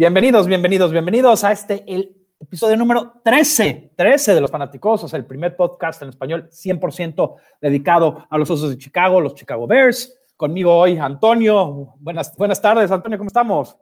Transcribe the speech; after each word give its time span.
Bienvenidos, 0.00 0.46
bienvenidos, 0.46 0.92
bienvenidos 0.92 1.44
a 1.44 1.52
este, 1.52 1.84
el 1.86 2.16
episodio 2.40 2.74
número 2.78 3.20
13, 3.22 3.92
13 3.94 4.34
de 4.34 4.40
Los 4.40 4.50
Fanáticos, 4.50 5.12
el 5.12 5.26
primer 5.26 5.54
podcast 5.56 6.00
en 6.00 6.08
español 6.08 6.48
100% 6.48 7.36
dedicado 7.60 8.26
a 8.30 8.38
los 8.38 8.50
Osos 8.50 8.70
de 8.70 8.78
Chicago, 8.78 9.20
los 9.20 9.34
Chicago 9.34 9.66
Bears. 9.66 10.18
Conmigo 10.38 10.74
hoy, 10.74 10.96
Antonio. 10.96 11.96
Buenas, 11.98 12.34
buenas 12.38 12.62
tardes, 12.62 12.90
Antonio, 12.90 13.18
¿cómo 13.18 13.28
estamos? 13.28 13.76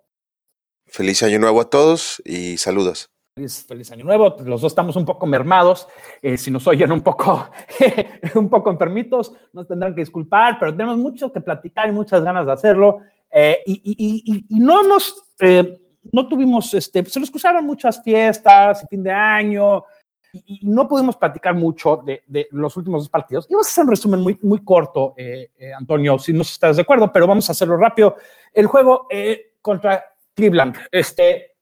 Feliz 0.87 1.23
año 1.23 1.39
nuevo 1.39 1.61
a 1.61 1.71
todos 1.71 2.21
y 2.25 2.57
saludos. 2.57 3.13
Feliz, 3.37 3.93
año 3.93 4.05
nuevo. 4.05 4.35
Los 4.45 4.63
dos 4.63 4.73
estamos 4.73 4.97
un 4.97 5.05
poco 5.05 5.25
mermados. 5.25 5.87
Eh, 6.21 6.37
si 6.37 6.51
nos 6.51 6.67
oyen 6.67 6.91
un 6.91 7.03
poco, 7.03 7.49
un 8.35 8.49
poco 8.51 8.73
enfermitos, 8.73 9.33
nos 9.53 9.69
tendrán 9.69 9.95
que 9.95 10.01
disculpar, 10.01 10.59
pero 10.59 10.73
tenemos 10.73 10.99
mucho 10.99 11.33
que 11.33 11.41
platicar 11.41 11.89
y 11.89 11.93
muchas 11.93 12.25
ganas 12.25 12.45
de 12.45 12.51
hacerlo. 12.51 13.03
Eh, 13.31 13.63
y, 13.67 14.45
no 14.49 14.83
hemos 14.83 15.23
eh, 15.39 15.79
no 16.13 16.29
tuvimos, 16.29 16.73
este, 16.75 17.05
se 17.05 17.21
nos 17.21 17.31
cruzaron 17.31 17.65
muchas 17.65 18.03
fiestas, 18.03 18.87
fin 18.89 19.03
de 19.03 19.13
año, 19.13 19.85
y, 20.33 20.61
no 20.63 20.89
pudimos 20.89 21.17
platicar 21.17 21.55
mucho 21.55 22.03
de, 22.05 22.49
los 22.51 22.77
últimos 22.77 23.03
dos 23.03 23.09
partidos. 23.09 23.47
Y 23.49 23.55
vamos 23.55 23.67
a 23.67 23.71
hacer 23.71 23.85
un 23.85 23.91
resumen 23.91 24.21
muy, 24.21 24.39
muy 24.43 24.65
corto, 24.65 25.15
eh, 25.17 25.51
eh, 25.59 25.73
Antonio, 25.73 26.19
si 26.19 26.33
no 26.33 26.43
estás 26.43 26.77
de 26.77 26.83
acuerdo, 26.83 27.13
pero 27.13 27.27
vamos 27.27 27.49
a 27.49 27.53
hacerlo 27.53 27.77
rápido. 27.77 28.17
El 28.53 28.67
juego 28.67 29.07
eh, 29.11 29.55
contra 29.61 30.17
Cleveland, 30.35 30.77
este, 30.93 31.57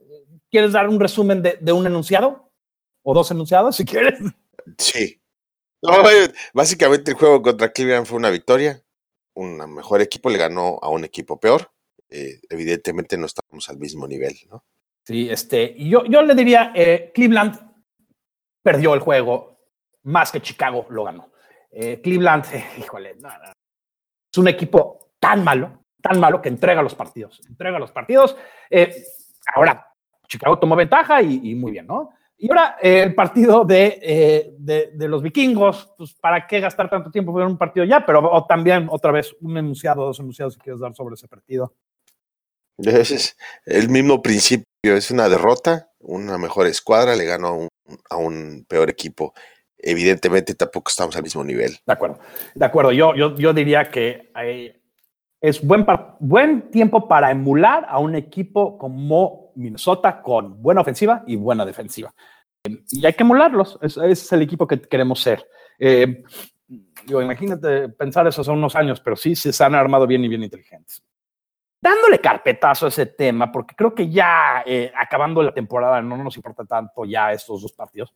¿quieres 0.51 0.73
dar 0.73 0.89
un 0.89 1.01
resumen 1.01 1.43
de, 1.43 1.73
un 1.73 1.87
enunciado? 1.87 2.51
¿O 3.03 3.15
dos 3.15 3.31
enunciados, 3.31 3.77
si 3.77 3.85
quieres? 3.85 4.19
Sí. 4.79 5.21
básicamente 6.53 7.13
el 7.13 7.17
juego 7.17 7.41
contra 7.41 7.73
Cleveland 7.73 8.07
fue 8.07 8.19
una 8.19 8.31
victoria. 8.31 8.83
Un 9.35 9.59
mejor 9.75 10.01
equipo 10.01 10.29
le 10.29 10.39
ganó 10.39 10.79
a 10.83 10.89
un 10.89 11.05
equipo 11.05 11.39
peor. 11.39 11.71
Eh, 12.09 12.41
evidentemente 12.49 13.19
no 13.19 13.27
estamos 13.27 13.69
al 13.69 13.79
mismo 13.79 14.07
nivel, 14.07 14.35
¿no? 14.49 14.65
Sí, 15.03 15.29
este, 15.31 15.75
yo, 15.77 16.05
yo 16.05 16.23
le 16.23 16.35
diría, 16.35 16.73
eh, 16.75 17.11
Cleveland 17.15 17.59
perdió 18.63 18.95
el 18.95 19.01
juego 19.01 19.59
más 20.05 20.31
que 20.31 20.41
Chicago 20.41 20.87
lo 20.91 21.05
ganó. 21.05 21.31
Eh, 21.71 22.01
Cleveland, 22.01 22.45
híjole, 22.79 23.17
es 24.31 24.39
un 24.39 24.49
equipo 24.49 25.11
tan 25.19 25.43
malo, 25.43 25.85
tan 26.01 26.21
malo 26.21 26.41
que 26.41 26.49
entrega 26.49 26.83
los 26.83 26.95
partidos, 26.95 27.41
entrega 27.49 27.79
los 27.79 27.93
partidos. 27.93 28.37
ahora, 29.55 29.87
Chicago 30.29 30.59
tomó 30.59 30.75
ventaja 30.77 31.23
y, 31.23 31.55
muy 31.55 31.73
bien, 31.73 31.87
¿no? 31.87 32.11
Y 32.39 32.51
ahora 32.51 32.77
el 32.83 33.15
partido 33.15 33.65
de, 33.65 34.55
de, 34.59 35.09
los 35.09 35.23
vikingos, 35.23 35.93
pues 35.97 36.15
para 36.15 36.47
qué 36.47 36.61
gastar 36.61 36.91
tanto 36.91 37.11
tiempo 37.11 37.41
en 37.41 37.47
un 37.47 37.59
partido 37.59 37.87
ya, 37.87 38.05
pero 38.05 38.45
también 38.49 38.89
otra 38.91 39.13
vez 39.13 39.35
un 39.41 39.57
enunciado, 39.57 40.05
dos 40.05 40.21
enunciados 40.21 40.55
si 40.55 40.61
quieres 40.61 40.81
dar 40.81 40.95
sobre 40.95 41.15
ese 41.15 41.29
partido. 41.29 41.75
Es 42.79 43.37
el 43.65 43.89
mismo 43.89 44.21
principio, 44.21 44.67
es 44.83 45.11
una 45.11 45.29
derrota, 45.29 45.91
una 46.01 46.37
mejor 46.39 46.67
escuadra 46.67 47.17
le 47.17 47.25
ganó 47.25 47.69
a 48.11 48.17
un, 48.17 48.67
peor 48.69 48.91
equipo. 48.91 49.35
Evidentemente 49.79 50.55
tampoco 50.55 50.91
estamos 50.91 51.17
al 51.17 51.23
mismo 51.23 51.43
nivel. 51.45 51.77
De 51.87 51.93
acuerdo, 51.93 52.19
de 52.55 52.65
acuerdo. 52.65 52.93
Yo, 52.93 53.15
yo, 53.15 53.35
yo 53.37 53.53
diría 53.53 53.91
que 53.91 54.31
es 55.41 55.63
buen, 55.63 55.87
buen 56.21 56.71
tiempo 56.71 57.09
para 57.09 57.31
emular 57.31 57.87
a 57.89 57.99
un 57.99 58.15
equipo 58.15 58.77
como 58.77 59.53
Minnesota 59.55 60.21
con 60.21 60.61
buena 60.63 60.83
ofensiva 60.83 61.23
y 61.27 61.37
buena 61.37 61.65
defensiva. 61.65 62.15
Y 62.91 63.07
hay 63.07 63.13
que 63.13 63.23
emularlos, 63.23 63.79
ese 63.81 64.11
es 64.11 64.33
el 64.33 64.43
equipo 64.43 64.67
que 64.67 64.81
queremos 64.81 65.21
ser. 65.21 65.47
Eh, 65.79 66.25
imagínate 67.07 67.89
pensar 67.91 68.27
eso 68.27 68.41
hace 68.41 68.51
unos 68.51 68.75
años, 68.75 69.01
pero 69.01 69.15
sí 69.15 69.37
se 69.37 69.65
han 69.65 69.75
armado 69.75 70.07
bien 70.07 70.25
y 70.25 70.29
bien 70.29 70.43
inteligentes 70.43 71.03
dándole 71.81 72.21
carpetazo 72.21 72.87
a 72.87 72.89
ese 72.89 73.07
tema, 73.07 73.51
porque 73.53 73.75
creo 73.75 73.95
que 73.95 74.09
ya 74.09 74.63
eh, 74.67 74.93
acabando 74.97 75.43
la 75.43 75.53
temporada 75.53 76.01
no 76.03 76.17
nos 76.17 76.37
importa 76.37 76.65
tanto 76.65 77.05
ya 77.05 77.33
estos 77.33 77.63
dos 77.63 77.73
partidos. 77.73 78.15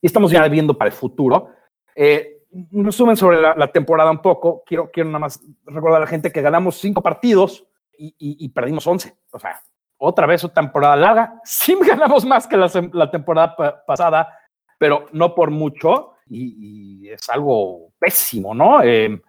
Y 0.00 0.06
estamos 0.06 0.30
ya 0.30 0.46
viendo 0.48 0.76
para 0.76 0.88
el 0.88 0.96
futuro. 0.96 1.50
Eh, 1.94 2.42
resumen 2.72 3.16
sobre 3.16 3.40
la, 3.40 3.72
temporada 3.72 4.10
un 4.10 4.20
poco. 4.20 4.62
Quiero, 4.66 4.90
quiero 4.90 5.08
nada 5.08 5.20
más 5.20 5.40
recordar 5.64 5.98
a 5.98 6.04
la 6.04 6.06
gente 6.06 6.32
que 6.32 6.42
ganamos 6.42 6.76
cinco 6.76 7.02
partidos 7.02 7.66
y, 7.98 8.48
perdimos 8.50 8.86
once. 8.86 9.16
O 9.32 9.38
sea, 9.38 9.60
otra 9.98 10.26
vez 10.26 10.44
una 10.44 10.54
temporada 10.54 10.96
larga. 10.96 11.40
Sí 11.44 11.76
ganamos 11.80 12.24
más 12.24 12.46
que 12.46 12.56
la, 12.56 13.10
temporada 13.10 13.56
pasada, 13.86 14.38
pero 14.78 15.06
no 15.12 15.34
por 15.34 15.50
mucho. 15.50 16.12
Y, 16.28 17.08
es 17.08 17.28
algo 17.30 17.92
pésimo, 17.98 18.54
¿no? 18.54 18.82
Eh, 18.82 19.20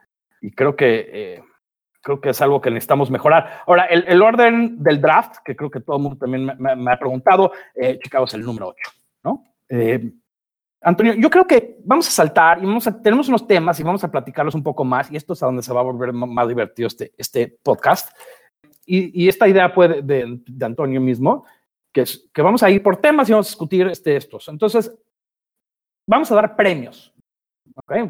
y 0.42 0.52
creo 0.52 0.76
que 0.76 1.42
creo 2.02 2.22
que 2.22 2.30
es 2.30 2.42
algo 2.42 2.62
que 2.62 2.72
necesitamos 2.72 3.12
mejorar. 3.12 3.62
Ahora, 3.68 3.86
el, 3.86 4.22
orden 4.22 4.82
del 4.82 5.02
draft, 5.02 5.38
que 5.44 5.56
creo 5.56 5.70
que 5.70 5.82
todo 5.82 5.98
el 5.98 6.04
mundo 6.04 6.18
también 6.18 6.46
me, 6.58 6.92
ha 6.92 7.00
preguntado, 7.00 7.52
eh, 7.76 8.00
Chicago 8.02 8.26
es 8.26 8.34
el 8.34 8.44
número 8.44 8.70
8, 8.70 8.92
¿no? 9.24 9.44
Eh, 9.70 10.12
Antonio, 10.82 11.14
yo 11.16 11.30
creo 11.30 11.46
que 11.46 11.78
vamos 11.84 12.08
a 12.08 12.12
saltar 12.12 12.60
y 12.62 12.66
vamos 12.66 12.88
a, 12.88 13.02
tenemos 13.02 13.28
unos 13.28 13.48
temas 13.48 13.80
y 13.80 13.84
vamos 13.84 14.04
a 14.04 14.12
platicarlos 14.12 14.56
un 14.56 14.64
poco 14.64 14.86
más 14.86 15.12
y 15.12 15.16
esto 15.16 15.34
es 15.34 15.42
a 15.42 15.48
donde 15.48 15.64
se 15.64 15.74
va 15.74 15.80
a 15.80 15.84
volver 15.84 16.14
más 16.14 16.48
divertido 16.48 16.88
este, 16.88 17.14
este 17.18 17.58
podcast. 17.64 18.16
Y, 18.90 19.28
esta 19.28 19.50
idea 19.50 19.70
fue 19.70 20.02
de, 20.02 20.40
Antonio 20.62 21.02
mismo, 21.02 21.46
que 21.92 22.02
es 22.02 22.30
que 22.34 22.42
vamos 22.42 22.64
a 22.64 22.70
ir 22.70 22.82
por 22.82 22.96
temas 22.96 23.28
y 23.28 23.34
vamos 23.34 23.48
a 23.48 23.50
discutir 23.50 23.86
este, 23.88 24.16
estos. 24.16 24.48
Entonces, 24.48 24.98
vamos 26.08 26.32
a 26.32 26.36
dar 26.36 26.56
premios, 26.56 27.14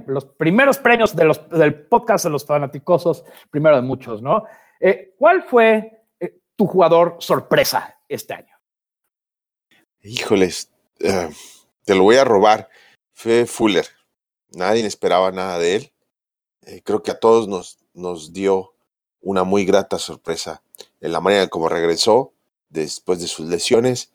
los 0.08 0.26
primeros 0.26 0.78
premios 0.78 1.16
de 1.16 1.26
los, 1.26 1.50
del 1.50 1.88
podcast 1.88 2.26
de 2.26 2.32
los 2.32 2.46
fanaticosos, 2.46 3.24
primero 3.50 3.76
de 3.76 3.82
muchos, 3.82 4.22
¿no? 4.22 4.44
Eh, 4.80 5.16
¿Cuál 5.18 5.44
fue 5.44 6.04
eh, 6.20 6.40
tu 6.56 6.68
jugador 6.68 7.18
sorpresa 7.20 7.98
este 8.08 8.34
año? 8.34 8.56
Híjoles, 10.02 10.72
eh, 11.00 11.30
te 11.84 11.96
lo 11.96 12.04
voy 12.04 12.16
a 12.18 12.24
robar. 12.24 12.70
Fue 13.14 13.46
Fuller. 13.46 13.88
Nadie 14.50 14.86
esperaba 14.86 15.32
nada 15.32 15.60
de 15.60 15.76
él. 15.76 15.92
creo 16.84 17.02
que 17.02 17.12
a 17.12 17.20
todos 17.20 17.48
nos, 17.48 17.80
nos 17.94 18.34
dio 18.34 18.74
una 19.22 19.44
muy 19.44 19.66
grata 19.66 19.98
sorpresa 19.98 20.62
en 21.02 21.12
la 21.12 21.20
manera 21.20 21.44
en 21.44 21.50
cómo 21.50 21.70
regresó 21.70 22.34
después 22.70 23.20
de 23.20 23.28
sus 23.28 23.48
lesiones. 23.48 24.12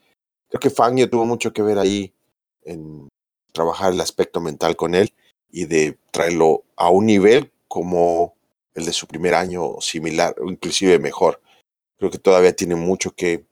Creo 0.48 0.60
que 0.60 0.70
Fangio 0.70 1.10
tuvo 1.10 1.24
mucho 1.24 1.52
que 1.52 1.62
ver 1.62 1.78
ahí 1.78 2.14
en 2.62 3.08
trabajar 3.52 3.92
el 3.92 4.00
aspecto 4.00 4.40
mental 4.40 4.76
con 4.76 4.94
él 4.94 5.12
y 5.52 5.66
de 5.66 5.96
traerlo 6.10 6.64
a 6.76 6.90
un 6.90 7.06
nivel 7.06 7.52
como 7.68 8.34
el 8.74 8.84
de 8.86 8.92
su 8.92 9.06
primer 9.06 9.34
año 9.34 9.80
similar 9.80 10.34
o 10.40 10.50
inclusive 10.50 10.98
mejor. 10.98 11.40
Creo 11.98 12.10
que 12.10 12.18
todavía 12.18 12.56
tiene 12.56 12.74
mucho 12.74 13.12
que, 13.12 13.44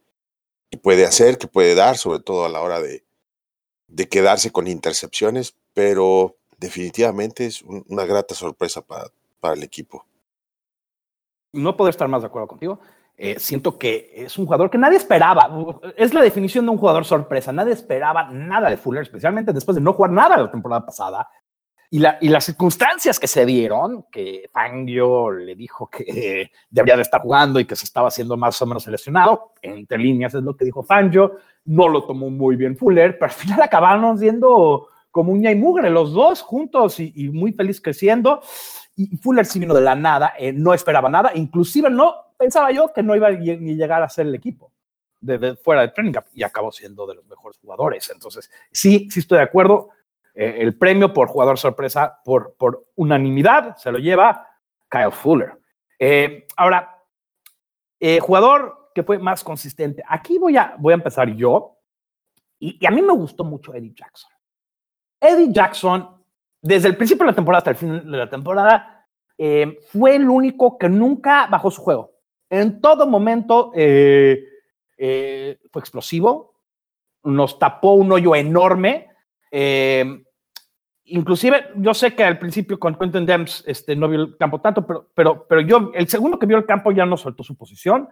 puede 0.83 1.05
hacer, 1.05 1.39
que 1.39 1.47
puede 1.47 1.75
dar, 1.75 1.97
sobre 1.97 2.21
todo 2.21 2.45
a 2.45 2.49
la 2.49 2.61
hora 2.63 2.81
de, 2.81 3.05
de 3.87 4.09
quedarse 4.09 4.51
con 4.51 4.67
intercepciones, 4.67 5.55
pero 5.75 6.37
definitivamente 6.59 7.47
es 7.47 7.63
una 7.63 8.05
grata 8.07 8.35
sorpresa 8.35 8.83
para, 8.83 9.07
para 9.39 9.55
el 9.55 9.63
equipo. 9.63 10.05
No 11.53 11.77
puedo 11.77 11.91
estar 11.91 12.09
más 12.09 12.23
de 12.23 12.29
acuerdo 12.29 12.49
contigo. 12.49 12.81
Eh, 13.17 13.39
siento 13.39 13.79
que 13.79 14.13
es 14.15 14.39
un 14.39 14.47
jugador 14.47 14.71
que 14.71 14.79
nadie 14.79 14.97
esperaba. 14.97 15.51
Es 15.97 16.15
la 16.15 16.23
definición 16.23 16.65
de 16.65 16.71
un 16.71 16.79
jugador 16.79 17.05
sorpresa. 17.05 17.53
Nadie 17.53 17.75
esperaba 17.75 18.31
nada 18.31 18.71
de 18.71 18.79
Fuller, 18.79 19.03
especialmente 19.03 19.53
después 19.53 19.75
de 19.75 19.83
no 19.83 19.93
jugar 19.93 20.13
nada 20.13 20.39
la 20.39 20.51
temporada 20.51 20.87
pasada. 20.87 21.29
Y, 21.93 21.99
la, 21.99 22.19
y, 22.21 22.29
las 22.29 22.45
circunstancias 22.45 23.19
que 23.19 23.27
se 23.27 23.45
dieron, 23.45 24.05
que 24.13 24.49
Fangio 24.53 25.33
le 25.33 25.57
dijo 25.57 25.91
que 25.91 26.51
debería 26.71 26.95
de 26.95 27.03
estar 27.03 27.21
jugando 27.21 27.59
y 27.59 27.65
que 27.65 27.75
se 27.75 27.85
estaba 27.85 28.09
haciendo 28.09 28.37
más 28.37 28.63
o 28.63 28.67
menos 28.67 28.85
seleccionado, 28.85 29.55
entre 29.61 29.99
líneas 29.99 30.33
es 30.35 30.43
lo 30.43 30.57
que 30.57 30.65
dijo 30.65 30.85
Fangio, 30.85 31.39
no 31.65 31.89
lo 31.89 32.05
tomó 32.05 32.31
muy 32.31 32.55
bien 32.55 32.77
Fuller, 32.77 33.19
pero 33.19 33.33
al 33.33 33.37
final 33.37 33.63
acabaron 33.63 34.17
siendo 34.19 34.89
como 35.11 35.33
uña 35.33 35.51
y 35.51 35.57
mugre 35.57 35.91
los 35.91 36.13
dos 36.13 36.43
juntos 36.43 37.01
y, 37.01 37.29
muy 37.31 37.53
feliz 37.53 37.81
creciendo. 37.81 38.41
Y 38.95 39.17
Fuller 39.17 39.45
sí 39.45 39.59
vino 39.59 39.75
de 39.75 39.81
la 39.81 39.97
nada, 39.97 40.35
eh, 40.39 40.53
no 40.53 40.73
esperaba 40.73 41.09
nada, 41.09 41.33
inclusive 41.35 41.91
no 41.91 42.15
pensaba 42.39 42.71
yo 42.71 42.93
que 42.93 43.03
no 43.03 43.17
iba 43.17 43.31
ni 43.31 43.75
llegar 43.75 44.03
a 44.03 44.09
ser 44.09 44.27
el 44.27 44.35
equipo 44.37 44.71
de, 45.21 45.57
fuera 45.57 45.83
de 45.83 45.89
training 45.89 46.13
camp 46.13 46.27
y 46.35 46.43
acabó 46.43 46.73
siendo 46.73 47.07
de 47.07 47.17
los 47.17 47.27
mejores 47.27 47.59
jugadores. 47.59 48.11
Entonces, 48.13 48.51
sí, 48.73 49.09
sí 49.11 49.21
estoy 49.21 49.39
de 49.39 49.45
acuerdo 49.45 49.91
eh, 50.41 50.63
el 50.63 50.75
premio 50.75 51.13
por 51.13 51.29
jugador 51.29 51.59
sorpresa 51.59 52.19
por, 52.25 52.57
unanimidad 52.95 53.77
se 53.77 53.93
lo 53.93 53.99
lleva 53.99 54.49
Kyle 54.89 55.13
Fuller. 55.13 55.53
Eh, 55.99 56.47
ahora, 56.57 56.97
eh, 57.99 58.21
jugador 58.21 58.91
que 58.95 59.03
fue 59.03 59.19
más 59.19 59.45
consistente. 59.45 60.03
Aquí 60.09 60.39
voy 60.39 60.57
a, 60.57 60.77
voy 60.79 60.93
a 60.93 60.95
empezar 60.95 61.29
yo. 61.37 61.77
Y, 62.59 62.87
a 62.87 62.91
mí 62.91 63.03
me 63.03 63.13
gustó 63.13 63.45
mucho 63.45 63.75
Eddie 63.75 63.93
Jackson. 63.95 64.31
Eddie 65.21 65.53
Jackson, 65.53 66.09
desde 66.63 66.89
el 66.89 66.97
principio 66.97 67.27
de 67.27 67.33
la 67.33 67.37
temporada 67.37 67.59
hasta 67.59 67.71
el 67.73 67.77
fin 67.77 68.11
de 68.11 68.17
la 68.17 68.31
temporada, 68.31 69.07
fue 69.93 70.17
el 70.17 70.27
único 70.27 70.79
que 70.79 70.89
nunca 70.89 71.49
bajó 71.49 71.71
su 71.71 71.83
juego. 71.83 72.13
En 72.49 72.81
todo 72.81 73.07
momento 73.07 73.73
fue 73.75 74.49
explosivo, 75.75 76.55
nos 77.25 77.59
tapó 77.59 77.93
un 77.93 78.11
hoyo 78.11 78.35
enorme 78.35 79.11
eh, 79.51 80.23
inclusive, 81.11 81.69
yo 81.77 81.95
sé 81.95 82.15
que 82.15 82.25
al 82.25 82.39
principio 82.39 82.79
con 82.79 82.95
Quentin 82.97 83.27
Dems 83.27 83.65
este, 83.67 83.95
no 83.95 84.09
vio 84.09 84.23
el 84.23 84.37
campo 84.37 84.61
tanto, 84.61 84.87
pero, 84.87 85.09
pero, 85.15 85.47
pero 85.49 85.61
yo, 85.61 85.91
el 85.95 86.09
segundo 86.09 86.39
que 86.39 86.47
vio 86.47 86.57
el 86.57 86.67
campo 86.67 86.93
ya 86.93 87.07
no 87.07 87.17
soltó 87.17 87.43
su 87.43 87.57
posición. 87.57 88.09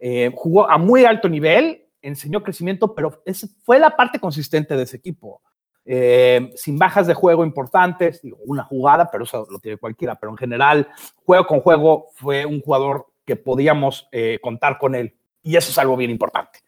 Eh, 0.00 0.30
jugó 0.34 0.70
a 0.70 0.78
muy 0.78 1.04
alto 1.04 1.28
nivel, 1.28 1.86
enseñó 2.02 2.42
crecimiento, 2.42 2.94
pero 2.94 3.22
esa 3.24 3.46
fue 3.64 3.78
la 3.78 3.96
parte 3.96 4.18
consistente 4.18 4.76
de 4.76 4.82
ese 4.82 4.96
equipo. 4.96 5.42
Eh, 5.90 6.52
sin 6.54 6.78
bajas 6.78 7.06
de 7.06 7.14
juego 7.14 7.44
importantes, 7.44 8.20
digo, 8.20 8.36
una 8.44 8.62
jugada, 8.62 9.08
pero 9.10 9.24
eso 9.24 9.46
lo 9.50 9.58
tiene 9.58 9.78
cualquiera, 9.78 10.16
pero 10.16 10.32
en 10.32 10.36
general, 10.36 10.88
juego 11.24 11.46
con 11.46 11.60
juego, 11.60 12.08
fue 12.14 12.44
un 12.44 12.60
jugador 12.60 13.06
que 13.24 13.36
podíamos 13.36 14.06
eh, 14.12 14.38
contar 14.42 14.78
con 14.78 14.94
él, 14.94 15.16
y 15.42 15.56
eso 15.56 15.70
es 15.70 15.78
algo 15.78 15.96
bien 15.96 16.10
importante. 16.10 16.60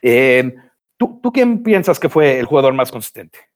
Eh, 0.00 0.54
¿tú, 0.96 1.20
¿Tú 1.22 1.30
quién 1.30 1.62
piensas 1.62 2.00
que 2.00 2.08
fue 2.08 2.38
el 2.38 2.46
jugador 2.46 2.72
más 2.72 2.90
consistente? 2.90 3.51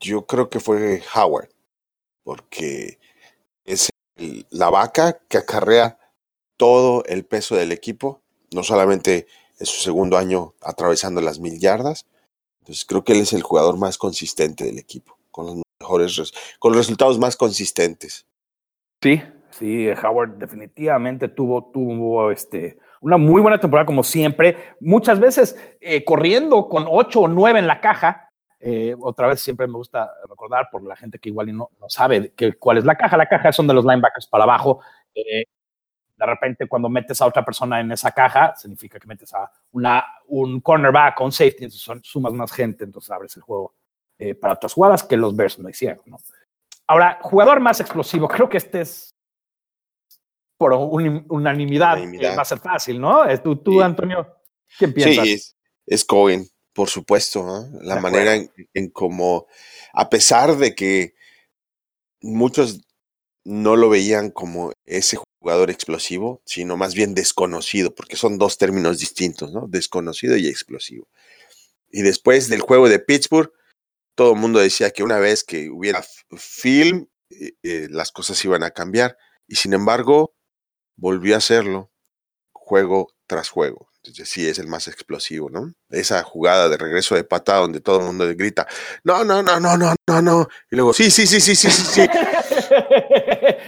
Yo 0.00 0.26
creo 0.26 0.48
que 0.48 0.60
fue 0.60 1.02
Howard, 1.14 1.50
porque 2.22 2.98
es 3.64 3.90
la 4.50 4.70
vaca 4.70 5.20
que 5.28 5.38
acarrea 5.38 5.98
todo 6.56 7.04
el 7.06 7.24
peso 7.24 7.56
del 7.56 7.72
equipo, 7.72 8.22
no 8.54 8.62
solamente 8.62 9.26
en 9.58 9.66
su 9.66 9.80
segundo 9.80 10.16
año 10.16 10.54
atravesando 10.62 11.20
las 11.20 11.38
mil 11.38 11.58
yardas, 11.58 12.06
entonces 12.60 12.84
creo 12.84 13.04
que 13.04 13.12
él 13.12 13.20
es 13.20 13.32
el 13.32 13.42
jugador 13.42 13.78
más 13.78 13.98
consistente 13.98 14.64
del 14.64 14.78
equipo, 14.78 15.18
con 15.30 15.46
los 15.46 15.62
mejores, 15.80 16.32
con 16.58 16.72
los 16.72 16.78
resultados 16.78 17.18
más 17.18 17.36
consistentes. 17.36 18.26
Sí, 19.02 19.22
sí, 19.50 19.88
Howard 19.90 20.36
definitivamente 20.38 21.28
tuvo, 21.28 21.70
tuvo 21.72 22.30
este, 22.30 22.78
una 23.00 23.16
muy 23.16 23.40
buena 23.40 23.58
temporada 23.58 23.86
como 23.86 24.02
siempre, 24.02 24.56
muchas 24.80 25.20
veces 25.20 25.56
eh, 25.80 26.04
corriendo 26.04 26.68
con 26.68 26.86
ocho 26.88 27.20
o 27.20 27.28
nueve 27.28 27.58
en 27.58 27.66
la 27.66 27.80
caja. 27.80 28.29
Eh, 28.62 28.94
otra 29.00 29.26
vez 29.26 29.40
siempre 29.40 29.66
me 29.66 29.72
gusta 29.72 30.12
recordar 30.28 30.68
por 30.70 30.82
la 30.82 30.94
gente 30.94 31.18
que 31.18 31.30
igual 31.30 31.56
no, 31.56 31.70
no 31.80 31.88
sabe 31.88 32.32
que, 32.34 32.52
cuál 32.54 32.78
es 32.78 32.84
la 32.84 32.94
caja. 32.94 33.16
La 33.16 33.26
caja 33.26 33.52
son 33.52 33.66
de 33.66 33.74
los 33.74 33.84
linebackers 33.84 34.26
para 34.26 34.44
abajo. 34.44 34.80
Eh, 35.14 35.44
de 36.20 36.26
repente 36.26 36.68
cuando 36.68 36.90
metes 36.90 37.20
a 37.22 37.26
otra 37.26 37.42
persona 37.42 37.80
en 37.80 37.90
esa 37.92 38.12
caja, 38.12 38.54
significa 38.54 38.98
que 39.00 39.06
metes 39.06 39.32
a 39.32 39.50
una, 39.72 40.04
un 40.26 40.60
cornerback 40.60 41.18
o 41.20 41.24
un 41.24 41.32
safety, 41.32 41.64
entonces 41.64 41.80
son, 41.80 42.02
sumas 42.04 42.34
más 42.34 42.52
gente, 42.52 42.84
entonces 42.84 43.10
abres 43.10 43.34
el 43.36 43.42
juego 43.42 43.74
eh, 44.18 44.34
para 44.34 44.54
otras 44.54 44.74
jugadas 44.74 45.02
que 45.02 45.16
los 45.16 45.34
Bears 45.34 45.58
no 45.58 45.70
hicieron. 45.70 46.02
¿no? 46.04 46.18
Ahora, 46.86 47.18
jugador 47.22 47.60
más 47.60 47.80
explosivo, 47.80 48.28
creo 48.28 48.50
que 48.50 48.58
este 48.58 48.82
es 48.82 49.14
por 50.58 50.74
un, 50.74 51.24
unanimidad, 51.30 51.94
unanimidad. 51.94 52.34
Eh, 52.34 52.36
va 52.36 52.42
a 52.42 52.44
ser 52.44 52.58
fácil, 52.58 53.00
¿no? 53.00 53.22
Tú, 53.38 53.56
tú 53.56 53.72
sí. 53.72 53.80
Antonio, 53.80 54.36
¿quién 54.76 54.92
piensas? 54.92 55.24
Sí, 55.24 55.32
es, 55.32 55.56
es 55.86 56.04
Cohen, 56.04 56.44
por 56.80 56.88
supuesto, 56.88 57.68
la 57.82 57.96
de 57.96 58.00
manera 58.00 58.34
en, 58.36 58.50
en 58.72 58.88
cómo, 58.88 59.46
a 59.92 60.08
pesar 60.08 60.56
de 60.56 60.74
que 60.74 61.12
muchos 62.22 62.80
no 63.44 63.76
lo 63.76 63.90
veían 63.90 64.30
como 64.30 64.72
ese 64.86 65.18
jugador 65.42 65.68
explosivo, 65.68 66.40
sino 66.46 66.78
más 66.78 66.94
bien 66.94 67.14
desconocido, 67.14 67.94
porque 67.94 68.16
son 68.16 68.38
dos 68.38 68.56
términos 68.56 68.98
distintos, 68.98 69.52
¿no? 69.52 69.66
Desconocido 69.68 70.38
y 70.38 70.48
explosivo. 70.48 71.06
Y 71.90 72.00
después 72.00 72.48
del 72.48 72.62
juego 72.62 72.88
de 72.88 72.98
Pittsburgh, 72.98 73.52
todo 74.14 74.32
el 74.32 74.40
mundo 74.40 74.58
decía 74.58 74.90
que 74.90 75.02
una 75.02 75.18
vez 75.18 75.44
que 75.44 75.68
hubiera 75.68 76.02
film, 76.38 77.08
eh, 77.28 77.52
eh, 77.62 77.88
las 77.90 78.10
cosas 78.10 78.42
iban 78.42 78.62
a 78.62 78.70
cambiar. 78.70 79.18
Y 79.46 79.56
sin 79.56 79.74
embargo, 79.74 80.32
volvió 80.96 81.34
a 81.34 81.38
hacerlo 81.40 81.92
juego 82.54 83.12
tras 83.26 83.50
juego. 83.50 83.89
Entonces 84.02 84.30
sí 84.30 84.48
es 84.48 84.58
el 84.58 84.66
más 84.66 84.88
explosivo, 84.88 85.50
¿no? 85.50 85.74
Esa 85.90 86.22
jugada 86.22 86.70
de 86.70 86.78
regreso 86.78 87.14
de 87.14 87.24
patada 87.24 87.60
donde 87.60 87.80
todo 87.80 88.00
el 88.00 88.06
mundo 88.06 88.26
grita, 88.34 88.66
no, 89.04 89.24
no, 89.24 89.42
no, 89.42 89.60
no, 89.60 89.76
no, 89.76 89.94
no, 90.06 90.22
no. 90.22 90.46
Y 90.70 90.76
luego, 90.76 90.94
sí, 90.94 91.10
sí, 91.10 91.26
sí, 91.26 91.38
sí, 91.38 91.54
sí, 91.54 91.70
sí, 91.70 91.84
sí. 91.84 92.00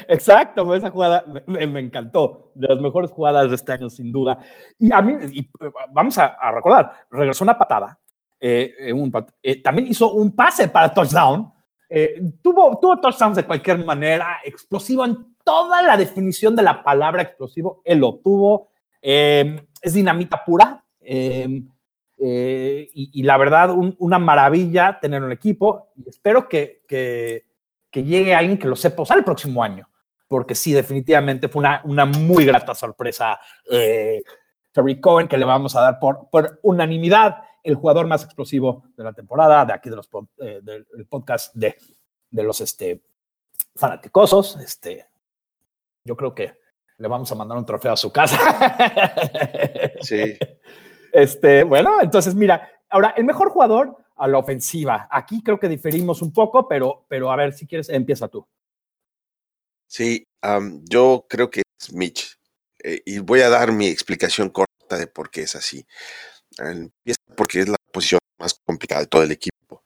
Exacto, 0.09 0.75
esa 0.75 0.91
jugada 0.91 1.23
me, 1.47 1.67
me, 1.67 1.81
encantó, 1.81 2.53
de 2.55 2.69
las 2.69 2.81
mejores 2.81 3.11
jugadas 3.11 3.51
de 3.51 3.57
este 3.57 3.73
año, 3.73 3.91
sin 3.91 4.11
duda. 4.11 4.39
Y 4.79 4.91
a 4.91 5.03
mí, 5.03 5.17
y 5.33 5.51
vamos 5.93 6.17
a, 6.17 6.27
a, 6.41 6.51
recordar, 6.51 7.07
regresó 7.11 7.45
una 7.45 7.59
patada, 7.59 7.99
eh, 8.41 8.91
un, 8.95 9.13
eh, 9.43 9.63
también 9.63 9.89
hizo 9.89 10.15
un 10.15 10.35
pase 10.35 10.69
para 10.69 10.95
touchdown, 10.95 11.53
eh, 11.91 12.23
tuvo, 12.41 12.79
tuvo 12.81 12.99
touchdowns 13.01 13.37
de 13.37 13.45
cualquier 13.45 13.85
manera, 13.85 14.41
explosivo 14.43 15.05
en 15.05 15.37
toda 15.45 15.83
la 15.83 15.95
definición 15.99 16.57
de 16.57 16.63
la 16.63 16.83
palabra 16.83 17.21
explosivo, 17.21 17.83
él 17.85 17.99
lo 17.99 18.15
tuvo, 18.15 18.71
eh, 19.03 19.67
es 19.83 19.93
dinamita 19.93 20.43
pura. 20.45 20.83
Y, 21.05 21.69
y, 22.95 23.23
la 23.25 23.37
verdad, 23.37 23.71
un, 23.71 23.97
una 23.99 24.19
maravilla 24.19 24.99
tener 25.01 25.23
un 25.23 25.33
equipo. 25.33 25.93
Espero 26.07 26.49
que, 26.49 26.85
que, 26.87 27.47
que 27.93 28.03
llegue 28.05 28.35
alguien 28.35 28.59
que 28.59 28.67
lo 28.67 28.75
sepa 28.75 29.03
usar 29.03 29.19
el 29.19 29.25
próximo 29.25 29.63
año, 29.63 29.89
porque 30.27 30.55
sí, 30.55 30.73
definitivamente 30.73 31.49
fue 31.49 31.61
una, 31.61 31.83
una 31.85 32.07
muy 32.07 32.47
grata 32.47 32.75
sorpresa. 32.75 33.39
Eh, 33.71 34.23
Terry 34.73 34.99
Cohen, 34.99 35.29
que 35.29 35.37
le 35.37 35.45
vamos 35.45 35.77
a 35.77 35.83
dar 35.83 35.99
por, 36.01 36.31
por, 36.31 36.59
unanimidad 36.63 37.43
el 37.63 37.75
jugador 37.75 38.07
más 38.07 38.25
explosivo 38.25 38.85
de 38.97 39.05
la 39.05 39.13
temporada, 39.13 39.67
de 39.67 39.73
aquí 39.75 39.91
de 39.91 39.97
los, 39.97 40.09
eh, 40.39 40.61
del 40.63 41.07
podcast 41.07 41.55
de, 41.55 41.77
de 42.31 42.43
los 42.43 42.63
este, 42.63 43.03
fanaticosos. 43.77 44.57
Este, 44.57 45.07
yo 46.03 46.17
creo 46.17 46.35
que 46.35 46.62
le 47.03 47.09
vamos 47.09 47.31
a 47.33 47.35
mandar 47.35 47.59
un 47.59 47.67
trofeo 47.67 47.93
a 47.93 47.97
su 47.97 48.13
casa. 48.13 48.39
Sí. 50.03 50.37
Este, 51.13 51.63
bueno, 51.63 52.01
entonces 52.01 52.35
mira, 52.35 52.69
ahora 52.89 53.15
el 53.17 53.25
mejor 53.25 53.51
jugador 53.51 53.97
a 54.17 54.27
la 54.27 54.39
ofensiva. 54.39 55.09
Aquí 55.11 55.43
creo 55.43 55.61
que 55.61 55.69
diferimos 55.69 56.23
un 56.23 56.33
poco, 56.33 56.67
pero, 56.69 57.05
pero 57.09 57.31
a 57.31 57.37
ver 57.37 57.53
si 57.53 57.67
quieres, 57.67 57.89
empieza 57.89 58.29
tú. 58.29 58.47
Sí, 59.87 60.27
um, 60.43 60.83
yo 60.85 61.27
creo 61.29 61.51
que 61.51 61.63
es 61.81 61.93
Mitch. 61.93 62.39
Eh, 62.83 63.03
y 63.05 63.19
voy 63.19 63.43
a 63.43 63.49
dar 63.49 63.73
mi 63.73 63.87
explicación 63.87 64.51
corta 64.51 64.97
de 64.97 65.07
por 65.07 65.31
qué 65.31 65.43
es 65.43 65.55
así. 65.55 65.87
Empieza 66.59 67.21
porque 67.37 67.61
es 67.61 67.69
la 67.69 67.77
posición 67.93 68.21
más 68.39 68.55
complicada 68.65 69.03
de 69.03 69.07
todo 69.09 69.23
el 69.23 69.33
equipo. 69.33 69.85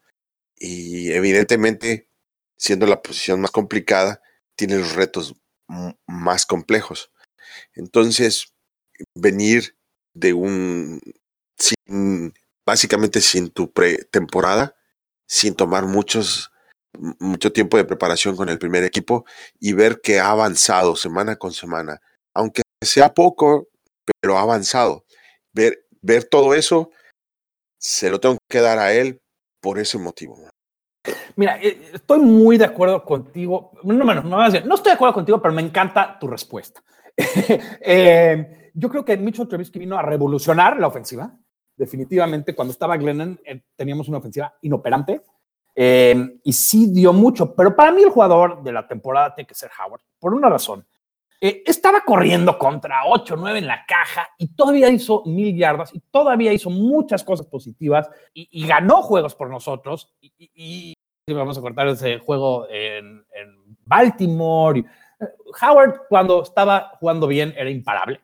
Y 0.57 1.13
evidentemente, 1.13 2.09
siendo 2.57 2.87
la 2.87 3.03
posición 3.03 3.41
más 3.41 3.51
complicada, 3.51 4.23
tiene 4.55 4.77
los 4.79 4.95
retos 4.95 5.35
más 6.07 6.47
complejos. 6.47 7.13
Entonces, 7.75 8.53
venir 9.15 9.77
de 10.15 10.33
un 10.33 11.01
sin 11.59 12.35
básicamente 12.67 13.21
sin 13.21 13.51
tu 13.51 13.73
pretemporada, 13.73 14.77
sin 15.27 15.55
tomar 15.55 15.87
muchos 15.87 16.51
mucho 17.19 17.53
tiempo 17.53 17.77
de 17.77 17.85
preparación 17.85 18.37
con 18.37 18.49
el 18.49 18.59
primer 18.59 18.83
equipo 18.83 19.27
y 19.61 19.75
ver 19.75 20.01
que 20.01 20.19
ha 20.19 20.31
avanzado 20.31 20.97
semana 20.97 21.37
con 21.37 21.53
semana, 21.53 22.01
aunque 22.35 22.63
sea 22.83 23.13
poco, 23.13 23.69
pero 24.21 24.39
ha 24.39 24.43
avanzado. 24.43 25.05
Ver, 25.53 25.87
ver 26.01 26.25
todo 26.25 26.55
eso, 26.55 26.91
se 27.79 28.11
lo 28.11 28.21
tengo 28.21 28.39
que 28.49 28.61
dar 28.61 28.79
a 28.79 28.95
él 28.95 29.21
por 29.61 29.79
ese 29.79 29.99
motivo. 29.99 30.39
Mira, 31.37 31.59
estoy 31.61 32.21
muy 32.21 32.59
de 32.59 32.65
acuerdo 32.65 33.05
contigo. 33.05 33.73
No, 33.83 33.95
no, 33.95 34.15
no, 34.15 34.23
no 34.23 34.47
estoy 34.47 34.91
de 34.91 34.93
acuerdo 34.93 35.15
contigo, 35.15 35.41
pero 35.41 35.55
me 35.55 35.63
encanta 35.63 36.19
tu 36.19 36.27
respuesta. 36.27 36.83
eh, 37.81 38.71
yo 38.75 38.89
creo 38.89 39.05
que 39.05 39.17
Mitchell 39.17 39.49
Trubisky 39.49 39.79
vino 39.79 39.99
a 39.99 40.03
revolucionar 40.03 40.79
la 40.79 40.87
ofensiva. 40.87 41.33
Definitivamente, 41.77 42.55
cuando 42.55 42.73
estaba 42.73 42.97
Glennon, 42.97 43.39
eh, 43.45 43.63
teníamos 43.77 44.09
una 44.09 44.19
ofensiva 44.19 44.55
inoperante 44.63 45.23
eh, 45.75 46.39
y 46.43 46.53
sí 46.53 46.91
dio 46.91 47.13
mucho. 47.13 47.55
Pero 47.55 47.77
para 47.77 47.93
mí, 47.93 48.03
el 48.03 48.11
jugador 48.11 48.63
de 48.63 48.73
la 48.73 48.87
temporada 48.87 49.35
tiene 49.35 49.47
que 49.47 49.55
ser 49.55 49.71
Howard, 49.79 50.03
por 50.19 50.35
una 50.35 50.49
razón. 50.49 50.87
Eh, 51.41 51.63
estaba 51.67 52.01
corriendo 52.01 52.57
contra 52.57 53.03
8, 53.07 53.37
9 53.37 53.59
en 53.59 53.67
la 53.67 53.85
caja 53.87 54.29
y 54.39 54.49
todavía 54.49 54.89
hizo 54.89 55.23
mil 55.27 55.55
yardas 55.57 55.95
y 55.95 56.01
todavía 56.11 56.53
hizo 56.53 56.71
muchas 56.71 57.23
cosas 57.23 57.47
positivas 57.47 58.09
y, 58.33 58.49
y 58.51 58.67
ganó 58.67 59.03
juegos 59.03 59.35
por 59.35 59.51
nosotros. 59.51 60.15
Y, 60.21 60.33
y, 60.39 60.95
y, 61.27 61.33
vamos 61.35 61.59
a 61.59 61.61
cortar 61.61 61.89
ese 61.89 62.19
juego 62.19 62.67
en, 62.71 63.25
en 63.35 63.77
Baltimore. 63.85 64.85
Howard, 65.61 66.03
cuando 66.09 66.43
estaba 66.43 66.93
jugando 67.01 67.27
bien, 67.27 67.53
era 67.57 67.71
imparable. 67.71 68.21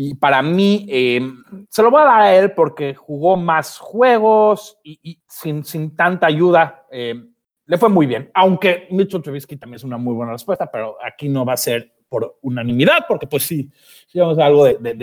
Y 0.00 0.14
para 0.14 0.42
mí, 0.42 0.86
eh, 0.88 1.20
se 1.68 1.82
lo 1.82 1.90
voy 1.90 2.02
a 2.02 2.04
dar 2.04 2.20
a 2.20 2.36
él 2.36 2.52
porque 2.52 2.94
jugó 2.94 3.36
más 3.36 3.78
juegos 3.78 4.78
y, 4.84 5.00
y 5.02 5.20
sin, 5.26 5.64
sin, 5.64 5.96
tanta 5.96 6.28
ayuda, 6.28 6.86
eh, 6.92 7.20
le 7.66 7.78
fue 7.78 7.88
muy 7.88 8.06
bien. 8.06 8.30
Aunque 8.32 8.86
Mitchell 8.92 9.22
Trubisky 9.22 9.56
también 9.56 9.78
es 9.78 9.82
una 9.82 9.98
muy 9.98 10.14
buena 10.14 10.30
respuesta, 10.30 10.70
pero 10.70 10.96
aquí 11.04 11.28
no 11.28 11.44
va 11.44 11.54
a 11.54 11.56
ser 11.56 11.97
por 12.08 12.38
unanimidad, 12.42 13.04
porque 13.06 13.26
pues 13.26 13.44
sí, 13.44 13.70
a 14.16 14.44
algo 14.44 14.64
de, 14.64 14.78
de, 14.78 14.94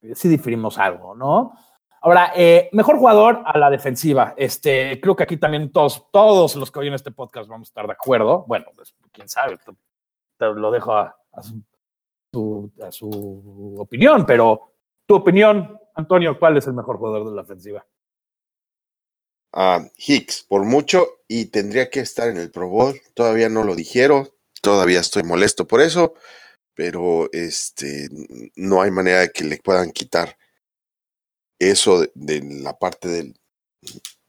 de, 0.00 0.14
sí 0.14 0.28
diferimos 0.28 0.78
algo, 0.78 1.14
¿no? 1.14 1.52
Ahora, 2.02 2.32
eh, 2.34 2.70
mejor 2.72 2.96
jugador 2.96 3.42
a 3.44 3.58
la 3.58 3.68
defensiva. 3.68 4.34
Este, 4.36 4.98
creo 5.00 5.14
que 5.14 5.24
aquí 5.24 5.36
también 5.36 5.70
todos, 5.70 6.10
todos 6.10 6.56
los 6.56 6.70
que 6.70 6.78
oyen 6.78 6.94
este 6.94 7.10
podcast 7.10 7.48
vamos 7.48 7.68
a 7.68 7.70
estar 7.70 7.86
de 7.86 7.92
acuerdo. 7.92 8.44
Bueno, 8.46 8.66
pues 8.74 8.94
quién 9.12 9.28
sabe, 9.28 9.58
te, 10.38 10.46
lo 10.46 10.70
dejo 10.70 10.94
a, 10.94 11.14
su, 12.32 12.72
a 12.82 12.90
su 12.90 13.76
opinión, 13.78 14.24
pero 14.24 14.72
tu 15.06 15.16
opinión, 15.16 15.78
Antonio, 15.94 16.38
¿cuál 16.38 16.56
es 16.56 16.66
el 16.66 16.72
mejor 16.72 16.96
jugador 16.96 17.28
de 17.28 17.36
la 17.36 17.42
ofensiva? 17.42 17.84
Uh, 19.52 19.90
Hicks, 19.96 20.46
por 20.48 20.64
mucho, 20.64 21.06
y 21.28 21.46
tendría 21.46 21.90
que 21.90 22.00
estar 22.00 22.28
en 22.28 22.38
el 22.38 22.50
Pro 22.50 22.68
Bowl. 22.68 22.94
Todavía 23.14 23.48
no 23.48 23.64
lo 23.64 23.74
dijeron, 23.74 24.28
todavía 24.60 25.00
estoy 25.00 25.22
molesto 25.22 25.66
por 25.66 25.80
eso, 25.80 26.14
pero 26.74 27.28
este, 27.32 28.08
no 28.56 28.82
hay 28.82 28.90
manera 28.90 29.20
de 29.20 29.30
que 29.30 29.44
le 29.44 29.58
puedan 29.58 29.90
quitar 29.90 30.36
eso 31.58 32.06
de, 32.14 32.42
la 32.62 32.78
parte 32.78 33.34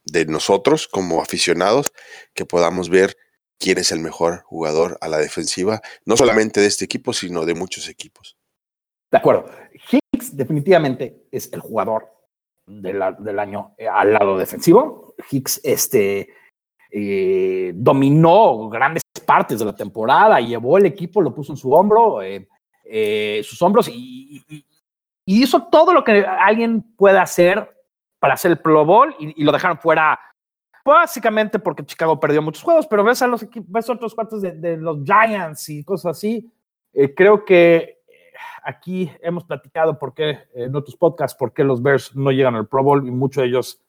de, 0.04 0.26
nosotros 0.26 0.88
como 0.88 1.22
aficionados, 1.22 1.92
que 2.34 2.44
podamos 2.44 2.90
ver 2.90 3.16
quién 3.58 3.78
es 3.78 3.92
el 3.92 4.00
mejor 4.00 4.42
jugador 4.42 4.98
a 5.00 5.08
la 5.08 5.18
defensiva, 5.18 5.80
no 6.04 6.16
solamente 6.16 6.60
de 6.60 6.66
este 6.66 6.84
equipo, 6.84 7.12
sino 7.12 7.46
de 7.46 7.54
muchos 7.54 7.88
equipos. 7.88 8.36
De 9.10 9.18
acuerdo. 9.18 9.50
Hicks 9.90 10.36
definitivamente 10.36 11.26
es 11.30 11.52
el 11.52 11.60
jugador 11.60 12.10
del 12.66 13.38
año 13.38 13.74
eh, 13.78 13.88
al 13.88 14.12
lado 14.12 14.36
defensivo. 14.36 15.14
Hicks 15.30 15.60
este, 15.64 16.28
eh, 16.90 17.72
dominó 17.74 18.68
grandes 18.68 19.01
partes 19.22 19.58
de 19.58 19.64
la 19.64 19.74
temporada, 19.74 20.40
llevó 20.40 20.78
el 20.78 20.86
equipo, 20.86 21.20
lo 21.20 21.34
puso 21.34 21.52
en 21.52 21.56
su 21.56 21.72
hombro, 21.72 22.20
eh, 22.22 23.40
sus 23.44 23.60
hombros 23.62 23.88
y, 23.88 24.44
hizo 25.24 25.62
todo 25.64 25.94
lo 25.94 26.02
que 26.02 26.26
alguien 26.26 26.82
puede 26.96 27.18
hacer 27.18 27.76
para 28.18 28.34
hacer 28.34 28.50
el 28.50 28.58
Pro 28.58 28.84
Bowl 28.84 29.14
y, 29.18 29.42
lo 29.42 29.52
dejaron 29.52 29.78
fuera 29.78 30.18
básicamente 30.84 31.58
porque 31.60 31.86
Chicago 31.86 32.18
perdió 32.18 32.42
muchos 32.42 32.62
juegos, 32.62 32.86
pero 32.88 33.04
ves 33.04 33.22
a 33.22 33.28
los 33.28 33.46
ves 33.68 33.88
otros 33.88 34.14
cuartos 34.14 34.42
de, 34.42 34.76
los 34.76 34.98
Giants 35.04 35.68
y 35.68 35.84
cosas 35.84 36.16
así. 36.16 36.52
creo 37.16 37.44
que 37.44 38.02
aquí 38.62 39.10
hemos 39.20 39.44
platicado 39.44 39.98
por 39.98 40.14
qué 40.14 40.40
en 40.54 40.74
otros 40.74 40.96
podcasts, 40.96 41.36
por 41.36 41.52
qué 41.52 41.64
los 41.64 41.82
Bears 41.82 42.14
no 42.16 42.30
llegan 42.30 42.54
al 42.54 42.66
Pro 42.66 42.82
Bowl 42.82 43.06
y 43.06 43.10
muchos 43.10 43.42
de 43.42 43.48
ellos 43.48 43.80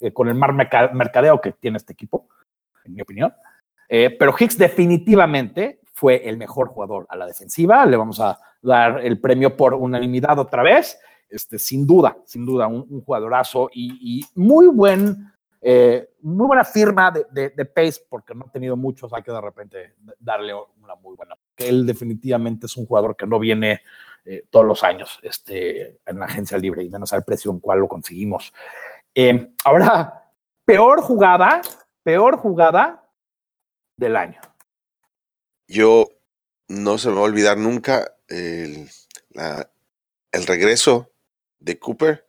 eh, 0.00 0.12
con 0.12 0.28
el 0.28 0.34
mar 0.34 0.52
mercadeo 0.52 1.40
que 1.40 1.52
tiene 1.52 1.76
este 1.76 1.92
equipo, 1.92 2.28
en 2.84 2.94
mi 2.94 3.02
opinión. 3.02 3.34
Eh, 3.88 4.10
pero 4.10 4.34
Hicks 4.38 4.58
definitivamente 4.58 5.80
fue 5.94 6.28
el 6.28 6.36
mejor 6.36 6.68
jugador 6.68 7.06
a 7.08 7.16
la 7.16 7.26
defensiva. 7.26 7.84
Le 7.86 7.96
vamos 7.96 8.20
a 8.20 8.38
dar 8.60 9.04
el 9.04 9.20
premio 9.20 9.56
por 9.56 9.74
unanimidad 9.74 10.38
otra 10.38 10.62
vez. 10.62 10.98
Este, 11.28 11.58
sin 11.58 11.86
duda, 11.86 12.16
sin 12.24 12.46
duda, 12.46 12.66
un, 12.66 13.02
jugadorazo 13.02 13.68
y, 13.72 14.24
muy 14.34 14.66
buen, 14.66 15.30
eh, 15.60 16.08
muy 16.22 16.46
buena 16.46 16.64
firma 16.64 17.10
de, 17.10 17.64
Pace, 17.66 18.00
porque 18.08 18.34
no 18.34 18.46
ha 18.48 18.50
tenido 18.50 18.76
muchos, 18.78 19.12
hay 19.12 19.22
que 19.22 19.32
de 19.32 19.40
repente 19.40 19.94
darle 20.18 20.54
una 20.54 20.94
muy 20.94 21.16
buena. 21.16 21.34
Él 21.56 21.84
definitivamente 21.84 22.64
es 22.64 22.76
un 22.78 22.86
jugador 22.86 23.14
que 23.14 23.26
no 23.26 23.38
viene 23.38 23.82
eh, 24.24 24.44
todos 24.48 24.64
los 24.64 24.82
años 24.82 25.18
este, 25.22 25.98
en 26.06 26.18
la 26.18 26.24
agencia 26.24 26.56
libre 26.56 26.82
y 26.82 26.88
menos 26.88 27.12
al 27.12 27.24
precio 27.24 27.50
en 27.50 27.60
cual 27.60 27.80
lo 27.80 27.88
conseguimos. 27.88 28.52
Ahora, 29.64 30.32
peor 30.64 31.02
jugada, 31.02 31.60
peor 32.04 32.38
jugada 32.38 33.07
del 33.98 34.16
año. 34.16 34.40
Yo 35.66 36.08
no 36.68 36.96
se 36.96 37.08
me 37.08 37.16
va 37.16 37.20
a 37.20 37.24
olvidar 37.24 37.58
nunca 37.58 38.14
el, 38.28 38.88
el 40.32 40.46
regreso 40.46 41.12
de 41.58 41.78
Cooper 41.78 42.26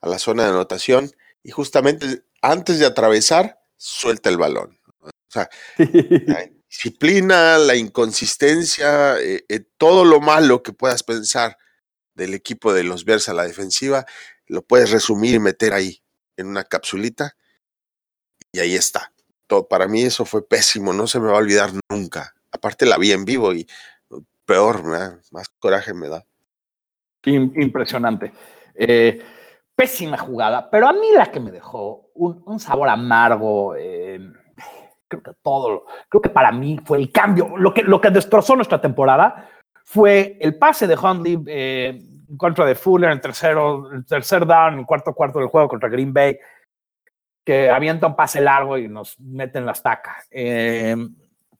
a 0.00 0.08
la 0.08 0.18
zona 0.18 0.44
de 0.44 0.50
anotación 0.50 1.12
y 1.42 1.50
justamente 1.50 2.24
antes 2.40 2.78
de 2.78 2.86
atravesar, 2.86 3.60
suelta 3.76 4.30
el 4.30 4.38
balón. 4.38 4.78
O 5.00 5.10
sea, 5.28 5.50
disciplina, 6.68 7.58
la 7.58 7.76
inconsistencia, 7.76 9.18
eh, 9.20 9.44
eh, 9.48 9.60
todo 9.76 10.04
lo 10.04 10.20
malo 10.20 10.62
que 10.62 10.72
puedas 10.72 11.02
pensar 11.02 11.58
del 12.14 12.34
equipo 12.34 12.72
de 12.72 12.84
los 12.84 13.04
Bears 13.04 13.28
a 13.28 13.34
la 13.34 13.44
defensiva, 13.44 14.06
lo 14.46 14.62
puedes 14.62 14.90
resumir 14.90 15.34
y 15.34 15.38
meter 15.38 15.72
ahí 15.72 16.02
en 16.36 16.48
una 16.48 16.64
capsulita 16.64 17.36
y 18.52 18.60
ahí 18.60 18.74
está. 18.74 19.12
Para 19.68 19.88
mí 19.88 20.02
eso 20.02 20.24
fue 20.24 20.46
pésimo, 20.46 20.92
no 20.92 21.06
se 21.06 21.20
me 21.20 21.28
va 21.28 21.34
a 21.34 21.38
olvidar 21.38 21.70
nunca. 21.90 22.34
Aparte 22.52 22.86
la 22.86 22.98
vi 22.98 23.12
en 23.12 23.24
vivo 23.24 23.52
y 23.52 23.66
peor, 24.44 24.84
más 24.84 25.48
coraje 25.58 25.92
me 25.94 26.08
da. 26.08 26.24
Impresionante. 27.24 28.32
Eh, 28.74 29.20
pésima 29.74 30.16
jugada, 30.16 30.70
pero 30.70 30.88
a 30.88 30.92
mí 30.92 31.10
la 31.14 31.30
que 31.30 31.40
me 31.40 31.50
dejó 31.50 32.10
un, 32.14 32.58
sabor 32.58 32.88
amargo 32.88 33.74
creo 35.08 35.22
que 35.22 35.32
todo, 35.42 35.86
creo 36.08 36.20
que 36.20 36.28
para 36.28 36.52
mí 36.52 36.78
fue 36.84 36.98
el 36.98 37.10
cambio, 37.10 37.56
lo 37.56 37.72
que, 37.72 37.82
lo 37.82 38.00
que 38.00 38.10
destrozó 38.10 38.54
nuestra 38.54 38.80
temporada 38.80 39.48
fue 39.84 40.36
el 40.40 40.56
pase 40.56 40.86
de 40.86 40.96
Hundley 40.96 41.42
eh, 41.46 42.02
contra 42.36 42.66
de 42.66 42.74
Fuller 42.74 43.10
en 43.10 43.20
tercero, 43.20 43.90
el 43.90 44.04
tercer 44.04 44.46
down, 44.46 44.78
en 44.78 44.84
cuarto 44.84 45.14
cuarto 45.14 45.38
del 45.38 45.48
juego 45.48 45.68
contra 45.68 45.88
Green 45.88 46.12
Bay, 46.12 46.38
que 47.48 47.70
avienta 47.70 48.06
un 48.06 48.14
pase 48.14 48.42
largo 48.42 48.76
y 48.76 48.88
nos 48.88 49.18
mete 49.18 49.56
en 49.56 49.64
la 49.64 49.72
estaca. 49.72 50.18
Eh, 50.30 50.94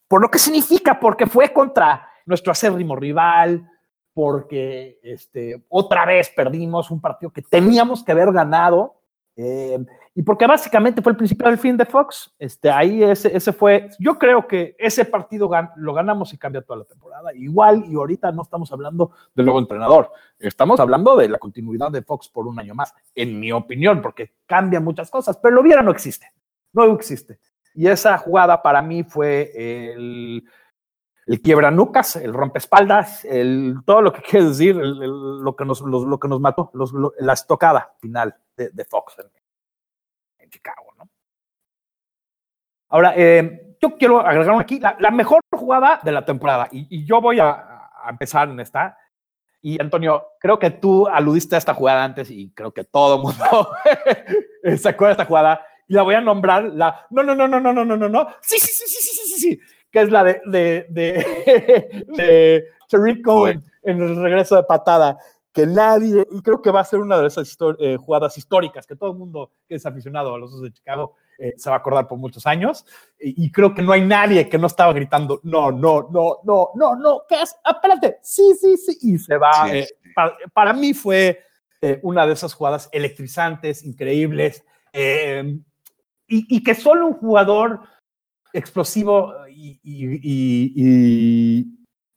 por 0.07 0.21
lo 0.21 0.31
que 0.31 0.39
significa, 0.39 1.01
porque 1.01 1.27
fue 1.27 1.51
contra 1.51 2.07
nuestro 2.27 2.53
acérrimo 2.53 2.95
rival, 2.95 3.67
porque 4.13 4.99
este, 5.03 5.65
otra 5.71 6.05
vez 6.05 6.29
perdimos 6.29 6.91
un 6.91 7.01
partido 7.01 7.33
que 7.33 7.41
teníamos 7.41 8.05
que 8.05 8.13
haber 8.13 8.33
ganado. 8.33 9.01
Eh, 9.35 9.79
y 10.19 10.23
porque 10.25 10.49
básicamente 10.49 11.01
fue 11.01 11.13
el 11.13 11.17
principio 11.17 11.47
del 11.47 11.59
fin 11.59 11.77
de 11.77 11.85
Fox. 11.85 12.35
Este, 12.41 12.69
ahí 12.69 13.05
ese, 13.05 13.37
ese 13.37 13.53
fue, 13.53 13.89
yo 14.01 14.19
creo 14.19 14.49
que 14.49 14.75
ese 14.77 15.05
partido 15.05 15.49
lo 15.77 15.95
ganamos 15.95 16.35
y 16.35 16.39
cambia 16.39 16.61
toda 16.61 16.81
la 16.81 16.85
temporada. 16.87 17.33
Igual, 17.33 17.85
y 17.87 17.95
ahorita 17.95 18.33
no 18.33 18.43
estamos 18.43 18.73
hablando 18.73 19.13
del 19.33 19.47
nuevo 19.47 19.61
entrenador, 19.61 20.11
estamos 20.41 20.81
hablando 20.81 21.17
de 21.17 21.29
la 21.29 21.39
continuidad 21.39 21.93
de 21.93 22.03
Fox 22.03 22.29
por 22.31 22.49
un 22.49 22.59
año 22.59 22.75
más, 22.75 22.93
en 23.15 23.39
mi 23.39 23.53
opinión, 23.53 24.03
porque 24.03 24.33
cambian 24.45 24.83
muchas 24.83 25.09
cosas, 25.09 25.39
pero 25.41 25.55
lo 25.55 25.63
viera 25.63 25.83
no 25.83 25.93
existe, 25.93 26.27
no 26.73 26.83
existe. 26.87 27.39
Y 27.73 27.87
esa 27.87 28.19
jugada 28.19 28.61
para 28.61 28.83
mí 28.83 29.05
fue 29.05 29.53
el, 29.55 30.43
el 31.27 31.41
quiebra 31.41 31.71
nucas, 31.71 32.17
el 32.17 32.35
rompespaldas, 32.35 33.25
el, 33.25 33.77
todo 33.87 34.03
lo 34.03 34.13
que 34.13 34.23
quiere 34.29 34.47
decir, 34.47 34.75
lo, 34.75 35.55
que 35.55 35.65
nos, 35.65 35.81
lo, 35.81 36.19
que 36.19 36.27
nos 36.27 36.41
mató, 36.41 36.73
la 37.21 37.35
estocada 37.35 37.95
final 38.01 38.35
de 38.57 38.85
Fox 38.85 39.15
Chicago, 40.49 40.93
¿no? 40.97 41.09
Ahora, 42.91 43.13
eh, 43.17 43.77
yo 43.81 43.97
quiero 43.97 44.21
agregar 44.21 44.59
aquí 44.61 44.81
la, 44.81 45.11
mejor 45.11 45.41
jugada 45.53 46.01
de 46.03 46.13
la 46.13 46.25
temporada 46.25 46.69
y, 46.71 47.05
yo 47.05 47.21
voy 47.21 47.39
a, 47.39 47.65
empezar 48.09 48.49
en 48.49 48.61
esta. 48.61 48.97
Y 49.61 49.81
Antonio, 49.81 50.25
creo 50.41 50.59
que 50.59 50.71
tú 50.71 51.07
aludiste 51.07 51.57
a 51.57 51.59
esta 51.59 51.75
jugada 51.75 52.05
antes 52.05 52.31
y 52.31 52.51
creo 52.53 52.73
que 52.73 52.85
todo 52.85 53.19
mundo 53.19 53.71
se 54.77 54.89
acuerda 54.89 55.09
de 55.09 55.13
esta 55.13 55.25
jugada 55.27 55.67
y 55.87 55.95
la 55.95 56.03
voy 56.03 56.15
a 56.15 56.21
nombrar 56.21 56.65
la 56.65 57.07
no, 57.11 57.23
no, 57.23 57.35
no, 57.35 57.49
no, 57.49 57.61
no, 57.61 57.73
no, 57.73 57.85
no, 57.85 57.97
no, 57.97 58.09
no, 58.09 58.29
sí, 58.41 58.59
sí, 58.59 58.71
sí, 58.73 58.85
sí, 58.87 59.03
sí, 59.03 59.27
sí, 59.27 59.41
sí, 59.41 59.61
que 59.91 60.01
es 60.01 60.11
la 60.11 60.25
de, 60.25 60.41
de, 60.47 60.87
de, 60.89 62.05
de 62.17 62.65
Tariq 62.89 63.23
Cohen 63.25 63.65
en 63.83 64.01
el 64.01 64.23
regreso 64.23 64.57
de 64.57 64.63
patada 64.63 65.19
que 65.59 65.67
nadie, 65.67 66.25
y 66.31 66.41
creo 66.41 66.63
que 66.63 66.71
va 66.71 66.79
a 66.83 66.85
ser 66.85 67.01
una 67.01 67.19
de 67.19 67.27
esas 67.27 67.59
eh, 67.81 67.97
jugadas 67.97 68.39
históricas 68.39 68.87
que 68.87 68.95
todo 68.95 69.11
el 69.11 69.19
mundo 69.19 69.51
que 69.67 69.75
es 69.75 69.85
aficionado 69.85 70.33
a 70.33 70.39
los 70.39 70.51
Osos 70.51 70.63
de 70.63 70.73
Chicago 70.73 71.17
eh, 71.37 71.55
se 71.57 71.69
va 71.69 71.75
a 71.75 71.79
acordar 71.81 72.07
por 72.07 72.17
muchos 72.17 72.47
años. 72.47 72.87
Y, 73.19 73.51
creo 73.51 73.75
que 73.75 73.83
no 73.83 73.91
hay 73.91 74.03
nadie 74.03 74.49
que 74.49 74.57
no 74.57 74.69
estaba 74.69 74.93
gritando, 74.93 75.41
no, 75.43 75.73
no, 75.73 76.09
no, 76.13 76.39
no, 76.45 76.71
no, 76.77 76.95
no, 76.95 77.23
¿qué 77.29 77.43
es? 77.43 77.57
Espérate, 77.69 78.19
sí, 78.23 78.55
sí, 78.61 78.77
sí, 78.77 78.99
y 79.03 79.19
se 79.19 79.37
va. 79.37 79.69
Eh, 79.73 79.89
para, 80.55 80.73
mí 80.73 80.95
fue 80.95 81.41
una 82.03 82.25
de 82.25 82.35
esas 82.35 82.55
jugadas 82.55 82.89
electrizantes, 82.93 83.85
increíbles, 83.85 84.65
y, 84.93 85.57
y, 86.29 86.63
que 86.63 86.77
solo 86.77 87.09
un 87.09 87.15
jugador 87.15 87.81
explosivo 88.53 89.35
y, 89.49 89.81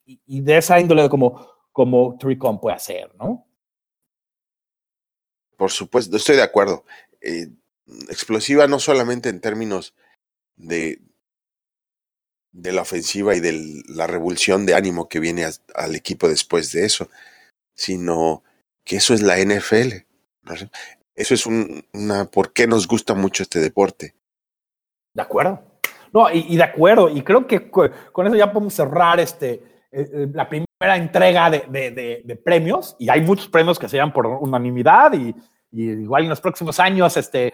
y 0.05 0.41
de 0.41 0.57
esa 0.57 0.79
índole 0.79 1.09
como 1.09 1.50
como 1.71 2.17
Tricon 2.17 2.59
puede 2.59 2.75
hacer, 2.75 3.13
¿no? 3.15 3.47
Por 5.57 5.71
supuesto, 5.71 6.17
estoy 6.17 6.37
de 6.37 6.43
acuerdo. 6.43 6.85
Eh, 7.21 7.49
explosiva 8.09 8.67
no 8.67 8.79
solamente 8.79 9.29
en 9.29 9.41
términos 9.41 9.93
de, 10.55 11.01
de 12.51 12.71
la 12.71 12.81
ofensiva 12.81 13.35
y 13.35 13.39
de 13.39 13.83
la 13.87 14.07
revulsión 14.07 14.65
de 14.65 14.75
ánimo 14.75 15.07
que 15.07 15.19
viene 15.19 15.45
al 15.75 15.95
equipo 15.95 16.27
después 16.27 16.71
de 16.71 16.85
eso, 16.85 17.09
sino 17.75 18.43
que 18.83 18.97
eso 18.97 19.13
es 19.13 19.21
la 19.21 19.37
NFL. 19.37 20.05
Eso 21.15 21.33
es 21.33 21.45
una 21.45 22.25
por 22.25 22.53
qué 22.53 22.67
nos 22.67 22.87
gusta 22.87 23.13
mucho 23.13 23.43
este 23.43 23.59
deporte. 23.59 24.15
De 25.13 25.21
acuerdo. 25.21 25.61
No, 26.13 26.29
y, 26.29 26.57
de 26.57 26.63
acuerdo, 26.63 27.09
y 27.09 27.21
creo 27.21 27.47
que 27.47 27.69
con 27.69 28.27
eso 28.27 28.35
ya 28.35 28.51
podemos 28.51 28.73
cerrar 28.73 29.19
este, 29.19 29.53
eh, 29.91 30.09
eh, 30.13 30.27
la 30.33 30.49
primera 30.49 30.65
entrega 30.89 31.49
de, 31.49 32.41
premios 32.43 32.95
y 32.99 33.09
hay 33.09 33.21
muchos 33.21 33.47
premios 33.47 33.77
que 33.77 33.87
se 33.87 33.97
llaman 33.97 34.13
por 34.13 34.27
unanimidad 34.27 35.13
y, 35.13 35.35
igual 35.71 36.23
en 36.23 36.29
los 36.29 36.41
próximos 36.41 36.79
años 36.79 37.15
este, 37.15 37.53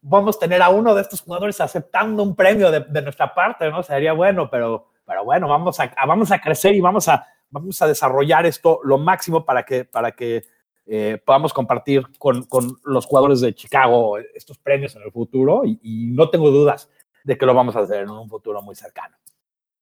vamos 0.00 0.36
a 0.36 0.40
tener 0.40 0.62
a 0.62 0.68
uno 0.68 0.94
de 0.94 1.02
estos 1.02 1.20
jugadores 1.20 1.60
aceptando 1.60 2.22
un 2.22 2.36
premio 2.36 2.70
de, 2.70 3.02
nuestra 3.02 3.34
parte, 3.34 3.68
¿no? 3.70 3.82
Sería 3.82 4.12
bueno, 4.12 4.48
pero, 4.48 4.90
pero 5.04 5.24
bueno, 5.24 5.48
vamos 5.48 5.80
a, 5.80 5.92
vamos 6.06 6.30
a 6.30 6.38
crecer 6.38 6.74
y 6.74 6.80
vamos 6.80 7.08
a, 7.08 7.26
vamos 7.50 7.80
a 7.82 7.86
desarrollar 7.86 8.46
esto 8.46 8.80
lo 8.84 8.98
máximo 8.98 9.44
para 9.44 9.64
que, 9.64 9.84
para 9.84 10.12
que 10.12 10.44
eh, 10.88 11.20
podamos 11.24 11.52
compartir 11.52 12.04
con, 12.16 12.44
con, 12.44 12.78
los 12.84 13.06
jugadores 13.06 13.40
de 13.40 13.52
Chicago 13.52 14.18
estos 14.18 14.58
premios 14.58 14.94
en 14.94 15.02
el 15.02 15.10
futuro 15.10 15.62
y, 15.64 16.12
no 16.12 16.30
tengo 16.30 16.50
dudas 16.50 16.88
de 17.24 17.36
que 17.36 17.44
lo 17.44 17.54
vamos 17.54 17.74
a 17.74 17.80
hacer 17.80 18.02
en 18.02 18.10
un 18.10 18.28
futuro 18.28 18.62
muy 18.62 18.76
cercano. 18.76 19.16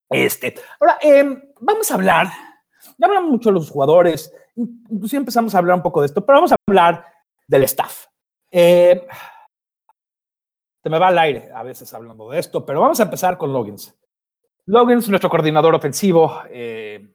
Este, 0.08 0.54
ahora, 0.80 0.98
em, 1.02 1.42
vamos 1.60 1.90
a 1.90 1.94
hablar 1.94 2.28
Ya 2.98 3.06
hablamos 3.06 3.30
mucho 3.30 3.50
de 3.50 3.54
los 3.54 3.70
jugadores, 3.70 4.32
inclusive 4.56 5.20
empezamos 5.20 5.54
a 5.54 5.58
hablar 5.58 5.76
un 5.76 5.82
poco 5.82 6.00
de 6.00 6.06
esto, 6.06 6.24
pero 6.24 6.38
vamos 6.38 6.52
a 6.52 6.56
hablar 6.66 7.04
del 7.46 7.64
staff. 7.64 8.06
Eh, 8.50 9.06
se 10.82 10.90
me 10.90 10.98
va 10.98 11.08
al 11.08 11.18
aire 11.18 11.50
a 11.54 11.62
veces 11.62 11.92
hablando 11.94 12.28
de 12.30 12.38
esto, 12.38 12.64
pero 12.64 12.80
vamos 12.80 13.00
a 13.00 13.04
empezar 13.04 13.38
con 13.38 13.52
Logins. 13.52 13.94
Logins, 14.66 15.08
nuestro 15.08 15.30
coordinador 15.30 15.74
ofensivo. 15.74 16.42
Eh, 16.50 17.06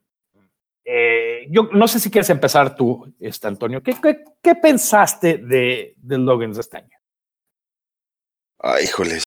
eh, 0.84 1.48
yo 1.50 1.70
no 1.72 1.88
sé 1.88 2.00
si 2.00 2.10
quieres 2.10 2.30
empezar 2.30 2.76
tú, 2.76 3.14
este, 3.20 3.48
Antonio. 3.48 3.82
¿Qué, 3.84 4.56
pensaste 4.56 5.38
de, 5.38 5.94
de 5.98 6.18
Logins 6.18 6.58
este 6.58 6.78
año? 6.78 6.98
Ay, 8.58 8.86
híjoles. 8.86 9.24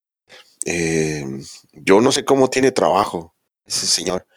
Eh, 0.65 1.25
yo 1.71 2.01
no 2.01 2.11
sé 2.11 2.23
cómo 2.23 2.49
tiene 2.49 2.71
trabajo 2.71 3.33
ese 3.65 3.85
señor. 3.85 4.27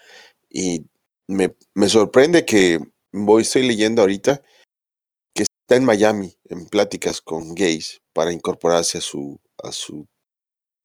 Y 0.48 0.86
me, 1.28 1.54
me 1.74 1.88
sorprende 1.88 2.44
que 2.44 2.80
voy, 3.12 3.42
estoy 3.42 3.66
leyendo 3.66 4.02
ahorita 4.02 4.42
que 5.34 5.42
está 5.42 5.76
en 5.76 5.84
Miami 5.84 6.38
en 6.48 6.66
pláticas 6.66 7.20
con 7.20 7.54
gays 7.54 8.00
para 8.12 8.32
incorporarse 8.32 8.98
a 8.98 9.00
su, 9.00 9.40
a 9.62 9.72
su 9.72 10.06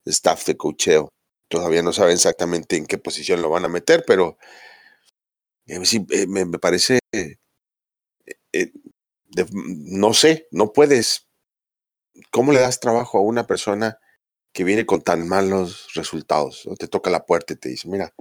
staff 0.04 0.46
de 0.46 0.56
cocheo. 0.56 1.08
Todavía 1.48 1.82
no 1.82 1.92
saben 1.92 2.14
exactamente 2.14 2.76
en 2.76 2.86
qué 2.86 2.98
posición 2.98 3.42
lo 3.42 3.50
van 3.50 3.64
a 3.64 3.68
meter, 3.68 4.04
pero 4.06 4.38
eh, 5.66 5.84
sí, 5.84 6.06
eh, 6.10 6.26
me, 6.26 6.46
parece, 6.58 6.98
no 9.32 10.14
sé, 10.14 10.48
no 10.50 10.72
puedes, 10.72 11.28
¿cómo 12.30 12.52
le 12.52 12.60
das 12.60 12.80
trabajo 12.80 13.18
a 13.18 13.22
una 13.22 13.46
persona 13.46 13.98
que 14.52 14.64
viene 14.64 14.86
con 14.86 15.02
tan 15.02 15.26
malos 15.26 15.88
resultados. 15.94 16.68
Te 16.78 16.88
toca 16.88 17.10
la 17.10 17.24
puerta 17.24 17.54
y 17.54 17.56
te 17.56 17.70
dice, 17.70 17.88
mira, 17.88 18.14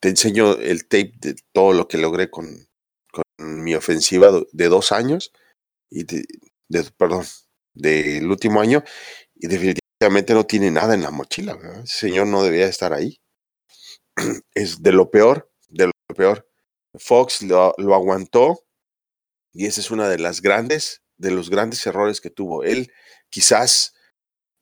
te 0.00 0.08
enseño 0.08 0.52
el 0.56 0.86
tape 0.86 1.12
de 1.18 1.36
todo 1.52 1.72
lo 1.72 1.88
que 1.88 1.98
logré 1.98 2.30
con, 2.30 2.68
con 3.12 3.24
mi 3.38 3.74
ofensiva 3.74 4.30
de 4.52 4.68
dos 4.68 4.92
años, 4.92 5.32
y 5.90 6.04
de, 6.04 6.24
perdón, 6.96 7.24
del 7.74 8.30
último 8.30 8.60
año, 8.60 8.82
y 9.34 9.46
definitivamente 9.48 10.34
no 10.34 10.44
tiene 10.44 10.70
nada 10.70 10.94
en 10.94 11.02
la 11.02 11.10
mochila. 11.10 11.58
Ese 11.84 11.98
señor 12.08 12.26
no 12.26 12.42
debería 12.42 12.66
estar 12.66 12.92
ahí. 12.92 13.20
Es 14.54 14.82
de 14.82 14.92
lo 14.92 15.10
peor, 15.10 15.50
de 15.68 15.86
lo 15.86 15.92
peor. 16.16 16.48
Fox 16.94 17.42
lo, 17.42 17.74
lo 17.78 17.94
aguantó 17.94 18.66
y 19.52 19.66
esa 19.66 19.80
es 19.80 19.90
una 19.90 20.08
de 20.08 20.18
las 20.18 20.42
grandes, 20.42 21.02
de 21.16 21.30
los 21.30 21.48
grandes 21.48 21.86
errores 21.86 22.20
que 22.20 22.30
tuvo. 22.30 22.62
Él 22.62 22.92
quizás 23.30 23.94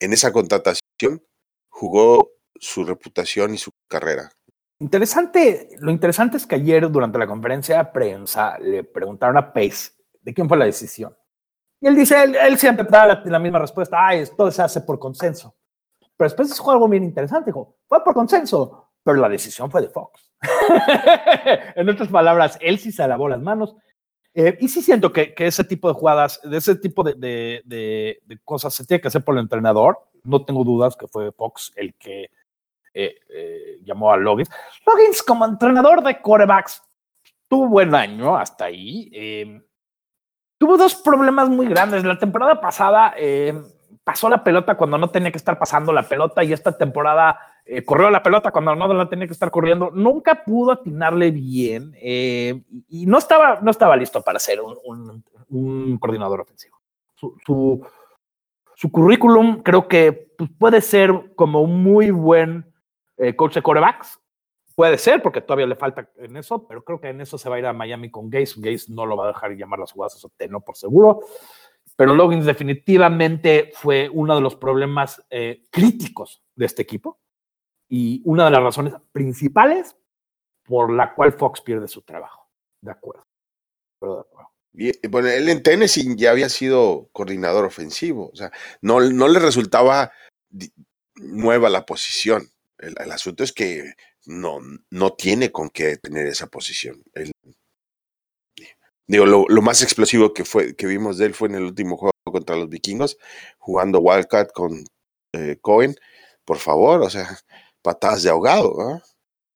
en 0.01 0.13
esa 0.13 0.33
contratación 0.33 1.27
jugó 1.69 2.31
su 2.61 2.85
reputación 2.85 3.55
y 3.55 3.59
su 3.59 3.71
carrera. 3.89 4.31
Interesante, 4.81 5.77
lo 5.81 5.91
interesante 5.91 6.37
es 6.37 6.47
que 6.47 6.57
ayer 6.57 6.91
durante 6.91 7.19
la 7.19 7.27
conferencia 7.27 7.79
de 7.79 7.85
prensa 7.87 8.59
le 8.59 8.85
preguntaron 8.85 9.37
a 9.37 9.53
Pace 9.53 9.93
de 10.21 10.35
quién 10.35 10.49
fue 10.49 10.59
la 10.59 10.65
decisión. 10.65 11.17
Y 11.81 11.87
él 11.87 11.97
dice, 11.97 12.17
él, 12.23 12.59
siempre 12.59 12.87
da 12.89 13.23
la, 13.25 13.39
misma 13.39 13.59
respuesta, 13.59 13.99
ah, 14.01 14.15
esto 14.15 14.51
se 14.51 14.63
hace 14.63 14.81
por 14.81 14.99
consenso. 14.99 15.55
Pero 16.17 16.29
después 16.29 16.49
dijo 16.49 16.71
algo 16.71 16.89
bien 16.89 17.05
interesante, 17.05 17.51
dijo, 17.51 17.77
fue 17.87 18.03
por 18.03 18.15
consenso, 18.15 18.91
pero 19.03 19.19
la 19.19 19.29
decisión 19.29 19.71
fue 19.71 19.83
de 19.83 19.89
Fox. 19.89 20.33
en 21.77 21.89
otras 21.89 22.09
palabras, 22.09 22.59
él 22.61 22.79
sí 22.79 22.91
se 22.91 23.07
lavó 23.07 23.29
las 23.29 23.41
manos 23.41 23.77
eh, 24.37 24.59
y 24.61 24.69
sí 24.69 24.83
siento 24.83 25.13
que, 25.13 25.33
ese 25.39 25.63
tipo 25.63 25.87
de 25.89 25.95
jugadas, 25.95 26.41
de 26.43 26.57
ese 26.57 26.75
tipo 26.75 27.05
de, 27.05 28.21
cosas 28.45 28.75
se 28.75 28.85
tiene 28.85 29.01
que 29.01 29.09
hacer 29.09 29.23
por 29.23 29.37
el 29.37 29.43
entrenador. 29.43 29.99
No 30.25 30.45
tengo 30.45 30.65
dudas 30.65 30.97
que 30.97 31.07
fue 31.07 31.31
Fox 31.31 31.73
el 31.77 31.95
que 31.95 32.31
eh, 32.95 33.17
eh, 33.29 33.79
llamó 33.85 34.13
a 34.13 34.17
Loggins. 34.17 34.51
Loggins 34.87 35.23
como 35.23 35.45
entrenador 35.45 36.03
de 36.03 36.21
corebacks 36.21 36.83
tuvo 37.49 37.69
buen 37.69 37.95
año 37.95 38.37
hasta 38.37 38.67
ahí. 38.67 39.11
Em, 39.13 39.63
tuvo 40.59 40.77
dos 40.77 40.95
problemas 40.95 41.49
muy 41.49 41.67
grandes. 41.67 42.05
La 42.05 42.19
temporada 42.19 42.61
pasada 42.61 43.15
em, 43.17 43.65
pasó 44.03 44.29
la 44.29 44.45
pelota 44.45 44.77
cuando 44.77 44.99
no 44.99 45.11
tenía 45.11 45.31
que 45.31 45.39
estar 45.39 45.59
pasando 45.59 45.93
la 45.93 46.09
pelota 46.09 46.45
y 46.45 46.53
esta 46.53 46.77
temporada 46.77 47.39
eh, 47.67 47.83
corrió 47.83 48.11
la 48.11 48.23
pelota 48.23 48.51
cuando 48.51 48.75
no 48.75 48.93
la 48.93 49.09
tenía 49.09 49.27
que 49.27 49.33
estar 49.33 49.51
corriendo, 49.51 49.91
nunca 49.91 50.45
pudo 50.45 50.73
atinarle 50.73 51.31
bien 51.31 51.95
eh, 51.97 52.63
y 52.89 53.07
no 53.07 53.17
estaba, 53.17 53.61
no 53.63 53.71
estaba 53.71 53.97
listo 53.97 54.21
para 54.21 54.39
ser 54.39 54.61
un, 54.61 55.99
coordinador 55.99 56.43
ofensivo. 56.43 56.79
Su, 57.15 57.35
su, 58.75 58.91
currículum 58.91 59.63
creo 59.63 59.89
que 59.89 60.13
pues, 60.37 60.51
puede 60.59 60.83
ser 60.83 61.33
como 61.37 61.63
un 61.63 61.83
muy 61.83 62.11
buen 62.11 62.74
eh, 63.17 63.35
coach 63.37 63.55
de 63.55 63.63
corebacks, 63.63 64.19
puede 64.75 64.99
ser 64.99 65.23
porque 65.23 65.41
todavía 65.41 65.67
le 65.67 65.77
falta 65.77 66.11
en 66.17 66.37
eso, 66.37 66.67
pero 66.67 66.85
creo 66.85 67.01
que 67.01 67.09
en 67.09 67.21
eso 67.21 67.39
se 67.39 67.49
va 67.49 67.57
a 67.57 67.59
ir 67.59 67.67
a 67.67 67.73
Miami 67.73 68.11
con 68.11 68.31
Gaze. 68.31 68.55
Gaze 68.59 68.93
no 68.93 69.07
lo 69.07 69.17
va 69.17 69.27
a 69.27 69.29
dejar 69.29 69.53
llamar 69.53 69.79
las 69.79 69.93
jugadas, 69.93 70.17
eso 70.17 70.33
no 70.49 70.61
por 70.61 70.77
seguro. 70.77 71.21
Pero 71.97 72.15
Loggins 72.15 72.45
definitivamente 72.45 73.71
fue 73.75 74.09
uno 74.13 74.35
de 74.35 74.41
los 74.41 74.57
problemas 74.57 75.25
críticos 75.71 76.43
de 76.57 76.67
este 76.67 76.83
equipo 76.83 77.21
y 77.89 78.23
una 78.25 78.47
de 78.47 78.51
las 78.51 78.63
razones 78.63 78.95
principales 79.13 79.97
por 80.65 80.93
la 80.93 81.15
cual 81.15 81.33
Fox 81.33 81.61
pierde 81.61 81.89
su 81.89 82.03
trabajo. 82.03 82.49
De 82.81 82.91
acuerdo. 82.91 83.25
bueno, 85.09 85.29
él 85.29 85.49
en 85.49 85.63
Tennessee 85.63 86.17
ya 86.17 86.31
había 86.31 86.49
sido 86.49 87.09
coordinador 87.13 87.65
ofensivo, 87.65 88.31
o 88.33 88.37
sea, 88.37 88.51
no, 88.83 89.01
no 89.01 89.29
le 89.29 89.39
resultaba 89.39 90.13
nueva 91.15 91.71
la 91.71 91.87
posición. 91.87 92.49
El, 92.79 93.13
asunto 93.13 93.45
es 93.45 93.53
que 93.53 93.95
no, 94.27 94.59
no 94.91 95.13
tiene 95.13 95.53
con 95.53 95.71
qué 95.71 95.97
tener 95.97 96.27
esa 96.27 96.49
posición. 96.49 97.03
digo, 99.07 99.27
lo, 99.27 99.45
lo, 99.49 99.63
más 99.63 99.83
explosivo 99.83 100.33
que, 100.33 100.45
fue, 100.45 100.75
que 100.75 100.87
vimos 100.87 101.19
de 101.19 101.27
él 101.27 101.35
fue 101.35 101.49
en 101.49 101.55
el 101.57 101.65
último 101.65 101.97
juego 101.97 102.13
contra 102.25 102.57
los 102.57 102.69
vikingos, 102.69 103.17
jugando 103.59 104.01
Wildcat 104.01 104.53
con 104.53 104.85
eh, 105.33 105.59
Cohen. 105.61 105.95
Por 106.45 106.59
favor, 106.59 107.03
o 107.03 107.11
sea, 107.11 107.39
patadas 107.83 108.23
de 108.23 108.31
ahogado. 108.31 109.01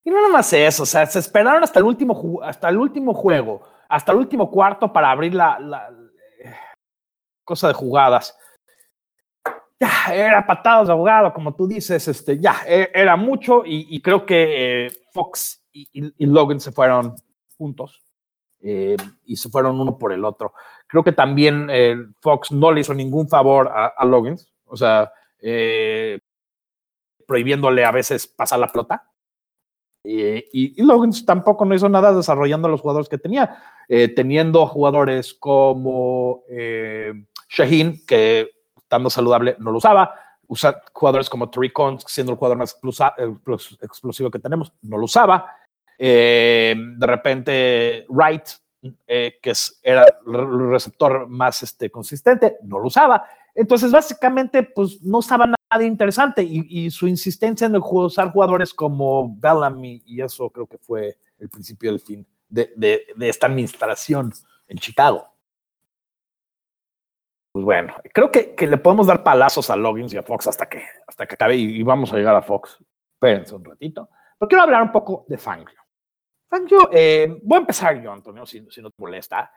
Y 0.05 0.11
no 0.11 0.17
nada 0.17 0.29
más 0.29 0.53
eso, 0.53 0.85
o 0.85 0.87
sea, 0.87 1.07
se 1.07 1.19
esperaron 1.19 1.63
hasta 1.63 1.81
el 1.81 1.85
último, 1.85 2.41
hasta 2.43 2.69
el 2.69 2.79
último 2.79 3.13
juego, 3.15 3.63
hasta 3.89 4.13
el 4.13 4.19
último 4.19 4.51
cuarto 4.51 4.93
para 4.93 5.11
abrir 5.11 5.35
la, 5.35 5.59
eh, 6.43 6.55
cosa 7.45 7.69
de 7.69 7.75
jugadas. 7.75 8.37
Ya, 9.81 10.13
era 10.13 10.45
patadas 10.47 10.89
de 10.89 10.93
ahogado, 10.93 11.33
como 11.33 11.55
tú 11.55 11.69
dices, 11.69 12.09
este, 12.09 12.39
ya, 12.39 12.63
e, 12.67 12.91
era 12.93 13.17
mucho 13.17 13.63
y, 13.65 14.01
creo 14.03 14.27
que 14.27 14.87
eh, 14.87 14.93
Fox 15.13 15.65
y, 15.73 16.27
Logan 16.27 16.59
se 16.59 16.73
fueron 16.73 17.15
juntos 17.57 18.03
eh, 18.61 18.97
y 19.25 19.37
se 19.37 19.49
fueron 19.49 19.81
uno 19.81 19.97
por 19.97 20.13
el 20.13 20.25
otro. 20.25 20.53
Creo 20.87 21.05
que 21.05 21.13
también 21.13 21.69
Fox 22.21 22.51
no 22.51 22.73
le 22.73 22.81
hizo 22.81 22.93
ningún 22.93 23.29
favor 23.29 23.69
a, 23.69 23.87
a 23.87 24.05
Logan, 24.05 24.37
o 24.65 24.77
sea, 24.77 25.13
prohibiéndole 27.29 27.85
a 27.85 27.93
veces 27.93 28.27
pasar 28.27 28.59
la 28.59 28.73
pelota. 28.73 29.05
y, 30.03 30.83
Logan 30.83 31.13
tampoco 31.27 31.65
no 31.67 31.75
hizo 31.75 31.89
nada 31.89 32.13
desarrollando 32.13 32.69
los 32.69 32.81
jugadores 32.81 33.09
que 33.09 33.19
tenía, 33.19 33.63
eh, 33.91 34.09
teniendo 34.09 34.67
jugadores 34.67 35.35
como 35.35 36.43
eh, 36.49 37.13
Shaheen, 37.49 38.05
que 38.07 38.51
estando 38.89 39.11
saludable 39.11 39.55
no 39.59 39.71
lo 39.71 39.77
usaba, 39.77 40.15
usa 40.47 40.83
jugadores 40.95 41.29
como 41.29 41.51
Terry 41.51 41.71
siendo 42.07 42.33
el 42.33 42.39
jugador 42.39 42.57
más 42.57 42.79
explosivo 43.83 44.31
que 44.31 44.39
tenemos, 44.39 44.73
no 44.81 44.97
lo 44.97 45.05
usaba. 45.05 45.55
Eh, 45.99 46.75
de 46.97 47.07
repente, 47.07 48.07
Wright, 48.09 48.45
que 49.07 49.41
es, 49.43 49.79
era 49.83 50.07
el 50.27 50.71
receptor 50.71 51.29
más 51.29 51.63
este, 51.63 51.91
consistente, 51.91 52.57
no 52.63 52.79
lo 52.79 52.87
usaba. 52.87 53.25
Entonces, 53.55 53.93
básicamente, 53.93 54.63
pues 54.63 55.03
no 55.03 55.19
usaba 55.19 55.47
nada 55.47 55.85
interesante 55.85 56.43
y, 56.43 56.91
su 56.91 57.07
insistencia 57.09 57.67
en 57.67 57.75
el 57.75 57.83
usar 57.85 58.33
jugadores 58.33 58.73
como 58.73 59.37
Bellamy 59.37 60.03
y 60.07 60.23
eso 60.23 60.49
creo 60.49 60.67
que 60.67 60.79
fue 60.79 61.19
el 61.39 61.51
principio 61.51 61.91
del 61.91 62.01
fin 62.01 62.27
de, 62.49 63.05
esta 63.21 63.49
administración 63.49 64.33
en 64.67 64.79
Chicago. 64.79 65.29
Pues 67.59 67.65
bueno, 67.65 67.93
creo 68.15 68.31
que, 68.31 68.55
le 68.69 68.77
podemos 68.77 69.09
dar 69.09 69.25
palazos 69.25 69.69
a 69.69 69.75
Loggins 69.75 70.15
y 70.15 70.17
a 70.17 70.23
Fox 70.23 70.47
hasta 70.47 70.69
que, 70.69 70.81
hasta 71.09 71.27
que 71.27 71.35
acabe 71.35 71.57
y, 71.57 71.83
vamos 71.83 72.13
a 72.13 72.17
llegar 72.17 72.37
a 72.37 72.41
Fox. 72.41 72.79
Espérense 73.15 73.53
un 73.53 73.65
ratito. 73.65 74.09
Pero 74.39 74.49
quiero 74.49 74.63
hablar 74.63 74.81
un 74.81 74.93
poco 74.93 75.25
de 75.27 75.37
Fangio. 75.37 75.81
Fangio, 76.49 76.89
eh, 76.93 77.41
voy 77.43 77.57
a 77.57 77.61
empezar 77.63 78.01
yo, 78.01 78.13
Antonio, 78.13 78.47
si, 78.47 78.65
si 78.71 78.81
no 78.81 78.91
te 78.91 78.97
molesta. 79.01 79.51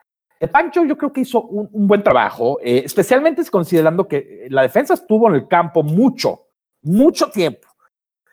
Pancho 0.51 0.83
yo 0.83 0.97
creo 0.97 1.13
que 1.13 1.21
hizo 1.21 1.43
un, 1.43 1.87
buen 1.87 2.01
trabajo, 2.01 2.57
eh, 2.59 2.81
especialmente 2.83 3.47
considerando 3.51 4.07
que 4.07 4.47
la 4.49 4.63
defensa 4.63 4.95
estuvo 4.95 5.29
en 5.29 5.35
el 5.35 5.47
campo 5.47 5.83
mucho, 5.83 6.47
mucho 6.81 7.29
tiempo 7.29 7.67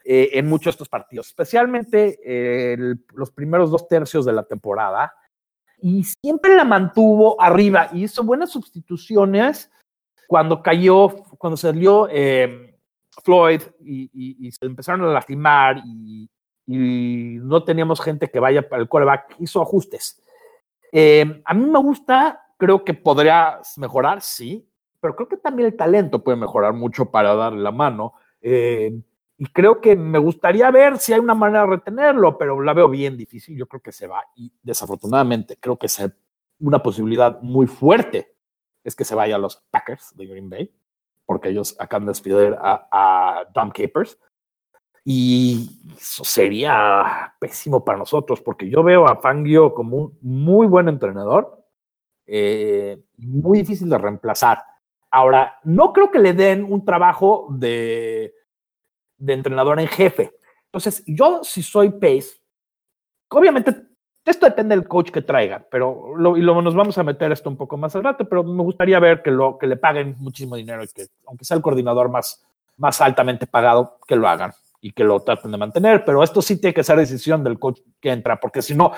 eh, 0.03 0.31
en 0.33 0.49
muchos 0.49 0.65
de 0.65 0.71
estos 0.71 0.89
partidos, 0.89 1.27
especialmente 1.27 2.19
eh, 2.25 2.95
los 3.13 3.31
primeros 3.33 3.71
dos 3.71 3.87
tercios 3.87 4.25
de 4.25 4.33
la 4.33 4.45
temporada, 4.45 5.13
y 5.81 6.05
siempre 6.05 6.57
la 6.57 6.65
mantuvo 6.65 7.41
arriba 7.41 7.89
y 7.93 8.05
hizo 8.05 8.23
buenas 8.25 8.51
sustituciones 8.51 9.71
cuando 10.27 10.63
cayó, 10.63 11.09
cuando 11.39 11.57
salió 11.57 12.09
Floyd 13.25 13.63
y, 13.81 14.51
se 14.53 14.67
empezaron 14.67 15.03
a 15.09 15.13
lastimar 15.13 15.83
y, 15.85 16.29
y 16.67 17.39
no 17.41 17.65
teníamos 17.65 18.01
gente 18.01 18.29
que 18.29 18.39
vaya 18.39 18.69
para 18.69 18.83
el 18.83 18.89
coreback, 18.89 19.37
hizo 19.39 19.63
ajustes. 19.63 20.23
Eh, 20.93 21.43
a 21.45 21.55
mí 21.55 21.65
me 21.65 21.79
gusta, 21.79 22.47
creo 22.59 22.85
que 22.85 22.93
podría 22.93 23.61
mejorar, 23.79 24.21
sí, 24.21 24.69
pero 25.01 25.17
creo 25.17 25.29
que 25.29 25.39
también 25.39 25.69
el 25.69 25.77
talento 25.77 26.23
puede 26.23 26.37
mejorar 26.37 26.75
mucho 26.75 27.11
para 27.11 27.35
darle 27.35 27.63
la 27.63 27.73
mano. 27.73 28.15
Eh, 28.43 29.01
y 29.39 29.47
creo 29.47 29.81
que 29.81 29.95
me 29.95 30.19
gustaría 30.19 30.69
ver 30.73 30.99
si 30.99 31.13
hay 31.13 31.21
una 31.21 31.35
manera 31.35 31.61
de 31.61 31.77
retenerlo, 31.77 32.37
pero 32.37 32.61
la 32.61 32.75
veo 32.75 32.89
bien 32.89 33.17
difícil. 33.17 33.57
Yo 33.57 33.69
creo 33.69 33.81
que 33.81 33.93
se 33.93 34.09
va 34.09 34.25
y 34.35 34.53
desafortunadamente 34.63 35.57
creo 35.61 35.79
que 35.79 35.87
es 35.87 36.03
una 36.59 36.83
posibilidad 36.83 37.41
muy 37.41 37.69
fuerte 37.69 38.35
es 38.89 38.97
que 38.97 39.05
se 39.05 39.15
vaya 39.15 39.37
a 39.37 39.39
los 39.39 39.63
Packers 39.71 40.17
de 40.17 40.27
Green 40.27 40.51
Bay, 40.51 40.75
porque 41.27 41.51
ellos 41.51 41.77
acaban 41.79 42.07
de 42.07 42.11
despedir 42.11 42.57
a, 42.59 42.89
a 42.91 43.45
Dom 43.55 43.71
Capers. 43.71 44.19
Y 45.05 45.71
eso 45.97 46.25
sería 46.25 47.35
pésimo 47.39 47.85
para 47.85 47.99
nosotros, 47.99 48.41
porque 48.41 48.69
yo 48.69 48.83
veo 48.83 49.07
a 49.07 49.21
Fangio 49.21 49.73
como 49.73 49.97
un 49.97 50.19
muy 50.21 50.67
buen 50.67 50.89
entrenador, 50.89 51.65
eh, 52.27 53.03
muy 53.17 53.59
difícil 53.59 53.89
de 53.89 53.99
reemplazar. 53.99 54.63
Ahora, 55.11 55.59
no 55.65 55.93
creo 55.93 56.11
que 56.11 56.19
le 56.19 56.35
den 56.35 56.65
un 56.65 56.85
trabajo 56.85 57.47
de, 57.51 58.35
de 59.19 59.33
entrenador 59.33 59.79
en 59.81 59.89
jefe. 59.89 60.33
Entonces, 60.67 61.03
yo 61.07 61.41
si 61.43 61.63
soy 61.63 61.91
Pace, 61.91 62.41
obviamente 63.29 63.75
esto 64.25 64.47
depende 64.47 64.77
del 64.77 64.87
coach 64.87 65.11
que 65.11 65.23
traigan, 65.23 65.67
pero 65.71 66.17
lo, 66.17 66.37
y 66.37 66.43
lo, 66.43 66.61
nos 66.61 66.75
vamos 66.75 66.99
a 66.99 67.03
meter 67.03 67.33
esto 67.33 67.49
un 67.49 67.57
poco 67.57 67.77
más 67.77 67.97
al 67.97 68.05
rato, 68.05 68.29
pero 68.29 68.45
me 68.45 68.63
gustaría 68.63 68.99
ver 69.01 69.23
que, 69.23 69.31
lo, 69.31 69.57
que 69.59 69.67
le 69.67 69.77
paguen 69.77 70.17
muchísimo 70.19 70.57
dinero 70.57 70.85
y 70.85 70.89
que, 70.89 71.07
aunque 71.27 71.45
sea 71.45 71.57
el 71.57 71.63
coordinador 71.63 72.11
más, 72.11 72.45
más 72.77 73.01
altamente 73.01 73.47
pagado, 73.47 73.99
que 74.07 74.17
lo 74.17 74.29
hagan 74.29 74.53
y 74.81 74.93
que 74.93 75.05
lo 75.05 75.21
traten 75.21 75.51
de 75.51 75.57
mantener. 75.57 76.05
Pero 76.05 76.23
esto 76.23 76.43
sí 76.43 76.61
tiene 76.61 76.75
que 76.75 76.85
ser 76.85 76.99
decisión 76.99 77.43
del 77.43 77.59
coach 77.59 77.81
que 78.01 78.11
entra, 78.11 78.39
porque 78.39 78.61
si 78.61 78.75
no, 78.75 78.93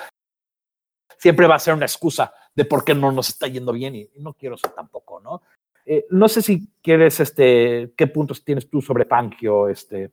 siempre 1.17 1.47
va 1.47 1.55
a 1.55 1.59
ser 1.59 1.75
una 1.75 1.85
excusa 1.85 2.33
de 2.53 2.65
por 2.65 2.83
qué 2.83 2.93
no 2.93 3.11
nos 3.11 3.29
está 3.29 3.47
yendo 3.47 3.71
bien 3.71 3.95
y, 3.95 4.09
no 4.17 4.33
quiero 4.33 4.55
eso 4.55 4.69
tampoco, 4.69 5.19
¿no? 5.21 5.41
Eh, 5.85 6.05
no 6.09 6.29
sé 6.29 6.41
si 6.41 6.69
quieres, 6.81 7.19
este, 7.19 7.93
qué 7.97 8.07
puntos 8.07 8.43
tienes 8.43 8.69
tú 8.69 8.81
sobre 8.81 9.05
Pangio, 9.05 9.67
este. 9.67 10.11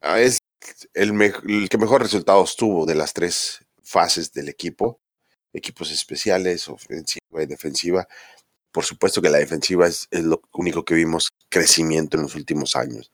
Ah, 0.00 0.20
es 0.20 0.38
el, 0.92 1.68
que 1.68 1.78
mejor 1.78 2.02
resultados 2.02 2.56
tuvo 2.56 2.86
de 2.86 2.94
las 2.94 3.12
tres 3.12 3.64
fases 3.82 4.32
del 4.32 4.48
equipo, 4.48 5.00
equipos 5.52 5.90
especiales, 5.90 6.68
ofensiva 6.68 7.42
y 7.42 7.46
defensiva. 7.46 8.06
Por 8.70 8.84
supuesto 8.84 9.22
que 9.22 9.30
la 9.30 9.38
defensiva 9.38 9.86
es, 9.86 10.08
lo 10.10 10.42
único 10.52 10.84
que 10.84 10.94
vimos 10.94 11.30
crecimiento 11.48 12.16
en 12.16 12.24
los 12.24 12.34
últimos 12.34 12.76
años. 12.76 13.12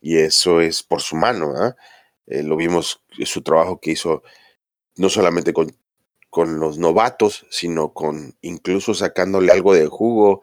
Y 0.00 0.16
eso 0.16 0.60
es 0.60 0.82
por 0.82 1.00
su 1.00 1.16
mano. 1.16 1.54
¿ah? 1.56 1.76
Eh, 2.26 2.42
lo 2.42 2.56
vimos, 2.56 3.02
su 3.24 3.42
trabajo 3.42 3.80
que 3.80 3.92
hizo 3.92 4.22
no 4.96 5.08
solamente 5.08 5.52
con, 5.52 5.70
con 6.28 6.58
los 6.58 6.78
novatos, 6.78 7.46
sino 7.50 7.92
con 7.92 8.36
incluso 8.42 8.94
sacándole 8.94 9.52
algo 9.52 9.74
de 9.74 9.86
jugo 9.86 10.42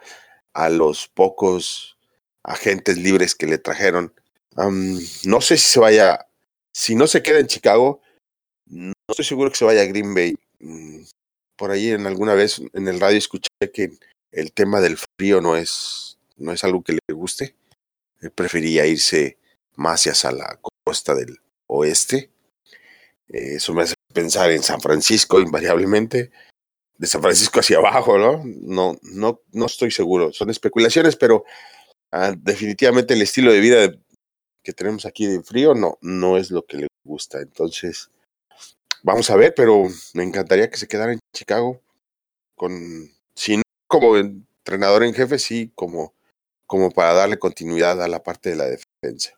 a 0.58 0.70
los 0.70 1.08
pocos 1.08 1.98
agentes 2.44 2.98
libres 2.98 3.36
que 3.36 3.46
le 3.46 3.60
trajeron. 3.60 4.12
no 4.56 5.40
sé 5.42 5.56
si 5.58 5.68
se 5.68 5.80
vaya, 5.80 6.28
si 6.74 6.96
no 6.96 7.06
se 7.06 7.22
queda 7.22 7.40
en 7.40 7.46
Chicago, 7.46 8.02
no 8.66 8.92
estoy 9.08 9.24
seguro 9.24 9.52
que 9.52 9.58
se 9.58 9.66
vaya 9.66 9.84
a 9.84 9.86
Green 9.86 10.16
Bay. 10.16 10.36
Mm, 10.60 11.04
por 11.56 11.70
ahí 11.70 11.92
en 11.92 12.08
alguna 12.08 12.34
vez 12.34 12.60
en 12.74 12.88
el 12.88 13.00
radio 13.00 13.20
escuché 13.20 13.50
que 13.72 13.92
el 14.32 14.52
tema 14.52 14.82
del 14.82 14.98
frío 14.98 15.42
no 15.42 15.56
es, 15.56 16.18
no 16.38 16.52
es 16.52 16.64
algo 16.64 16.84
que 16.84 16.94
le 16.94 17.14
guste. 17.14 17.56
Él 18.22 18.32
prefería 18.32 18.88
irse 18.88 19.38
más 19.76 20.08
hacia 20.08 20.32
la 20.32 20.60
costa 20.84 21.14
del 21.14 21.38
oeste. 21.68 22.32
Eso 23.28 23.76
me 23.76 23.84
hace 23.84 23.94
pensar 24.12 24.50
en 24.52 24.64
San 24.64 24.82
Francisco 24.82 25.40
invariablemente. 25.40 26.32
De 26.98 27.08
San 27.08 27.22
Francisco 27.22 27.60
hacia 27.60 27.78
abajo, 27.78 28.18
¿no? 28.18 28.42
No, 28.44 28.98
no, 29.04 29.42
no 29.52 29.66
estoy 29.66 29.92
seguro. 29.92 30.34
Son 30.34 30.50
especulaciones, 30.50 31.16
pero 31.16 31.46
ah, 32.12 32.34
definitivamente 32.36 33.14
el 33.14 33.22
estilo 33.22 33.52
de 33.52 33.60
vida 33.60 33.92
que 34.64 34.74
tenemos 34.74 35.06
aquí 35.06 35.28
de 35.28 35.44
frío 35.44 35.76
no, 35.76 35.98
no 36.02 36.38
es 36.38 36.52
lo 36.52 36.66
que 36.66 36.78
le 36.78 36.88
gusta. 37.06 37.40
Entonces, 37.40 38.10
Vamos 39.04 39.30
a 39.30 39.36
ver, 39.36 39.54
pero 39.56 39.84
me 40.14 40.24
encantaría 40.24 40.70
que 40.70 40.78
se 40.78 40.88
quedara 40.88 41.14
en 41.14 41.20
Chicago 41.34 41.80
con, 42.56 42.72
si 43.36 43.58
no 43.58 43.64
como 43.88 44.18
entrenador 44.18 45.04
en 45.04 45.14
jefe, 45.14 45.40
sí 45.40 45.72
como, 45.76 46.14
como 46.66 46.92
para 46.92 47.14
darle 47.14 47.40
continuidad 47.40 48.02
a 48.02 48.08
la 48.08 48.24
parte 48.24 48.50
de 48.50 48.56
la 48.56 48.66
defensa. 48.66 49.32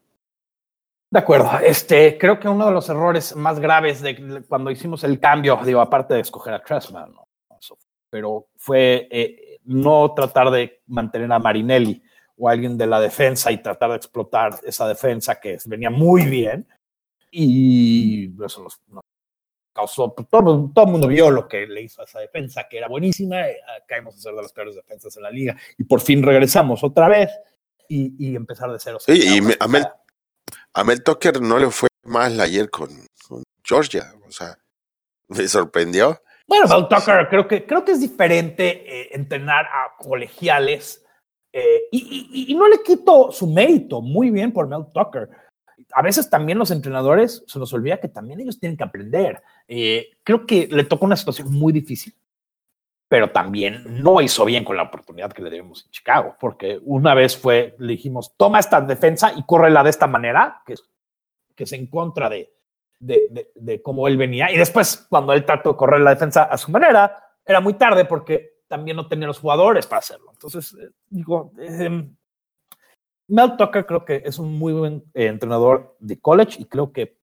De 1.12 1.20
acuerdo. 1.20 1.52
Este, 1.60 2.18
creo 2.18 2.40
que 2.40 2.48
uno 2.48 2.68
de 2.68 2.72
los 2.72 2.90
errores 2.90 3.36
más 3.36 3.60
graves 3.60 4.02
de 4.02 4.44
cuando 4.48 4.72
hicimos 4.72 5.04
el 5.04 5.20
cambio, 5.20 5.60
digo, 5.64 5.82
aparte 5.82 6.14
de 6.14 6.22
escoger 6.22 6.54
a 6.54 6.64
Tressman, 6.64 7.12
¿no? 7.14 7.26
Pero 8.10 8.48
fue 8.56 9.08
eh, 9.12 9.60
no 9.66 10.14
tratar 10.14 10.52
de 10.52 10.82
mantener 10.88 11.32
a 11.32 11.40
Marinelli 11.40 12.02
o 12.38 12.50
a 12.50 12.54
alguien 12.54 12.78
de 12.78 12.88
la 12.88 13.00
defensa 13.00 13.52
y 13.52 13.62
tratar 13.62 13.92
de 13.92 13.98
explotar 13.98 14.60
esa 14.64 14.88
defensa 14.88 15.40
que 15.40 15.58
venía 15.66 15.90
muy 15.90 16.26
bien. 16.26 16.68
Y 17.32 18.32
eso 18.44 18.64
nos, 18.64 18.80
causó, 19.74 20.14
pues, 20.14 20.28
todo, 20.30 20.72
todo 20.74 20.86
el 20.86 20.92
mundo 20.92 21.08
vio 21.08 21.32
lo 21.32 21.48
que 21.48 21.66
le 21.66 21.84
hizo 21.84 22.02
a 22.02 22.06
esa 22.06 22.20
defensa, 22.20 22.68
que 22.70 22.78
era 22.78 22.88
buenísima, 22.88 23.48
eh, 23.48 23.58
caímos 23.88 24.16
a 24.16 24.20
ser 24.20 24.34
de 24.34 24.42
las 24.42 24.52
peores 24.52 24.76
defensas 24.76 25.16
en 25.18 25.24
la 25.24 25.32
liga, 25.32 25.56
y 25.78 25.84
por 25.84 26.02
fin 26.02 26.24
regresamos 26.24 26.84
otra 26.84 27.08
vez 27.08 27.30
y, 27.88 28.14
y 28.18 28.36
empezar 28.36 28.72
de 28.72 28.80
cero. 28.80 28.98
Sí, 29.00 29.14
y 29.14 29.38
a 29.60 29.68
Mel, 29.68 29.88
a 30.74 30.84
Mel 30.84 31.04
Tucker 31.04 31.42
no 31.42 31.60
le 31.60 31.70
fue 31.70 31.88
mal 32.04 32.40
ayer 32.40 32.70
con, 32.70 32.90
con 33.28 33.44
Georgia, 33.64 34.14
o 34.28 34.32
sea, 34.32 34.58
me 35.28 35.48
sorprendió. 35.48 36.22
Bueno, 36.50 36.68
Mel 36.68 36.88
Tucker, 36.88 37.30
creo 37.30 37.48
que, 37.48 37.64
creo 37.64 37.86
que 37.86 37.92
es 37.92 38.02
diferente 38.02 39.02
eh, 39.02 39.10
entrenar 39.12 39.66
a 39.66 39.96
colegiales, 39.98 41.06
eh, 41.54 41.84
y, 41.92 42.28
y, 42.32 42.52
y, 42.52 42.56
no 42.56 42.68
le 42.68 42.82
quito 42.82 43.32
su 43.32 43.48
mérito, 43.48 44.02
muy 44.02 44.32
bien 44.32 44.52
por 44.52 44.68
Mel 44.68 44.86
Tucker, 44.92 45.30
a 45.94 46.02
veces 46.02 46.28
también 46.28 46.58
los 46.58 46.72
entrenadores 46.72 47.44
se 47.46 47.60
nos 47.60 47.72
olvida 47.74 48.00
que 48.00 48.08
también 48.08 48.40
ellos 48.40 48.60
tienen 48.60 48.78
que 48.78 48.84
aprender. 48.84 49.42
Eh, 49.68 50.10
creo 50.24 50.46
que 50.46 50.68
le 50.68 50.84
tocó 50.84 51.06
una 51.06 51.16
situación 51.16 51.52
muy 51.52 51.72
difícil, 51.72 52.16
pero 53.08 53.30
también 53.32 54.04
no 54.04 54.20
hizo 54.20 54.44
bien 54.46 54.64
con 54.64 54.76
la 54.76 54.84
oportunidad 54.84 55.32
que 55.32 55.44
le 55.44 55.52
debemos 55.52 55.86
en 55.86 55.92
Chicago, 55.92 56.36
porque 56.40 56.80
una 56.84 57.14
vez 57.14 57.38
fue, 57.38 57.76
le 57.78 57.94
dijimos, 57.94 58.34
toma 58.38 58.60
esta 58.60 58.82
defensa 58.82 59.34
y 59.36 59.44
córrela 59.44 59.84
de 59.84 59.92
esta 59.92 60.08
manera, 60.08 60.64
que, 60.66 60.74
que 61.56 61.64
es 61.64 61.74
en 61.74 61.88
contra 61.88 62.28
de, 62.28 62.52
de, 63.00 63.50
de, 63.56 63.82
cómo 63.82 64.08
él 64.08 64.18
venía. 64.18 64.52
Y 64.52 64.58
después, 64.58 65.08
cuando 65.10 65.34
él 65.34 65.46
trató 65.46 65.72
de 65.72 65.78
correr 65.78 66.02
la 66.02 66.12
defensa 66.12 66.44
a 66.44 66.58
su 66.58 66.72
manera, 66.72 67.16
era 67.46 67.62
muy 67.62 67.74
tarde 67.74 68.06
porque 68.06 68.60
también 68.68 68.98
no 68.98 69.08
tenía 69.08 69.28
los 69.28 69.40
jugadores 69.40 69.88
para 69.88 70.00
hacerlo. 70.00 70.32
Entonces, 70.32 70.76
eh, 70.80 70.90
digo, 71.10 71.52
eh, 71.58 72.10
Mel 73.30 73.58
Tucker 73.58 73.86
creo 73.86 74.06
que 74.06 74.24
es 74.26 74.40
un 74.40 74.58
muy 74.58 74.74
buen 74.74 75.04
eh, 75.14 75.28
entrenador 75.28 75.96
de 76.00 76.20
college 76.20 76.62
y 76.62 76.66
creo 76.66 76.92
que 76.92 77.20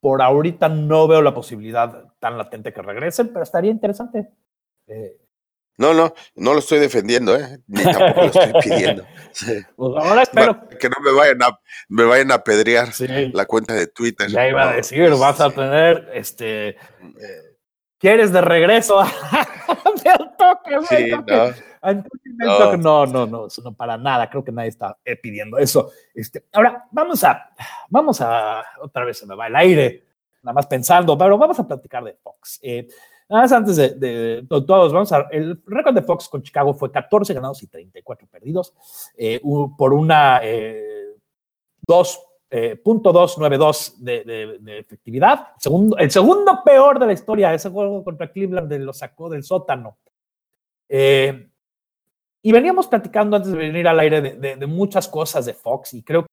por 0.00 0.22
ahorita 0.22 0.68
no 0.68 1.06
veo 1.08 1.20
la 1.22 1.34
posibilidad 1.34 2.12
tan 2.18 2.38
latente 2.38 2.72
que 2.72 2.82
regresen, 2.82 3.28
pero 3.28 3.42
estaría 3.42 3.70
interesante. 3.70 4.30
Eh, 4.86 5.18
no, 5.78 5.92
no, 5.92 6.14
no 6.36 6.52
lo 6.54 6.58
estoy 6.60 6.78
defendiendo, 6.78 7.36
¿eh? 7.36 7.58
ni 7.66 7.82
tampoco 7.82 8.20
lo 8.22 8.26
estoy 8.26 8.52
pidiendo. 8.62 9.04
pues 9.76 10.04
ahora 10.04 10.22
espero. 10.22 10.68
Que 10.80 10.88
no 10.88 10.96
me 11.04 11.12
vayan 11.12 11.42
a, 11.42 11.60
me 11.88 12.04
vayan 12.04 12.32
a 12.32 12.42
pedrear 12.42 12.88
la 13.32 13.44
cuenta 13.44 13.74
de 13.74 13.86
Twitter. 13.86 14.28
Ya 14.28 14.48
iba 14.48 14.70
a 14.70 14.72
decir, 14.74 15.10
vas 15.16 15.40
a 15.40 15.50
tener 15.50 16.08
este. 16.14 16.68
Eh, 16.68 16.76
¿Quieres 17.98 18.32
de 18.32 18.40
regreso? 18.40 19.02
Mel 20.04 20.30
Tucker, 20.38 20.82
sí, 20.88 21.10
No. 21.10 21.54
No. 22.38 22.76
no, 22.76 23.06
no, 23.06 23.26
no, 23.26 23.48
no, 23.64 23.72
para 23.74 23.96
nada. 23.96 24.28
Creo 24.28 24.44
que 24.44 24.52
nadie 24.52 24.70
está 24.70 24.96
eh, 25.04 25.16
pidiendo 25.16 25.58
eso. 25.58 25.92
Este, 26.14 26.44
ahora, 26.52 26.86
vamos 26.90 27.22
a, 27.22 27.50
vamos 27.88 28.20
a, 28.20 28.64
otra 28.80 29.04
vez 29.04 29.18
se 29.18 29.26
me 29.26 29.36
va 29.36 29.46
el 29.46 29.56
aire, 29.56 30.04
nada 30.42 30.54
más 30.54 30.66
pensando, 30.66 31.16
pero 31.16 31.38
vamos 31.38 31.58
a 31.58 31.66
platicar 31.66 32.02
de 32.02 32.14
Fox. 32.14 32.58
Eh, 32.62 32.88
antes 33.28 33.76
de, 33.76 34.46
todos, 34.48 34.92
vamos 34.92 35.12
a, 35.12 35.26
el 35.30 35.62
récord 35.66 35.94
de 35.94 36.02
Fox 36.02 36.28
con 36.28 36.42
Chicago 36.42 36.74
fue 36.74 36.92
14 36.92 37.34
ganados 37.34 37.62
y 37.62 37.66
34 37.66 38.28
perdidos, 38.28 38.72
eh, 39.16 39.40
por 39.76 39.92
una 39.92 40.40
eh, 40.42 41.16
2.292 41.88 43.96
de, 43.96 44.24
de, 44.24 44.58
de, 44.60 44.78
efectividad. 44.78 45.48
Segundo, 45.58 45.96
el 45.98 46.10
segundo 46.10 46.62
peor 46.64 46.98
de 46.98 47.06
la 47.06 47.12
historia, 47.12 47.54
ese 47.54 47.70
juego 47.70 48.02
contra 48.04 48.30
Cleveland 48.30 48.72
lo 48.72 48.92
sacó 48.92 49.28
del 49.28 49.44
sótano. 49.44 49.98
Eh, 50.88 51.48
y 52.42 52.52
veníamos 52.52 52.86
platicando 52.86 53.36
antes 53.36 53.50
de 53.50 53.58
venir 53.58 53.88
al 53.88 53.98
aire 53.98 54.20
de 54.20 54.66
muchas 54.66 55.08
cosas 55.08 55.46
de 55.46 55.54
Fox 55.54 55.94
y 55.94 56.04
creo 56.04 56.24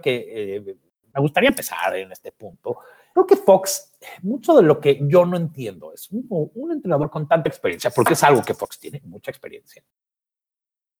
que 0.00 0.56
eh, 0.56 0.76
me 1.12 1.20
gustaría 1.20 1.48
empezar 1.48 1.96
en 1.96 2.12
este 2.12 2.32
punto. 2.32 2.78
Creo 3.18 3.26
que 3.26 3.36
Fox, 3.36 3.92
mucho 4.22 4.54
de 4.54 4.62
lo 4.62 4.78
que 4.78 5.00
yo 5.02 5.26
no 5.26 5.36
entiendo 5.36 5.92
es 5.92 6.08
un, 6.12 6.70
entrenador 6.70 7.10
con 7.10 7.26
tanta 7.26 7.48
experiencia, 7.48 7.90
porque 7.90 8.12
es 8.12 8.22
algo 8.22 8.42
que 8.42 8.54
Fox 8.54 8.78
tiene, 8.78 9.02
mucha 9.06 9.32
experiencia. 9.32 9.82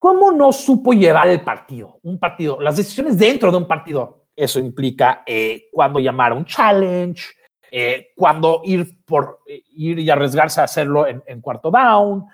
¿Cómo 0.00 0.32
no 0.32 0.52
supo 0.52 0.92
llevar 0.92 1.28
el 1.28 1.42
partido? 1.42 2.00
Un 2.02 2.18
partido, 2.18 2.60
las 2.60 2.76
decisiones 2.76 3.16
dentro 3.16 3.52
de 3.52 3.58
un 3.58 3.68
partido. 3.68 4.24
Eso 4.34 4.58
implica 4.58 5.22
eh, 5.24 5.68
cuándo 5.70 6.00
llamar 6.00 6.32
a 6.32 6.34
un 6.34 6.44
challenge, 6.44 7.22
eh, 7.70 8.08
cuándo 8.16 8.62
ir, 8.64 9.04
por, 9.04 9.42
eh, 9.46 9.62
ir 9.76 10.00
y 10.00 10.10
arriesgarse 10.10 10.60
a 10.60 10.64
hacerlo 10.64 11.06
en, 11.06 11.40
cuarto 11.40 11.70
down, 11.70 12.26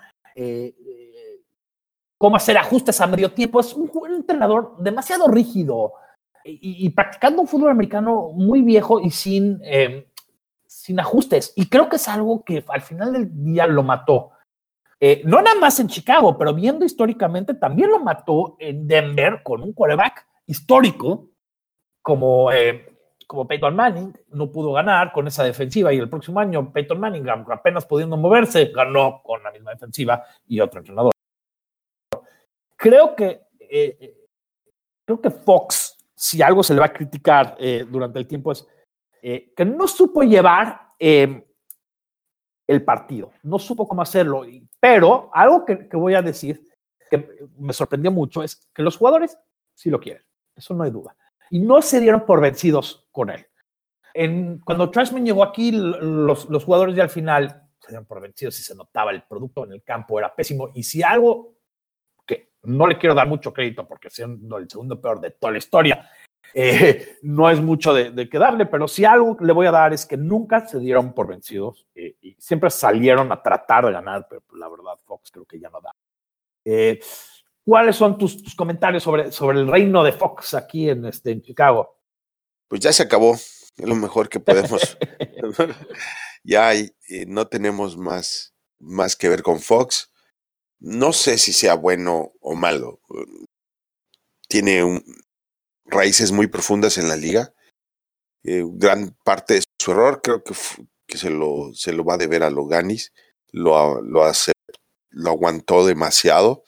cómo 2.17 2.37
hacer 2.37 2.57
ajustes 2.57 2.99
a 3.01 3.05
medio 3.05 3.31
tiempo. 3.31 3.59
Es 3.59 3.71
un 3.75 4.15
entrenador 4.15 4.77
demasiado 4.79 5.27
rígido 5.27 5.93
y, 6.45 6.85
y, 6.85 6.89
practicando 6.91 7.41
un 7.41 7.47
fútbol 7.47 7.71
americano 7.71 8.29
muy 8.33 8.61
viejo 8.61 8.99
y 9.01 9.09
sin, 9.09 9.59
eh, 9.63 10.07
sin 10.67 10.99
ajustes. 10.99 11.51
Y 11.55 11.67
creo 11.67 11.89
que 11.89 11.95
es 11.95 12.07
algo 12.07 12.43
que 12.43 12.63
al 12.67 12.81
final 12.81 13.13
del 13.13 13.43
día 13.43 13.65
lo 13.65 13.81
mató. 13.81 14.31
Eh, 14.99 15.23
no 15.25 15.41
nada 15.41 15.59
más 15.59 15.79
en 15.79 15.87
Chicago, 15.87 16.37
pero 16.37 16.53
viendo 16.53 16.85
históricamente, 16.85 17.55
también 17.55 17.89
lo 17.89 17.99
mató 17.99 18.55
en 18.59 18.87
Denver 18.87 19.41
con 19.43 19.61
un 19.63 19.73
quarterback 19.73 20.25
histórico 20.45 21.29
como, 22.01 22.51
eh, 22.51 22.95
como 23.27 23.47
Peyton 23.47 23.75
Manning. 23.75 24.13
No 24.29 24.51
pudo 24.51 24.71
ganar 24.73 25.11
con 25.11 25.27
esa 25.27 25.43
defensiva 25.43 25.91
y 25.91 25.97
el 25.97 26.09
próximo 26.09 26.39
año 26.39 26.71
Peyton 26.71 26.99
Manning, 26.99 27.27
apenas 27.27 27.85
pudiendo 27.85 28.17
moverse, 28.17 28.71
ganó 28.73 29.21
con 29.23 29.41
la 29.43 29.51
misma 29.51 29.71
defensiva 29.71 30.23
y 30.47 30.59
otro 30.59 30.79
entrenador. 30.79 31.11
Creo 32.77 33.15
que, 33.15 33.41
eh, 33.59 34.15
creo 35.05 35.19
que 35.19 35.31
Fox, 35.31 35.84
si 36.15 36.41
algo 36.41 36.63
se 36.63 36.73
le 36.73 36.79
va 36.79 36.87
a 36.87 36.93
criticar 36.93 37.55
eh, 37.59 37.85
durante 37.89 38.19
el 38.19 38.27
tiempo, 38.27 38.51
es 38.51 38.67
eh, 39.21 39.53
que 39.55 39.65
no 39.65 39.87
supo 39.87 40.23
llevar 40.23 40.93
el 40.97 42.83
partido, 42.83 43.31
no 43.43 43.59
supo 43.59 43.87
cómo 43.87 44.01
hacerlo. 44.01 44.43
Pero 44.79 45.29
algo 45.33 45.65
que, 45.65 45.89
voy 45.93 46.15
a 46.15 46.21
decir 46.21 46.63
que 47.09 47.47
me 47.57 47.73
sorprendió 47.73 48.11
mucho 48.11 48.43
es 48.43 48.69
que 48.73 48.81
los 48.81 48.97
jugadores 48.97 49.37
sí 49.73 49.89
lo 49.89 49.99
quieren, 49.99 50.23
eso 50.55 50.73
no 50.73 50.83
hay 50.83 50.91
duda. 50.91 51.15
Y 51.49 51.59
no 51.59 51.81
se 51.81 51.99
dieron 51.99 52.25
por 52.25 52.41
vencidos 52.41 53.07
con 53.11 53.29
él. 53.29 53.45
Cuando 54.63 54.89
Trashman 54.89 55.25
llegó 55.25 55.43
aquí, 55.43 55.71
los, 55.73 56.49
los, 56.49 56.63
jugadores 56.63 56.95
ya 56.95 57.03
al 57.03 57.09
final 57.09 57.69
se 57.79 57.89
dieron 57.89 58.05
por 58.05 58.21
vencidos 58.21 58.57
y 58.59 58.63
se 58.63 58.73
notaba 58.73 59.11
el 59.11 59.23
producto 59.23 59.65
en 59.65 59.73
el 59.73 59.83
campo 59.83 60.17
era 60.17 60.33
pésimo. 60.33 60.69
Y 60.73 60.83
si 60.83 61.03
algo 61.03 61.55
no 62.65 62.87
le 62.87 62.97
quiero 62.97 63.15
dar 63.15 63.27
mucho 63.27 63.53
crédito 63.53 63.87
porque 63.87 64.09
siendo 64.09 64.57
el 64.57 64.69
segundo 64.69 64.99
peor 64.99 65.19
de 65.21 65.31
toda 65.31 65.51
la 65.51 65.57
historia, 65.57 66.09
eh, 66.57 67.17
no 67.23 67.49
es 67.49 67.59
mucho 67.59 67.93
de, 67.93 68.11
de, 68.11 68.29
que 68.29 68.39
darle, 68.39 68.65
pero 68.65 68.87
si 68.87 69.03
algo 69.03 69.35
le 69.41 69.51
voy 69.51 69.67
a 69.67 69.71
dar 69.71 69.91
es 69.91 70.05
que 70.05 70.15
nunca 70.15 70.65
se 70.65 70.79
dieron 70.79 71.13
por 71.13 71.27
vencidos 71.27 71.85
eh, 71.93 72.15
y 72.21 72.33
siempre 72.39 72.69
salieron 72.69 73.29
a 73.33 73.41
tratar 73.41 73.85
de 73.85 73.91
ganar, 73.91 74.25
pero 74.29 74.41
la 74.53 74.69
verdad 74.69 74.97
Fox 75.05 75.31
creo 75.31 75.43
que 75.43 75.59
ya 75.59 75.69
no 75.69 75.81
da. 75.81 75.91
Eh, 76.63 76.99
¿Cuáles 77.65 77.97
son 77.97 78.17
tus, 78.17 78.41
tus, 78.41 78.55
comentarios 78.55 79.03
sobre, 79.03 79.33
sobre 79.33 79.59
el 79.59 79.67
reino 79.67 80.01
de 80.01 80.13
Fox 80.13 80.53
aquí 80.53 80.89
en, 80.89 81.05
este, 81.05 81.31
en 81.31 81.41
Chicago? 81.41 81.99
Pues 82.69 82.79
ya 82.79 82.93
se 82.93 83.03
acabó, 83.03 83.33
es 83.33 83.73
lo 83.77 83.95
mejor 83.95 84.29
que 84.29 84.39
podemos. 84.39 84.97
ya 86.45 86.69
hay, 86.69 86.89
no 87.27 87.47
tenemos 87.47 87.97
más, 87.97 88.55
más 88.79 89.17
que 89.17 89.27
ver 89.27 89.43
con 89.43 89.59
Fox. 89.59 90.09
No 90.79 91.13
sé 91.13 91.37
si 91.37 91.53
sea 91.53 91.75
bueno 91.75 92.33
o 92.41 92.55
malo. 92.55 92.99
Tiene 94.47 94.83
un, 94.83 95.03
raíces 95.85 96.31
muy 96.31 96.47
profundas 96.47 96.97
en 96.97 97.07
la 97.07 97.15
liga. 97.15 97.53
Eh, 98.43 98.63
gran 98.65 99.15
parte 99.23 99.55
de 99.55 99.63
su 99.79 99.91
error 99.91 100.21
creo 100.21 100.43
que, 100.43 100.53
se, 101.17 101.29
lo, 101.29 101.73
se 101.73 101.93
lo 101.93 102.03
va 102.03 102.15
a 102.15 102.17
deber 102.17 102.43
a 102.43 102.49
Loganis. 102.49 103.13
Lo, 103.51 104.01
lo, 104.01 104.23
hace, 104.23 104.51
lo 105.09 105.31
aguantó 105.31 105.85
demasiado. 105.85 106.63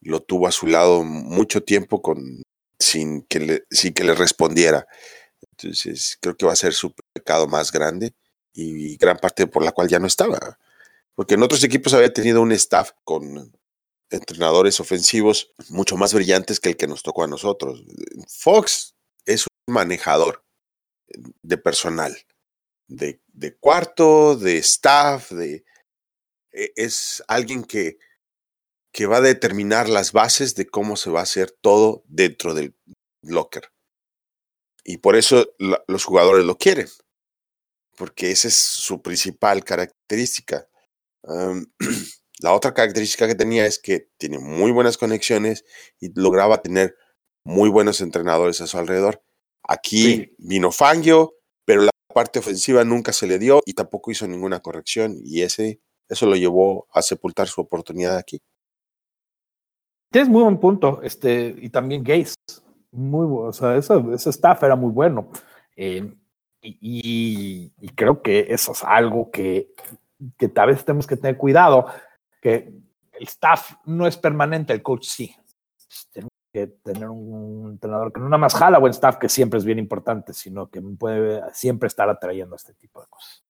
Lo 0.00 0.20
tuvo 0.20 0.46
a 0.46 0.52
su 0.52 0.66
lado 0.66 1.02
mucho 1.02 1.62
tiempo 1.62 2.02
con, 2.02 2.42
sin, 2.78 3.22
que 3.22 3.40
le, 3.40 3.64
sin 3.70 3.92
que 3.94 4.04
le 4.04 4.14
respondiera. 4.14 4.86
Entonces 5.50 6.18
creo 6.20 6.36
que 6.36 6.46
va 6.46 6.52
a 6.52 6.56
ser 6.56 6.72
su 6.72 6.94
pecado 7.12 7.46
más 7.46 7.72
grande 7.72 8.14
y 8.52 8.96
gran 8.96 9.18
parte 9.18 9.46
por 9.46 9.64
la 9.64 9.72
cual 9.72 9.88
ya 9.88 9.98
no 9.98 10.06
estaba. 10.06 10.58
Porque 11.14 11.34
en 11.34 11.42
otros 11.42 11.62
equipos 11.64 11.94
había 11.94 12.12
tenido 12.12 12.42
un 12.42 12.52
staff 12.52 12.90
con 13.04 13.52
entrenadores 14.10 14.80
ofensivos 14.80 15.52
mucho 15.68 15.96
más 15.96 16.14
brillantes 16.14 16.60
que 16.60 16.70
el 16.70 16.76
que 16.76 16.86
nos 16.86 17.02
tocó 17.02 17.24
a 17.24 17.28
nosotros. 17.28 17.84
Fox 18.28 18.94
es 19.24 19.46
un 19.66 19.74
manejador 19.74 20.44
de 21.42 21.58
personal, 21.58 22.16
de, 22.88 23.20
cuarto, 23.60 24.36
de 24.36 24.58
staff, 24.58 25.30
de, 25.30 25.64
e, 26.52 26.72
es 26.76 27.22
alguien 27.28 27.64
que, 27.64 27.98
que 28.92 29.06
va 29.06 29.18
a 29.18 29.22
determinar 29.22 29.88
las 29.88 30.12
bases 30.12 30.54
de 30.54 30.66
cómo 30.66 30.96
se 30.96 31.10
va 31.10 31.20
a 31.20 31.24
hacer 31.24 31.50
todo 31.50 32.04
dentro 32.06 32.54
del 32.54 32.76
locker. 33.22 33.70
Y 34.84 34.98
por 34.98 35.16
eso 35.16 35.54
los 35.88 36.04
jugadores 36.04 36.44
lo 36.44 36.58
quieren, 36.58 36.88
porque 37.96 38.30
esa 38.30 38.48
es 38.48 38.56
su 38.56 39.00
principal 39.00 39.64
característica. 39.64 40.68
Um, 41.26 41.66
La 42.40 42.52
otra 42.52 42.74
característica 42.74 43.26
que 43.26 43.34
tenía 43.34 43.64
es 43.64 43.78
que 43.78 44.10
tiene 44.18 44.38
muy 44.38 44.72
buenas 44.72 44.98
conexiones 44.98 45.64
y 46.00 46.12
lograba 46.18 46.62
tener 46.62 46.96
muy 47.44 47.68
buenos 47.68 48.00
entrenadores 48.00 48.60
a 48.60 48.66
su 48.66 48.76
alrededor. 48.76 49.22
Aquí 49.62 50.14
sí. 50.16 50.34
vino 50.38 50.72
Fangio, 50.72 51.36
pero 51.64 51.82
la 51.82 51.90
parte 52.12 52.40
ofensiva 52.40 52.84
nunca 52.84 53.12
se 53.12 53.26
le 53.26 53.38
dio 53.38 53.62
y 53.64 53.74
tampoco 53.74 54.10
hizo 54.10 54.26
ninguna 54.26 54.60
corrección 54.60 55.16
y 55.22 55.42
ese 55.42 55.80
eso 56.08 56.26
lo 56.26 56.36
llevó 56.36 56.86
a 56.92 57.02
sepultar 57.02 57.48
su 57.48 57.60
oportunidad 57.60 58.18
aquí. 58.18 58.42
Tienes 60.10 60.28
muy 60.28 60.42
buen 60.42 60.60
punto, 60.60 61.00
este 61.02 61.54
y 61.58 61.70
también 61.70 62.04
Gates, 62.04 62.34
muy 62.90 63.26
o 63.30 63.52
sea, 63.52 63.76
ese, 63.76 63.94
ese 64.12 64.30
staff 64.30 64.62
era 64.62 64.76
muy 64.76 64.92
bueno 64.92 65.30
eh, 65.76 66.12
y, 66.60 67.72
y, 67.78 67.88
creo 67.90 68.22
que 68.22 68.46
eso 68.48 68.72
es 68.72 68.82
algo 68.84 69.30
que 69.30 69.74
que 70.36 70.48
tal 70.48 70.68
vez 70.68 70.84
tenemos 70.84 71.06
que 71.06 71.16
tener 71.16 71.36
cuidado 71.36 71.86
que 72.40 72.72
el 73.12 73.24
staff 73.24 73.74
no 73.84 74.06
es 74.06 74.16
permanente, 74.16 74.72
el 74.72 74.82
coach 74.82 75.06
sí. 75.06 75.34
Tenemos 76.12 76.32
que 76.52 76.66
tener 76.82 77.08
un 77.08 77.70
entrenador 77.72 78.12
que 78.12 78.20
no 78.20 78.26
nada 78.26 78.38
más 78.38 78.54
jala 78.54 78.78
buen 78.78 78.92
staff, 78.92 79.16
que 79.16 79.28
siempre 79.28 79.58
es 79.58 79.64
bien 79.64 79.78
importante, 79.78 80.32
sino 80.32 80.68
que 80.68 80.80
puede 80.80 81.42
siempre 81.52 81.86
estar 81.86 82.08
atrayendo 82.08 82.56
este 82.56 82.74
tipo 82.74 83.00
de 83.00 83.06
cosas. 83.08 83.44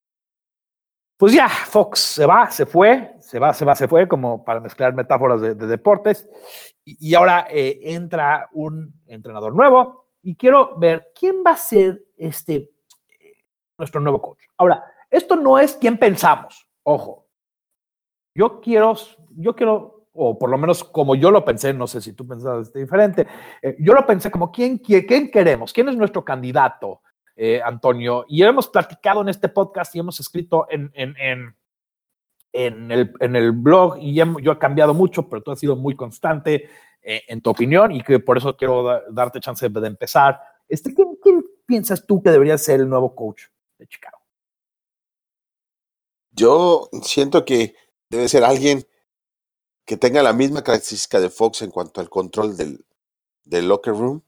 Pues 1.17 1.33
ya, 1.33 1.49
Fox 1.49 2.01
se 2.01 2.27
va, 2.27 2.51
se 2.51 2.67
fue, 2.67 3.15
se 3.21 3.39
va, 3.39 3.55
se 3.55 3.65
va, 3.65 3.75
se 3.75 3.87
fue, 3.87 4.09
como 4.09 4.45
para 4.45 4.61
mezclar 4.61 4.95
metáforas 4.95 5.41
de, 5.41 5.55
de 5.55 5.67
deportes. 5.67 6.29
Y, 6.85 7.15
ahora 7.15 7.47
eh, 7.51 7.81
entra 7.83 8.49
un 8.53 8.93
entrenador 9.07 9.55
nuevo 9.55 10.09
y 10.23 10.37
quiero 10.37 10.77
ver 10.77 11.13
quién 11.19 11.37
va 11.47 11.53
a 11.53 11.57
ser 11.57 12.05
este 12.17 12.71
nuestro 13.79 14.01
nuevo 14.01 14.21
coach. 14.21 14.41
Ahora, 14.57 14.85
esto 15.17 15.37
no 15.37 15.59
es 15.59 15.75
quien 15.77 15.99
pensamos, 15.99 16.69
ojo, 16.83 17.29
yo 18.37 18.61
quiero, 18.61 18.95
yo 19.37 19.55
quiero, 19.55 20.09
o 20.13 20.39
por 20.39 20.51
lo 20.51 20.59
menos 20.59 20.83
como 20.83 21.15
yo 21.15 21.31
lo 21.31 21.45
pensé, 21.45 21.73
no 21.73 21.87
sé 21.87 22.01
si 22.01 22.13
tú 22.13 22.27
pensabas 22.27 22.73
diferente, 22.73 23.27
eh, 23.63 23.77
yo 23.79 23.95
lo 23.95 24.05
pensé 24.05 24.31
como 24.31 24.51
quién, 24.51 24.79
quién, 24.79 25.07
quién 25.07 25.31
queremos, 25.31 25.73
quién 25.73 25.89
es 25.89 25.97
nuestro 25.97 26.25
candidato, 26.25 27.01
eh, 27.37 27.61
Antonio. 27.65 28.25
Y 28.29 28.43
hemos 28.43 28.69
platicado 28.69 29.21
en 29.21 29.29
este 29.29 29.49
podcast 29.49 29.95
y 29.95 29.99
hemos 29.99 30.19
escrito 30.21 30.67
en, 30.71 30.91
en, 30.95 31.15
en, 32.53 32.91
el, 32.91 33.13
en 33.21 33.37
el 33.37 33.53
blog 33.53 33.99
y 34.01 34.15
yo 34.15 34.53
he 34.53 34.59
cambiado 34.59 34.95
mucho, 34.95 35.29
pero 35.29 35.43
tú 35.43 35.51
has 35.51 35.59
sido 35.59 35.77
muy 35.77 35.97
constante 35.97 36.69
eh, 37.03 37.23
en 37.29 37.41
tu 37.41 37.51
opinión 37.51 37.93
y 37.93 38.03
que 38.03 38.19
por 38.19 38.39
eso 38.39 38.57
quiero 38.57 38.83
da, 38.83 39.03
darte 39.11 39.41
chance 39.41 39.69
de, 39.69 39.81
de 39.81 39.87
empezar. 39.87 40.41
Este, 40.69 40.95
¿quién, 40.95 41.17
¿Quién 41.23 41.45
piensas 41.67 42.07
tú 42.07 42.23
que 42.23 42.31
debería 42.31 42.57
ser 42.57 42.81
el 42.81 42.89
nuevo 42.89 43.15
coach 43.15 43.43
de 43.79 43.87
Chicago? 43.87 44.24
Yo 46.35 46.89
siento 47.03 47.45
que 47.45 47.77
debe 48.11 48.29
ser 48.29 48.45
alguien 48.45 48.87
que 49.85 49.97
tenga 49.97 50.23
la 50.23 50.33
misma 50.33 50.65
característica 50.65 51.21
de 51.21 51.31
Fox 51.31 51.63
en 51.63 51.71
cuanto 51.71 52.01
al 52.01 52.11
control 52.11 52.57
del, 52.57 52.85
locker 53.69 53.95
room, 53.95 54.23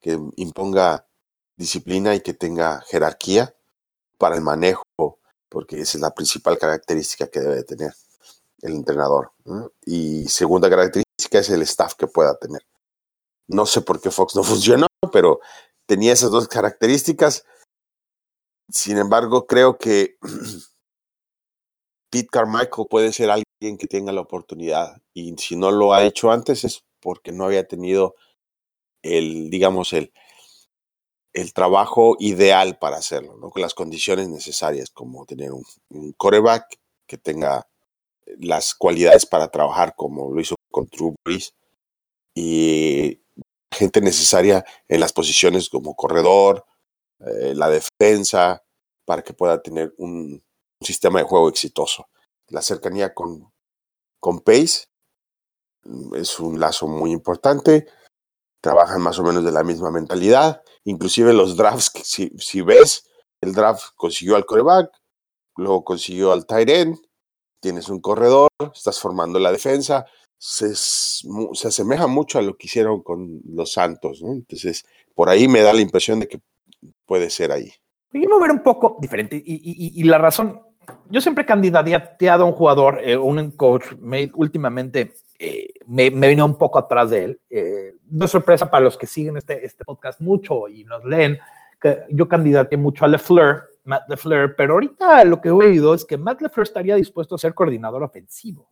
que 0.00 0.18
imponga 0.36 1.08
disciplina 1.56 2.14
y 2.14 2.20
que 2.20 2.34
tenga 2.34 2.82
jerarquía 2.82 3.56
para 4.18 4.36
el 4.36 4.42
manejo, 4.42 4.84
porque 5.48 5.80
esa 5.80 5.98
es 5.98 6.02
la 6.02 6.14
principal 6.14 6.58
característica 6.58 7.26
que 7.26 7.40
debe 7.40 7.56
de 7.56 7.64
tener 7.64 7.94
el 8.62 8.74
entrenador. 8.74 9.32
Y 9.84 10.28
segunda 10.28 10.70
característica 10.70 11.38
es 11.38 11.50
el 11.50 11.62
staff 11.62 11.94
que 11.94 12.06
pueda 12.06 12.36
tener. 12.36 12.64
No 13.48 13.66
sé 13.66 13.80
por 13.80 14.00
qué 14.00 14.10
Fox 14.10 14.36
no 14.36 14.42
funcionó, 14.44 14.86
pero 15.12 15.40
tenía 15.86 16.12
esas 16.12 16.30
dos 16.30 16.46
características. 16.48 17.44
Sin 18.68 18.98
embargo, 18.98 19.46
creo 19.46 19.78
que 19.78 20.18
Pete 22.14 22.28
Carmichael 22.30 22.86
puede 22.88 23.12
ser 23.12 23.28
alguien 23.28 23.76
que 23.76 23.88
tenga 23.88 24.12
la 24.12 24.20
oportunidad 24.20 25.02
y 25.14 25.34
si 25.36 25.56
no 25.56 25.72
lo 25.72 25.94
ha 25.94 26.04
hecho 26.04 26.30
antes 26.30 26.62
es 26.62 26.84
porque 27.00 27.32
no 27.32 27.44
había 27.44 27.66
tenido 27.66 28.14
el, 29.02 29.50
digamos, 29.50 29.92
el, 29.92 30.12
el 31.32 31.52
trabajo 31.52 32.14
ideal 32.20 32.78
para 32.78 32.98
hacerlo, 32.98 33.36
¿no? 33.36 33.50
con 33.50 33.62
las 33.62 33.74
condiciones 33.74 34.28
necesarias, 34.28 34.90
como 34.90 35.26
tener 35.26 35.50
un, 35.50 35.64
un 35.88 36.12
coreback 36.12 36.78
que 37.08 37.18
tenga 37.18 37.66
las 38.38 38.76
cualidades 38.76 39.26
para 39.26 39.48
trabajar 39.48 39.96
como 39.96 40.32
lo 40.32 40.40
hizo 40.40 40.54
con 40.70 40.86
Drew 40.86 41.16
Brees 41.24 41.52
y 42.32 43.20
gente 43.72 44.00
necesaria 44.00 44.64
en 44.86 45.00
las 45.00 45.12
posiciones 45.12 45.68
como 45.68 45.96
corredor, 45.96 46.64
eh, 47.26 47.54
la 47.56 47.68
defensa, 47.70 48.62
para 49.04 49.22
que 49.22 49.34
pueda 49.34 49.60
tener 49.60 49.92
un, 49.98 50.44
sistema 50.84 51.18
de 51.20 51.26
juego 51.26 51.48
exitoso. 51.48 52.08
La 52.48 52.62
cercanía 52.62 53.14
con, 53.14 53.52
con 54.20 54.40
Pace 54.40 54.86
mm, 55.84 56.14
es 56.16 56.38
un 56.38 56.60
lazo 56.60 56.86
muy 56.86 57.12
importante. 57.12 57.86
Trabajan 58.60 59.02
más 59.02 59.18
o 59.18 59.22
menos 59.22 59.44
de 59.44 59.52
la 59.52 59.64
misma 59.64 59.90
mentalidad. 59.90 60.62
Inclusive 60.84 61.32
los 61.32 61.56
drafts, 61.56 61.92
si, 62.04 62.30
si 62.38 62.62
ves, 62.62 63.06
el 63.40 63.52
draft 63.52 63.94
consiguió 63.96 64.36
al 64.36 64.46
coreback, 64.46 64.90
luego 65.56 65.84
consiguió 65.84 66.32
al 66.32 66.46
tight 66.46 66.68
end, 66.68 66.98
tienes 67.60 67.88
un 67.88 68.00
corredor, 68.00 68.48
estás 68.74 69.00
formando 69.00 69.38
la 69.38 69.52
defensa, 69.52 70.06
se, 70.38 70.74
se, 70.74 71.68
asemeja 71.68 72.06
mucho 72.06 72.38
a 72.38 72.42
lo 72.42 72.56
que 72.56 72.66
hicieron 72.66 73.02
con 73.02 73.40
los 73.46 73.72
Santos, 73.72 74.22
¿no? 74.22 74.32
Entonces, 74.32 74.84
por 75.14 75.28
ahí 75.28 75.48
me 75.48 75.62
da 75.62 75.72
la 75.72 75.80
impresión 75.80 76.20
de 76.20 76.28
que 76.28 76.40
puede 77.06 77.30
ser 77.30 77.52
ahí. 77.52 77.72
Yo 78.12 78.36
a 78.36 78.40
ver 78.40 78.50
un 78.50 78.62
poco 78.62 78.96
diferente 79.00 79.42
y, 79.44 80.02
la 80.04 80.18
razón, 80.18 80.60
yo 81.10 81.20
siempre 81.20 81.46
candidateado 81.46 82.44
a 82.44 82.46
un 82.46 82.52
jugador, 82.52 83.00
eh, 83.02 83.16
un 83.16 83.50
coach, 83.52 83.92
me, 84.00 84.30
últimamente 84.34 85.14
eh, 85.38 85.68
me, 85.86 86.10
me 86.10 86.28
vino 86.28 86.44
un 86.44 86.56
poco 86.56 86.78
atrás 86.78 87.10
de 87.10 87.24
él. 87.24 87.40
Eh, 87.50 87.94
no 88.10 88.24
es 88.24 88.30
sorpresa 88.30 88.70
para 88.70 88.84
los 88.84 88.96
que 88.96 89.06
siguen 89.06 89.36
este, 89.36 89.64
este 89.64 89.84
podcast 89.84 90.20
mucho 90.20 90.68
y 90.68 90.84
nos 90.84 91.04
leen, 91.04 91.38
que 91.80 92.04
yo 92.10 92.28
candidateé 92.28 92.78
mucho 92.78 93.04
a 93.04 93.08
LeFleur, 93.08 93.70
Matt 93.84 94.08
LeFleur, 94.08 94.56
pero 94.56 94.74
ahorita 94.74 95.24
lo 95.24 95.40
que 95.40 95.48
he 95.48 95.52
oído 95.52 95.94
es 95.94 96.04
que 96.04 96.16
Matt 96.16 96.40
LeFleur 96.40 96.66
estaría 96.66 96.96
dispuesto 96.96 97.34
a 97.34 97.38
ser 97.38 97.54
coordinador 97.54 98.02
ofensivo. 98.02 98.70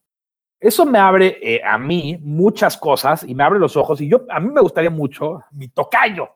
Eso 0.59 0.87
me 0.87 0.99
abre 0.99 1.39
eh, 1.43 1.61
a 1.65 1.77
mí 1.77 2.19
muchas 2.23 2.77
cosas 2.77 3.25
y 3.25 3.35
me 3.35 3.43
abre 3.43 3.59
los 3.59 3.77
ojos. 3.77 4.01
Y 4.01 4.09
yo, 4.09 4.25
a 4.31 4.39
mí 4.39 4.49
me 4.49 4.61
gustaría 4.61 4.91
mucho, 4.91 5.43
mi 5.51 5.69
tocayo, 5.69 6.29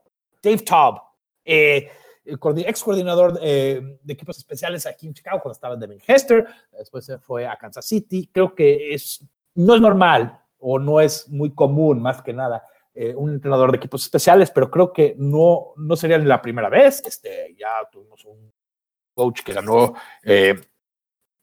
Dave 0.43 0.59
Taub, 0.59 1.01
eh, 1.45 1.89
ex 2.27 2.83
coordinador 2.83 3.39
eh, 3.43 3.99
de 4.03 4.13
equipos 4.13 4.39
especiales 4.39 4.87
aquí 4.87 5.07
en 5.07 5.15
Chicago 5.15 5.41
cuando 5.41 5.55
estaba 5.55 5.75
en 5.75 5.81
Devin 5.81 6.01
Hester, 6.07 6.47
después 6.73 7.05
se 7.05 7.19
fue 7.19 7.47
a 7.47 7.57
Kansas 7.57 7.87
City. 7.87 8.31
Creo 8.33 8.55
que 8.55 8.95
es, 8.95 9.25
no 9.55 9.75
es 9.75 9.81
normal 9.81 10.41
o 10.59 10.79
no 10.79 11.01
es 11.01 11.29
muy 11.29 11.55
común, 11.55 12.01
más 12.01 12.23
que 12.23 12.33
nada, 12.33 12.67
un 13.17 13.31
entrenador 13.31 13.71
de 13.71 13.77
equipos 13.77 14.03
especiales, 14.03 14.51
pero 14.51 14.71
creo 14.71 14.91
que 14.91 15.15
no, 15.19 15.75
no 15.77 15.97
sería 15.97 16.17
la 16.17 16.41
primera 16.41 16.71
vez. 16.71 17.03
Este, 17.07 17.55
ya 17.59 17.87
tuvimos 17.93 18.25
un 18.25 18.51
coach 19.13 19.43
que 19.43 19.53
ganó 19.53 19.93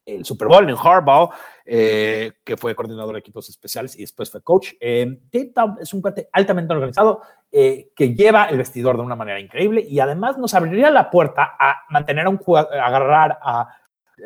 el 0.05 0.25
Super 0.25 0.47
Bowl 0.47 0.69
en 0.69 0.75
Harbaugh, 0.75 1.31
eh, 1.65 2.33
que 2.43 2.57
fue 2.57 2.75
coordinador 2.75 3.13
de 3.13 3.19
equipos 3.19 3.49
especiales 3.49 3.95
y 3.95 4.01
después 4.01 4.29
fue 4.29 4.41
coach. 4.41 4.73
Eh, 4.79 5.19
es 5.79 5.93
un 5.93 6.01
cuate 6.01 6.29
altamente 6.31 6.73
organizado 6.73 7.21
eh, 7.51 7.91
que 7.95 8.13
lleva 8.13 8.45
el 8.45 8.57
vestidor 8.57 8.97
de 8.97 9.03
una 9.03 9.15
manera 9.15 9.39
increíble 9.39 9.85
y 9.87 9.99
además 9.99 10.37
nos 10.37 10.53
abriría 10.53 10.89
la 10.91 11.09
puerta 11.09 11.55
a 11.59 11.83
mantener 11.89 12.25
a 12.25 12.29
un 12.29 12.37
jugador, 12.37 12.73
agarrar 12.77 13.39
a 13.41 13.67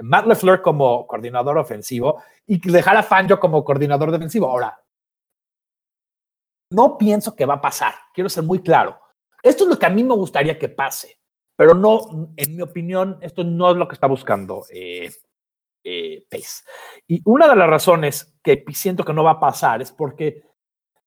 Matt 0.01 0.27
LeFleur 0.27 0.61
como 0.61 1.05
coordinador 1.07 1.57
ofensivo 1.57 2.21
y 2.45 2.59
dejar 2.71 2.97
a 2.97 3.03
Fangio 3.03 3.39
como 3.39 3.63
coordinador 3.63 4.11
defensivo. 4.11 4.47
Ahora, 4.47 4.81
no 6.71 6.97
pienso 6.97 7.35
que 7.35 7.45
va 7.45 7.55
a 7.55 7.61
pasar, 7.61 7.93
quiero 8.13 8.29
ser 8.29 8.43
muy 8.43 8.61
claro. 8.61 8.99
Esto 9.41 9.63
es 9.63 9.69
lo 9.69 9.79
que 9.79 9.85
a 9.85 9.89
mí 9.89 10.03
me 10.03 10.15
gustaría 10.15 10.57
que 10.57 10.69
pase, 10.69 11.19
pero 11.55 11.73
no, 11.73 12.33
en 12.35 12.55
mi 12.55 12.61
opinión, 12.61 13.17
esto 13.21 13.43
no 13.43 13.71
es 13.71 13.77
lo 13.77 13.87
que 13.87 13.93
está 13.93 14.07
buscando 14.07 14.65
eh, 14.69 15.11
eh. 15.83 16.25
Y 17.07 17.21
una 17.25 17.47
de 17.47 17.55
las 17.55 17.69
razones 17.69 18.35
que 18.43 18.63
siento 18.73 19.03
que 19.03 19.13
no 19.13 19.23
va 19.23 19.31
a 19.31 19.39
pasar 19.39 19.81
es 19.81 19.91
porque 19.91 20.43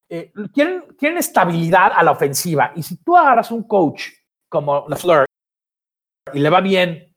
eh, 0.08 0.32
quieren, 0.52 1.16
estabilidad 1.18 1.92
a 1.94 2.02
la 2.02 2.12
ofensiva. 2.12 2.72
Y 2.74 2.82
si 2.82 2.96
tú 3.02 3.16
agarras 3.16 3.50
un 3.50 3.64
coach 3.64 4.08
como 4.48 4.86
LaFleur 4.88 5.26
y 6.32 6.38
le 6.40 6.50
va 6.50 6.60
bien 6.60 7.14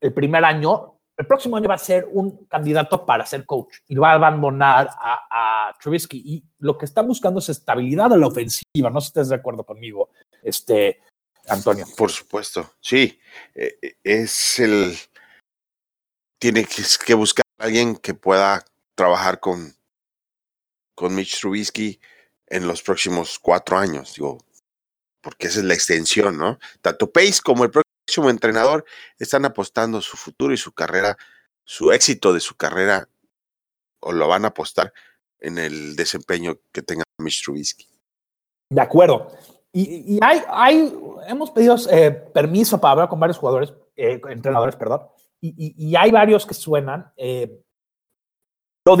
el 0.00 0.12
primer 0.12 0.44
año, 0.44 1.00
el 1.16 1.26
próximo 1.26 1.56
año 1.56 1.68
va 1.68 1.74
a 1.74 1.78
ser 1.78 2.06
un 2.12 2.46
candidato 2.46 3.06
para 3.06 3.24
ser 3.24 3.46
coach 3.46 3.76
y 3.88 3.96
va 3.96 4.12
a 4.12 4.14
abandonar 4.14 4.90
a, 5.00 5.68
a 5.68 5.74
Trubisky. 5.80 6.22
Y 6.24 6.44
lo 6.58 6.76
que 6.76 6.84
está 6.84 7.02
buscando 7.02 7.40
es 7.40 7.48
estabilidad 7.48 8.12
a 8.12 8.16
la 8.16 8.26
ofensiva. 8.26 8.90
No 8.90 8.98
estás 8.98 9.30
de 9.30 9.36
acuerdo 9.36 9.64
conmigo, 9.64 10.10
este, 10.42 11.00
Antonio. 11.48 11.86
Por 11.96 12.10
supuesto, 12.10 12.74
sí. 12.80 13.18
Eh, 13.54 13.96
es 14.02 14.58
el 14.58 14.96
tiene 16.38 16.66
que, 16.66 17.14
buscar 17.14 17.44
a 17.58 17.64
alguien 17.64 17.96
que 17.96 18.14
pueda 18.14 18.64
trabajar 18.94 19.40
con, 19.40 19.74
con 20.94 21.14
Mitch 21.14 21.40
Trubisky 21.40 22.00
en 22.46 22.66
los 22.66 22.82
próximos 22.82 23.38
cuatro 23.38 23.78
años, 23.78 24.14
digo, 24.14 24.38
porque 25.20 25.48
esa 25.48 25.60
es 25.60 25.64
la 25.64 25.74
extensión, 25.74 26.38
¿no? 26.38 26.58
Tanto 26.80 27.10
Pace 27.10 27.40
como 27.44 27.64
el 27.64 27.70
próximo 27.70 28.30
entrenador 28.30 28.84
están 29.18 29.44
apostando 29.44 30.00
su 30.00 30.16
futuro 30.16 30.54
y 30.54 30.56
su 30.56 30.72
carrera, 30.72 31.16
su 31.64 31.90
éxito 31.90 32.32
de 32.32 32.40
su 32.40 32.56
carrera, 32.56 33.08
o 34.00 34.12
lo 34.12 34.28
van 34.28 34.44
a 34.44 34.48
apostar 34.48 34.92
en 35.40 35.58
el 35.58 35.96
desempeño 35.96 36.58
que 36.72 36.82
tenga 36.82 37.02
Mitch 37.18 37.42
Trubisky. 37.44 37.88
De 38.70 38.80
acuerdo. 38.80 39.32
Y, 39.72 40.18
hay, 40.22 40.42
hay, 40.48 40.94
hemos 41.26 41.50
pedido 41.50 41.76
eh, 41.90 42.10
permiso 42.10 42.80
para 42.80 42.92
hablar 42.92 43.08
con 43.08 43.20
varios 43.20 43.36
jugadores, 43.36 43.74
eh, 43.94 44.20
entrenadores, 44.30 44.74
perdón, 44.74 45.02
y, 45.56 45.96
hay 45.96 46.10
varios 46.10 46.46
que 46.46 46.54
suenan. 46.54 47.12
Eh, 47.16 47.62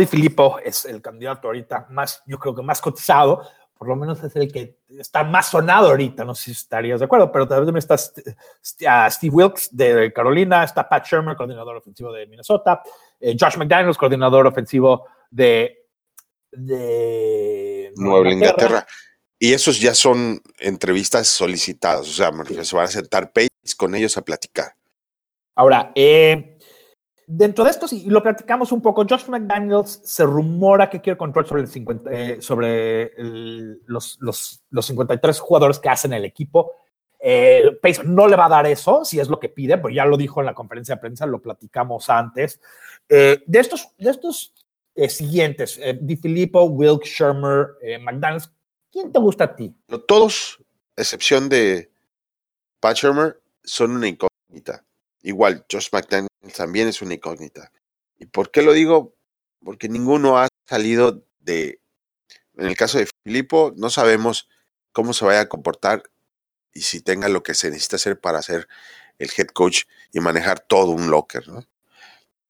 Filippo 0.08 0.58
es 0.64 0.84
el 0.84 1.00
candidato 1.00 1.48
ahorita 1.48 1.86
más, 1.90 2.22
yo 2.26 2.38
creo 2.38 2.54
que 2.54 2.62
más 2.62 2.80
cotizado, 2.80 3.42
por 3.78 3.88
lo 3.88 3.96
menos 3.96 4.22
es 4.24 4.34
el 4.36 4.50
que 4.50 4.78
está 4.98 5.22
más 5.22 5.50
sonado 5.50 5.88
ahorita, 5.88 6.24
no 6.24 6.34
sé 6.34 6.44
si 6.44 6.50
estarías 6.52 6.98
de 6.98 7.04
acuerdo, 7.04 7.30
pero 7.30 7.46
también 7.46 7.76
está 7.76 7.96
Steve 7.98 9.34
Wilkes 9.34 9.68
de 9.70 10.12
Carolina, 10.12 10.64
está 10.64 10.88
Pat 10.88 11.06
Shermer, 11.06 11.36
coordinador 11.36 11.76
ofensivo 11.76 12.12
de 12.12 12.26
Minnesota, 12.26 12.82
eh, 13.20 13.36
Josh 13.38 13.56
McDaniels, 13.56 13.98
coordinador 13.98 14.46
ofensivo 14.46 15.06
de, 15.30 15.86
de 16.50 17.92
Nueva 17.96 18.30
Inglaterra. 18.30 18.86
Y 19.38 19.52
esos 19.52 19.78
ya 19.78 19.94
son 19.94 20.40
entrevistas 20.58 21.28
solicitadas, 21.28 22.08
o 22.08 22.12
sea, 22.12 22.32
se 22.64 22.76
van 22.76 22.86
a 22.86 22.88
sentar 22.88 23.30
Pace 23.32 23.50
con 23.76 23.94
ellos 23.94 24.16
a 24.16 24.22
platicar. 24.22 24.74
Ahora, 25.56 25.90
eh, 25.94 26.58
dentro 27.26 27.64
de 27.64 27.70
esto, 27.70 27.88
si 27.88 28.04
lo 28.04 28.22
platicamos 28.22 28.72
un 28.72 28.82
poco, 28.82 29.06
Josh 29.08 29.26
McDaniels 29.28 30.02
se 30.04 30.24
rumora 30.24 30.88
que 30.90 31.00
quiere 31.00 31.16
control 31.16 31.46
sobre, 31.46 31.62
el 31.62 31.68
50, 31.68 32.10
eh, 32.12 32.42
sobre 32.42 33.12
los, 33.86 34.18
los, 34.20 34.62
los, 34.68 34.86
53 34.86 35.40
jugadores 35.40 35.78
que 35.78 35.88
hacen 35.88 36.12
el 36.12 36.26
equipo. 36.26 36.72
Eh, 37.18 37.78
Pace 37.82 38.02
no 38.04 38.28
le 38.28 38.36
va 38.36 38.44
a 38.44 38.50
dar 38.50 38.66
eso, 38.66 39.02
si 39.04 39.18
es 39.18 39.28
lo 39.28 39.40
que 39.40 39.48
pide, 39.48 39.78
pues 39.78 39.94
ya 39.94 40.04
lo 40.04 40.18
dijo 40.18 40.40
en 40.40 40.46
la 40.46 40.54
conferencia 40.54 40.94
de 40.94 41.00
prensa, 41.00 41.24
lo 41.24 41.40
platicamos 41.40 42.10
antes. 42.10 42.60
de 43.08 43.42
estos, 43.48 43.88
de 43.96 44.10
estos 44.10 44.52
siguientes, 45.08 45.80
Di 46.02 46.16
Filippo, 46.16 46.64
Wilk, 46.64 47.04
Shermer, 47.04 47.68
McDaniels, 48.02 48.52
¿quién 48.92 49.10
te 49.10 49.18
gusta 49.18 49.44
a 49.44 49.56
ti? 49.56 49.74
Todos, 50.06 50.62
excepción 50.94 51.48
de 51.48 51.90
Pat 52.78 52.96
Shermer, 52.96 53.40
son 53.64 53.92
una 53.92 54.06
incógnita. 54.06 54.85
Igual, 55.26 55.66
Josh 55.68 55.88
McDaniels 55.90 56.30
también 56.56 56.86
es 56.86 57.02
una 57.02 57.14
incógnita. 57.14 57.72
¿Y 58.16 58.26
por 58.26 58.52
qué 58.52 58.62
lo 58.62 58.72
digo? 58.72 59.16
Porque 59.58 59.88
ninguno 59.88 60.38
ha 60.38 60.46
salido 60.68 61.24
de... 61.40 61.80
En 62.56 62.66
el 62.66 62.76
caso 62.76 62.98
de 62.98 63.08
Filippo, 63.24 63.74
no 63.76 63.90
sabemos 63.90 64.48
cómo 64.92 65.12
se 65.12 65.24
vaya 65.24 65.40
a 65.40 65.48
comportar 65.48 66.04
y 66.72 66.82
si 66.82 67.00
tenga 67.00 67.28
lo 67.28 67.42
que 67.42 67.54
se 67.54 67.70
necesita 67.70 67.96
hacer 67.96 68.20
para 68.20 68.40
ser 68.40 68.68
el 69.18 69.28
head 69.36 69.48
coach 69.48 69.82
y 70.12 70.20
manejar 70.20 70.60
todo 70.60 70.92
un 70.92 71.10
locker. 71.10 71.48
¿no? 71.48 71.66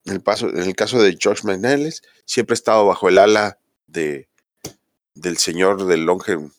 En, 0.05 0.21
el 0.59 0.75
caso 0.75 1.01
de 1.01 1.17
Josh 1.19 1.45
McDaniels, 1.45 2.03
siempre 2.25 2.53
ha 2.53 2.61
estado 2.61 2.85
bajo 2.85 3.09
el 3.09 3.17
ala 3.17 3.57
de, 3.87 4.29
del 5.15 5.37
señor 5.39 5.87
del 5.87 6.05
Longhorn 6.05 6.53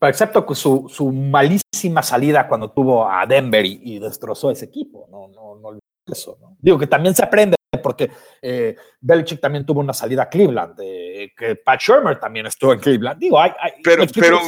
excepto 0.00 0.46
con 0.46 0.54
su, 0.54 0.86
su, 0.88 1.10
malísima 1.10 2.02
salida 2.02 2.46
cuando 2.46 2.70
tuvo 2.70 3.10
a 3.10 3.26
Denver 3.26 3.64
y, 3.66 3.98
destrozó 3.98 4.50
ese 4.50 4.66
equipo. 4.66 5.08
No, 5.10 5.28
no, 5.28 5.56
no 5.56 5.78
eso. 6.06 6.38
¿no? 6.40 6.56
Digo 6.60 6.78
que 6.78 6.86
también 6.86 7.14
se 7.14 7.22
aprende 7.22 7.56
porque 7.82 8.10
eh, 8.40 8.76
Belichick 9.00 9.40
también 9.40 9.66
tuvo 9.66 9.80
una 9.80 9.92
salida 9.92 10.22
a 10.24 10.28
Cleveland, 10.28 10.76
que 10.76 11.56
Pat 11.64 11.80
Shermer 11.80 12.18
también 12.18 12.46
estuvo 12.46 12.72
en 12.72 12.80
Cleveland. 12.80 13.20
Digo, 13.20 13.40
hay, 13.40 13.52
pero, 13.84 14.04
pero, 14.14 14.40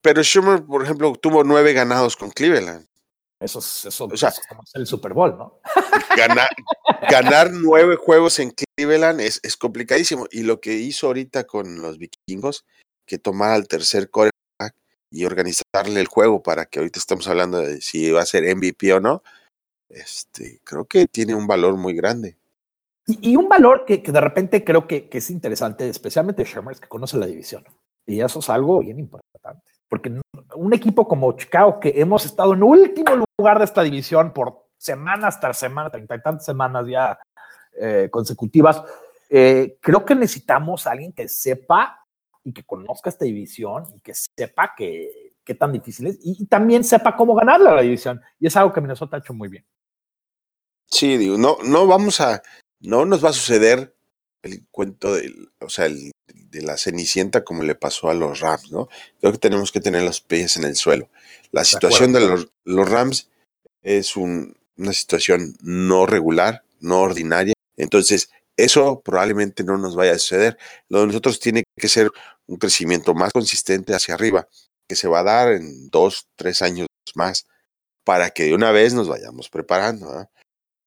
pero 0.00 0.22
Shermer, 0.22 0.64
por 0.64 0.82
ejemplo, 0.82 1.12
tuvo 1.20 1.42
nueve 1.44 1.72
ganados 1.72 2.16
con 2.16 2.30
Cleveland. 2.30 2.86
Eso, 3.40 3.60
eso, 3.60 4.04
o 4.06 4.16
sea, 4.16 4.30
es 4.30 4.40
como 4.48 4.62
el 4.74 4.86
Super 4.86 5.14
Bowl, 5.14 5.36
¿no? 5.36 5.60
Ganar, 6.16 6.48
ganar 7.10 7.50
nueve 7.52 7.94
juegos 7.96 8.40
en 8.40 8.52
Cleveland 8.52 9.20
es, 9.20 9.38
es 9.44 9.56
complicadísimo. 9.56 10.26
Y 10.30 10.42
lo 10.42 10.60
que 10.60 10.74
hizo 10.74 11.06
ahorita 11.06 11.44
con 11.44 11.80
los 11.80 11.98
vikingos, 11.98 12.64
que 13.06 13.18
tomara 13.18 13.54
el 13.54 13.68
tercer 13.68 14.10
core 14.10 14.30
y 15.10 15.24
organizarle 15.24 16.00
el 16.00 16.06
juego 16.06 16.42
para 16.42 16.66
que 16.66 16.78
ahorita 16.78 16.98
estamos 16.98 17.26
hablando 17.28 17.58
de 17.58 17.80
si 17.80 18.10
va 18.10 18.22
a 18.22 18.26
ser 18.26 18.44
MVP 18.54 18.92
o 18.92 19.00
no, 19.00 19.22
este, 19.88 20.60
creo 20.64 20.84
que 20.84 21.06
tiene 21.06 21.34
un 21.34 21.46
valor 21.46 21.76
muy 21.76 21.94
grande. 21.94 22.36
Y, 23.06 23.36
un 23.36 23.48
valor 23.48 23.86
que, 23.86 24.02
que, 24.02 24.12
de 24.12 24.20
repente 24.20 24.62
creo 24.62 24.86
que, 24.86 25.08
que, 25.08 25.18
es 25.18 25.30
interesante, 25.30 25.88
especialmente 25.88 26.44
Shermer, 26.44 26.78
que 26.78 26.88
conoce 26.88 27.16
la 27.16 27.24
división. 27.24 27.64
Y 28.04 28.20
eso 28.20 28.40
es 28.40 28.50
algo 28.50 28.80
bien 28.80 28.98
importante. 28.98 29.62
porque 29.88 30.20
un 30.54 30.74
equipo 30.74 31.08
como 31.08 31.32
Chicago, 31.32 31.80
que 31.80 31.92
hemos 31.96 32.26
estado 32.26 32.52
en 32.52 32.62
último 32.62 33.24
lugar 33.38 33.58
de 33.58 33.64
esta 33.64 33.82
división 33.82 34.32
por 34.34 34.66
semanas 34.76 35.40
tras 35.40 35.58
semana, 35.58 35.90
treinta 35.90 36.16
y 36.16 36.20
tantas 36.20 36.44
semanas 36.44 36.86
ya 36.86 37.18
eh, 37.80 38.08
consecutivas, 38.10 38.82
eh, 39.30 39.78
creo 39.80 40.04
que 40.04 40.14
necesitamos 40.14 40.86
a 40.86 40.92
alguien 40.92 41.12
que 41.12 41.28
sepa 41.28 42.06
y 42.48 42.52
que 42.52 42.64
conozca 42.64 43.10
esta 43.10 43.26
división 43.26 43.84
y 43.94 44.00
que 44.00 44.12
sepa 44.14 44.72
que, 44.76 45.34
qué 45.44 45.54
tan 45.54 45.72
difícil 45.72 46.06
es 46.06 46.18
y, 46.22 46.46
también 46.46 46.82
sepa 46.82 47.14
cómo 47.14 47.34
ganarle 47.34 47.68
a 47.68 47.74
la 47.74 47.82
división. 47.82 48.20
Y 48.40 48.46
es 48.46 48.56
algo 48.56 48.72
que 48.72 48.80
Minnesota 48.80 49.16
ha 49.16 49.20
hecho 49.20 49.34
muy 49.34 49.48
bien. 49.48 49.66
Sí, 50.86 51.18
digo, 51.18 51.36
no, 51.36 51.58
no 51.62 51.86
vamos 51.86 52.20
a, 52.22 52.42
no 52.80 53.04
nos 53.04 53.22
va 53.22 53.30
a 53.30 53.34
suceder 53.34 53.94
el 54.42 54.66
cuento 54.70 55.14
de, 55.14 55.30
o 55.60 55.68
sea, 55.68 55.86
el, 55.86 56.10
de 56.26 56.62
la 56.62 56.78
Cenicienta 56.78 57.44
como 57.44 57.62
le 57.62 57.74
pasó 57.74 58.08
a 58.08 58.14
los 58.14 58.40
Rams, 58.40 58.72
¿no? 58.72 58.88
Creo 59.20 59.32
que 59.32 59.38
tenemos 59.38 59.70
que 59.70 59.80
tener 59.80 60.02
los 60.02 60.22
pies 60.22 60.56
en 60.56 60.64
el 60.64 60.76
suelo. 60.76 61.10
La 61.50 61.64
situación 61.64 62.14
de, 62.14 62.20
los, 62.20 62.48
los, 62.64 62.88
Rams 62.88 63.30
es 63.82 64.16
un, 64.16 64.56
una 64.78 64.94
situación 64.94 65.54
no 65.60 66.06
regular, 66.06 66.62
no 66.80 67.00
ordinaria. 67.02 67.52
Entonces, 67.76 68.30
eso 68.58 69.00
probablemente 69.02 69.62
no 69.62 69.78
nos 69.78 69.94
vaya 69.94 70.12
a 70.12 70.18
suceder. 70.18 70.58
Lo 70.88 71.00
de 71.00 71.06
nosotros 71.06 71.38
tiene 71.38 71.62
que 71.76 71.88
ser 71.88 72.10
un 72.48 72.56
crecimiento 72.56 73.14
más 73.14 73.32
consistente 73.32 73.94
hacia 73.94 74.14
arriba, 74.14 74.48
que 74.88 74.96
se 74.96 75.08
va 75.08 75.20
a 75.20 75.24
dar 75.24 75.52
en 75.52 75.88
dos, 75.90 76.28
tres 76.34 76.62
años 76.62 76.88
más, 77.14 77.46
para 78.04 78.30
que 78.30 78.44
de 78.44 78.54
una 78.54 78.72
vez 78.72 78.94
nos 78.94 79.08
vayamos 79.08 79.48
preparando. 79.48 80.26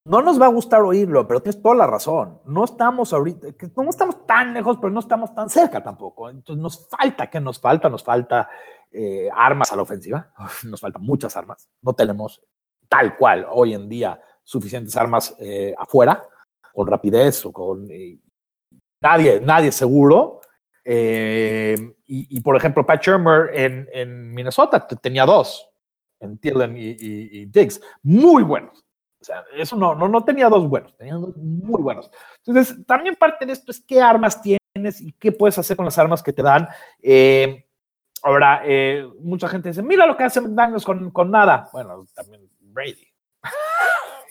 No 0.04 0.24
nos 0.24 0.42
va 0.42 0.48
a 0.48 0.50
gustar 0.50 0.82
oírlo, 0.82 1.28
pero 1.28 1.42
tienes 1.42 1.62
toda 1.62 1.76
la 1.76 1.86
razón. 1.86 2.42
No 2.46 2.66
estamos 2.66 3.14
ahorita, 3.14 3.50
no 3.78 3.90
estamos 3.90 4.26
tan 4.26 4.54
lejos, 4.54 4.78
pero 4.82 4.92
no 4.92 5.00
estamos 5.00 5.36
tan 5.36 5.48
cerca 5.48 5.84
tampoco. 5.84 6.32
Entonces 6.32 6.62
nos 6.62 6.90
falta, 6.90 7.30
¿qué 7.30 7.40
nos 7.40 7.60
falta? 7.60 7.88
Nos 7.88 8.04
falta 8.04 8.50
eh, 8.92 9.30
armas 9.32 9.72
a 9.72 9.76
la 9.76 9.84
ofensiva. 9.84 10.34
Nos 10.64 10.82
faltan 10.82 11.04
muchas 11.04 11.38
armas. 11.38 11.70
No 11.82 11.94
tenemos 11.94 12.42
tal 12.90 13.16
cual 13.16 13.46
hoy 13.50 13.76
en 13.76 13.88
día 13.88 14.20
suficientes 14.44 14.98
armas 14.98 15.36
eh, 15.40 15.74
afuera, 15.78 16.24
con 16.74 16.88
rapidez 16.88 17.46
o 17.46 17.54
con 17.54 17.90
eh, 17.92 18.20
nadie, 19.02 19.40
nadie 19.40 19.72
seguro. 19.72 20.42
Y, 20.86 22.42
por 22.42 22.56
ejemplo, 22.56 22.86
Pat 22.86 23.04
Shermer 23.04 23.50
en, 23.54 23.88
en 23.94 24.34
Minnesota 24.34 24.88
tenía 24.88 25.26
dos, 25.26 25.70
en 26.20 26.38
Thielen 26.38 26.78
y, 26.78 26.96
y 27.00 27.46
Diggs, 27.46 27.82
muy 28.04 28.44
buenos 28.44 28.86
o 29.22 29.24
sea, 29.24 29.46
eso 29.56 29.76
no, 29.76 29.94
no, 29.94 30.10
no 30.10 30.24
tenía 30.24 30.50
dos 30.50 30.68
buenos, 30.68 30.98
tenía 30.98 31.14
dos 31.14 31.38
muy 31.38 31.80
buenos. 31.80 32.10
Entonces, 32.44 32.84
también 32.88 33.16
parte 33.16 33.46
de 33.46 33.54
esto 33.54 33.72
es 33.72 33.80
qué 33.80 34.02
armas 34.02 34.42
tienes 34.42 35.00
y 35.00 35.12
qué 35.14 35.32
puedes 35.32 35.60
hacer 35.60 35.78
con 35.78 35.86
las 35.86 36.00
armas 36.00 36.24
que 36.24 36.34
te 36.34 36.42
dan. 36.42 36.68
Eh, 37.04 37.68
ahora, 38.24 38.64
eh, 38.66 39.08
mucha 39.20 39.48
gente 39.48 39.70
dice, 39.70 39.84
mira 39.84 40.08
lo 40.08 40.18
que 40.18 40.24
hace 40.24 40.42
McDaniels 40.42 40.84
con, 40.84 41.12
con 41.12 41.30
nada. 41.30 41.70
Bueno, 41.72 42.04
también 42.16 42.50
Brady. 42.60 43.08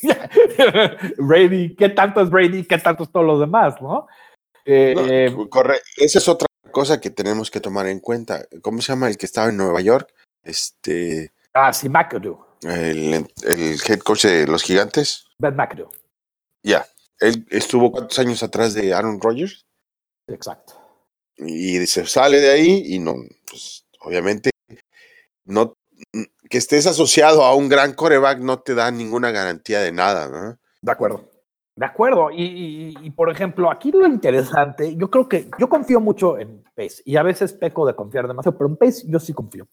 Brady, 1.18 1.76
¿qué 1.76 1.90
tanto 1.90 2.22
es 2.22 2.30
Brady? 2.30 2.64
¿Qué 2.64 2.78
tanto 2.78 3.04
es 3.04 3.12
todos 3.12 3.26
los 3.26 3.38
demás? 3.38 3.80
¿no? 3.80 4.08
Eh, 4.72 5.36
corre. 5.48 5.80
Esa 5.96 6.18
es 6.18 6.28
otra 6.28 6.46
cosa 6.70 7.00
que 7.00 7.10
tenemos 7.10 7.50
que 7.50 7.60
tomar 7.60 7.86
en 7.86 8.00
cuenta. 8.00 8.46
¿Cómo 8.62 8.80
se 8.80 8.92
llama 8.92 9.08
el 9.08 9.16
que 9.16 9.26
estaba 9.26 9.48
en 9.48 9.56
Nueva 9.56 9.80
York? 9.80 10.12
Este. 10.42 11.32
Ah, 11.52 11.72
sí, 11.72 11.88
McAdoo 11.88 12.50
el, 12.62 13.26
el 13.42 13.78
head 13.86 14.00
coach 14.00 14.24
de 14.24 14.46
los 14.46 14.62
gigantes. 14.62 15.26
Ben 15.38 15.56
McAdoo. 15.56 15.90
Ya. 16.62 16.86
Él 17.18 17.46
estuvo 17.50 17.92
cuántos 17.92 18.18
años 18.18 18.42
atrás 18.42 18.74
de 18.74 18.94
Aaron 18.94 19.20
Rodgers. 19.20 19.66
Exacto. 20.26 20.74
Y 21.36 21.86
se 21.86 22.06
sale 22.06 22.40
de 22.40 22.50
ahí 22.50 22.82
y 22.86 22.98
no, 22.98 23.14
pues 23.48 23.86
obviamente 24.00 24.50
no 25.44 25.74
que 26.48 26.58
estés 26.58 26.86
asociado 26.86 27.44
a 27.44 27.54
un 27.54 27.68
gran 27.68 27.94
coreback 27.94 28.38
no 28.38 28.60
te 28.60 28.74
da 28.74 28.90
ninguna 28.90 29.30
garantía 29.30 29.80
de 29.80 29.92
nada, 29.92 30.28
¿no? 30.28 30.58
De 30.82 30.92
acuerdo. 30.92 31.29
De 31.80 31.86
acuerdo. 31.86 32.28
Y, 32.30 33.10
por 33.16 33.30
ejemplo, 33.30 33.70
aquí 33.70 33.90
lo 33.90 34.06
interesante, 34.06 34.94
yo 34.96 35.10
creo 35.10 35.26
que 35.26 35.48
yo 35.58 35.66
confío 35.66 35.98
mucho 35.98 36.38
en 36.38 36.62
Pace 36.76 37.02
y 37.06 37.16
a 37.16 37.22
veces 37.22 37.54
peco 37.54 37.86
de 37.86 37.94
confiar 37.94 38.28
demasiado, 38.28 38.58
pero 38.58 38.68
en 38.68 38.76
Pace 38.76 39.06
yo 39.08 39.18
sí 39.18 39.32
confío. 39.32 39.66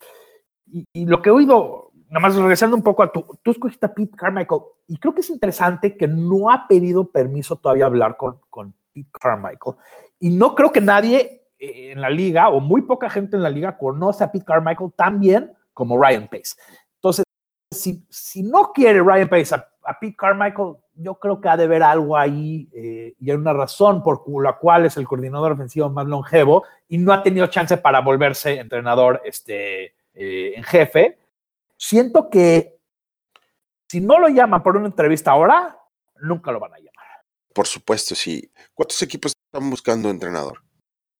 Y, 0.72 1.06
lo 1.06 1.22
que 1.22 1.28
he 1.28 1.34
oído 1.34 1.92
nada 2.08 2.22
más 2.22 2.38
regresando 2.38 2.78
un 2.78 2.82
poco 2.82 3.04
a 3.04 3.12
tu, 3.12 3.26
tú 3.44 3.52
escogiste 3.52 3.90
Pete 3.90 4.16
Carmichael 4.16 4.62
y 4.88 4.98
creo 4.98 5.14
que 5.14 5.20
es 5.20 5.30
interesante 5.30 5.98
que 5.98 6.08
no 6.08 6.50
ha 6.50 6.66
pedido 6.66 7.12
permiso 7.12 7.58
todavía 7.58 7.88
hablar 7.88 8.16
con, 8.16 8.40
con 8.50 8.74
Pete 8.94 9.10
Carmichael 9.12 9.76
y 10.18 10.30
no 10.30 10.56
creo 10.56 10.72
que 10.72 10.80
nadie 10.80 11.50
eh, 11.60 11.92
en 11.92 12.00
la 12.00 12.10
liga 12.10 12.48
o 12.48 12.62
muy 12.62 12.84
poca 12.84 13.10
gente 13.10 13.36
en 13.36 13.44
la 13.44 13.50
liga 13.50 13.78
conoce 13.78 14.24
a 14.24 14.32
Pete 14.32 14.46
Carmichael 14.46 14.94
tan 14.96 15.20
bien 15.20 15.52
como 15.74 16.02
Ryan 16.02 16.30
Pace. 16.30 16.56
Entonces, 16.96 17.26
si, 17.70 18.06
si 18.10 18.44
no 18.44 18.72
quiere 18.72 19.02
Ryan 19.02 19.28
Pace 19.28 19.56
a, 19.56 20.00
Pete 20.00 20.16
Carmichael, 20.16 20.78
yo 20.98 21.16
creo 21.16 21.40
que 21.40 21.50
ha 21.50 21.58
de 21.58 21.66
haber 21.66 21.84
algo 21.84 22.18
ahí 22.18 22.70
eh, 22.74 23.14
y 23.20 23.30
hay 23.30 23.36
una 23.36 23.54
razón 23.54 24.04
por 24.04 24.22
la 24.44 24.58
cual 24.58 24.86
es 24.86 24.98
el 24.98 25.08
coordinador 25.08 25.52
ofensivo 25.54 25.90
más 25.90 26.08
longevo 26.08 26.64
y 26.88 26.98
no 26.98 27.14
ha 27.14 27.24
tenido 27.24 27.48
chance 27.48 27.78
para 27.78 28.02
volverse 28.02 28.60
entrenador 28.60 29.22
este, 29.26 29.96
eh, 30.14 30.54
en 30.56 30.64
jefe 30.64 31.18
siento 31.78 32.30
que 32.30 32.78
si 33.90 34.02
no 34.02 34.20
lo 34.20 34.28
llaman 34.28 34.62
por 34.64 34.76
una 34.76 34.88
entrevista 34.88 35.32
ahora, 35.32 35.80
nunca 36.20 36.52
lo 36.52 36.60
van 36.60 36.74
a 36.74 36.78
llamar. 36.78 37.06
Por 37.54 37.68
supuesto, 37.68 38.16
sí. 38.16 38.52
¿Cuántos 38.74 39.02
equipos 39.02 39.34
están 39.34 39.70
buscando 39.70 40.10
entrenador? 40.10 40.62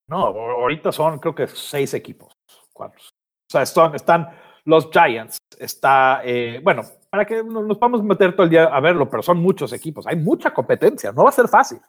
No, 0.08 0.26
ahorita 0.26 0.92
son 0.92 1.20
creo 1.20 1.34
que 1.34 1.48
seis 1.48 1.94
equipos. 1.94 2.34
Cuatro. 2.74 3.00
O 3.02 3.50
sea, 3.50 3.62
están, 3.94 4.30
los 4.66 4.90
Giants, 4.92 5.38
está, 5.58 6.22
eh, 6.26 6.60
bueno, 6.62 6.84
para 7.10 7.26
que 7.26 7.44
nos 7.44 7.80
vamos 7.80 8.02
a 8.02 8.04
meter 8.04 8.36
todo 8.36 8.44
el 8.44 8.50
día 8.50 8.66
a 8.66 8.80
verlo, 8.80 9.10
pero 9.10 9.24
son 9.24 9.38
muchos 9.38 9.74
equipos, 9.74 10.06
hay 10.08 10.16
mucha 10.16 10.54
competencia, 10.54 11.12
no 11.12 11.24
va 11.24 11.30
a 11.30 11.34
ser 11.34 11.48
fácil. 11.48 11.80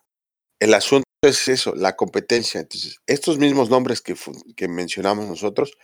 El 0.61 0.75
asunto 0.75 1.05
es 1.23 1.49
eso, 1.49 1.75
la 1.75 1.97
competencia. 1.97 2.61
Entonces, 2.61 3.01
estos 3.07 3.39
mismos 3.39 3.71
nombres 3.71 4.01
que, 4.01 4.69
mencionamos 4.69 5.27
nosotros, 5.27 5.77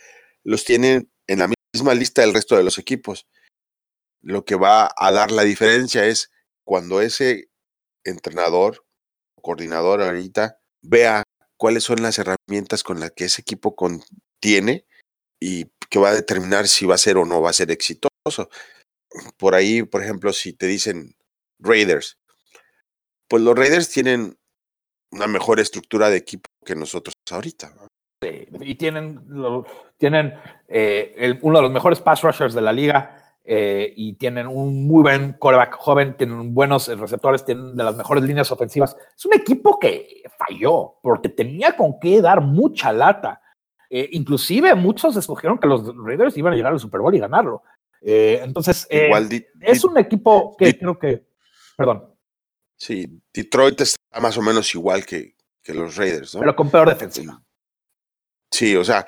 los 0.43 0.65
tienen 0.65 1.11
en 1.27 1.39
la 1.41 1.51
misma 1.75 1.95
lista 1.95 2.23
del 2.23 2.35
resto 2.35 2.57
de 2.57 2.65
los 2.65 2.79
equipos. 2.79 3.27
Lo 4.23 4.45
que 4.45 4.57
va 4.57 4.91
a 4.97 5.13
dar 5.13 5.31
la 5.31 5.43
diferencia 5.43 6.07
es 6.07 6.31
cuando 6.65 7.01
ese 7.01 7.51
entrenador 8.05 8.85
o 9.37 9.43
coordinador 9.43 10.03
ahorita 10.03 10.59
vea 10.83 11.23
cuáles 11.57 11.85
son 11.85 12.03
las 12.03 12.19
herramientas 12.19 12.83
con 12.83 13.01
las 13.01 13.13
que 13.13 13.25
ese 13.25 13.43
equipo 13.43 13.75
contiene 13.77 14.87
y 15.41 15.67
que 15.91 15.99
va 15.99 16.11
a 16.11 16.15
determinar 16.15 16.69
si 16.69 16.87
va 16.87 16.95
a 16.95 16.99
ser 16.99 17.17
o 17.17 17.25
no 17.25 17.41
va 17.43 17.51
a 17.51 17.55
ser 17.55 17.71
exitoso. 17.71 18.49
Por 19.37 19.55
ahí, 19.55 19.83
por 19.83 20.03
ejemplo, 20.03 20.33
si 20.33 20.53
te 20.53 20.67
dicen 20.67 21.15
Raiders, 21.59 22.19
pues 23.29 23.43
los 23.43 23.57
Raiders 23.57 23.91
tienen 23.91 24.37
una 25.11 25.27
mejor 25.27 25.61
estructura 25.61 26.11
de 26.11 26.17
equipo 26.17 26.51
que 26.65 26.75
nosotros 26.75 27.15
ahorita. 27.31 27.73
Y 28.61 28.75
tienen, 28.77 29.21
tienen 29.99 30.35
eh, 30.69 31.39
uno 31.43 31.59
de 31.59 31.63
los 31.63 31.73
mejores 31.73 32.01
pass 32.01 32.23
rushers 32.23 32.55
de 32.55 32.63
la 32.63 32.73
liga 32.73 33.37
eh, 33.45 33.93
y 33.95 34.15
tienen 34.15 34.47
un 34.47 34.87
muy 34.87 35.03
buen 35.03 35.35
coreback 35.35 35.75
joven, 35.75 36.17
tienen 36.17 36.55
buenos 36.55 36.89
receptores, 36.89 37.45
tienen 37.45 37.77
de 37.77 37.85
las 37.85 37.97
mejores 37.97 38.25
líneas 38.25 38.51
ofensivas. 38.51 38.97
Es 39.17 39.27
un 39.27 39.35
equipo 39.35 39.79
que 39.79 40.23
falló 40.39 40.95
porque 41.03 41.29
tenía 41.29 41.77
con 41.77 41.99
qué 42.01 42.23
dar 42.23 42.41
mucha 42.41 42.93
lata. 42.93 43.41
Eh, 43.91 44.09
inclusive 44.13 44.75
muchos 44.75 45.15
escogieron 45.17 45.59
que 45.59 45.69
los 45.69 45.95
Raiders 45.97 46.37
iban 46.39 46.55
a 46.55 46.57
llegar 46.57 46.73
al 46.73 46.81
Super 46.81 47.01
Bowl 47.01 47.15
y 47.15 47.19
ganarlo. 47.19 47.63
Entonces, 48.05 48.87
es 48.91 49.85
un 49.85 49.99
equipo 49.99 50.57
que 50.57 50.79
creo 50.79 50.99
que... 50.99 51.27
Perdón. 51.77 52.15
Sí, 52.77 53.07
Detroit 53.33 53.81
está 53.81 54.21
más 54.21 54.37
o 54.37 54.43
menos 54.43 54.75
igual 54.75 55.07
que, 55.07 55.35
que 55.63 55.73
los 55.73 55.97
Raiders, 55.97 56.35
¿no? 56.35 56.41
Pero 56.41 56.55
con 56.55 56.71
peor 56.71 56.89
defensiva. 56.89 57.43
Sí, 58.51 58.77
o 58.77 58.85
sea, 58.85 59.07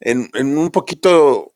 en, 0.00 0.28
en 0.34 0.56
un 0.56 0.70
poquito 0.70 1.54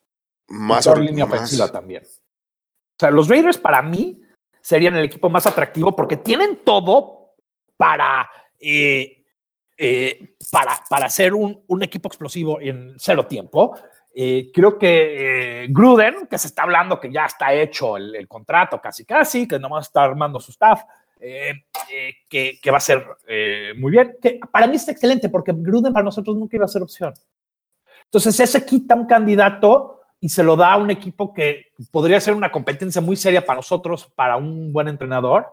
más. 0.48 0.86
Por 0.86 1.00
línea 1.00 1.24
ofensiva 1.24 1.70
también. 1.70 2.02
O 2.04 2.98
sea, 2.98 3.10
los 3.10 3.28
Raiders 3.28 3.58
para 3.58 3.82
mí 3.82 4.22
serían 4.60 4.94
el 4.96 5.04
equipo 5.04 5.28
más 5.28 5.46
atractivo 5.46 5.96
porque 5.96 6.16
tienen 6.16 6.60
todo 6.64 7.34
para, 7.76 8.30
eh, 8.60 9.24
eh, 9.76 10.36
para, 10.50 10.84
para 10.88 11.08
ser 11.08 11.34
un, 11.34 11.64
un, 11.66 11.82
equipo 11.82 12.08
explosivo 12.08 12.60
en 12.60 12.94
cero 12.98 13.26
tiempo. 13.26 13.76
Eh, 14.14 14.50
creo 14.52 14.78
que 14.78 15.66
Gruden, 15.70 16.26
que 16.26 16.38
se 16.38 16.48
está 16.48 16.64
hablando 16.64 17.00
que 17.00 17.10
ya 17.10 17.24
está 17.24 17.52
hecho 17.54 17.96
el, 17.96 18.28
contrato 18.28 18.80
casi 18.80 19.04
casi, 19.04 19.48
que 19.48 19.58
nomás 19.58 19.86
está 19.86 20.02
armando 20.04 20.38
su 20.38 20.50
staff, 20.50 20.82
que, 22.28 22.58
que, 22.60 22.70
va 22.70 22.76
a 22.76 22.80
ser 22.80 23.06
muy 23.76 23.92
bien. 23.92 24.16
Que 24.20 24.40
para 24.50 24.66
mí 24.66 24.76
es 24.76 24.88
excelente 24.88 25.28
porque 25.28 25.52
Gruden 25.54 25.92
para 25.92 26.04
nosotros 26.04 26.36
nunca 26.36 26.56
iba 26.56 26.64
a 26.64 26.68
ser 26.68 26.82
opción. 26.82 27.14
Entonces, 28.04 28.38
ese 28.40 28.66
quita 28.66 28.94
un 28.94 29.06
candidato 29.06 30.02
y 30.22 30.28
se 30.28 30.44
lo 30.44 30.54
da 30.54 30.74
a 30.74 30.76
un 30.76 30.90
equipo 30.90 31.34
que 31.34 31.72
podría 31.90 32.20
ser 32.20 32.34
una 32.34 32.52
competencia 32.52 33.00
muy 33.00 33.16
seria 33.16 33.44
para 33.44 33.56
nosotros, 33.56 34.06
para 34.14 34.36
un 34.36 34.72
buen 34.72 34.86
entrenador, 34.86 35.48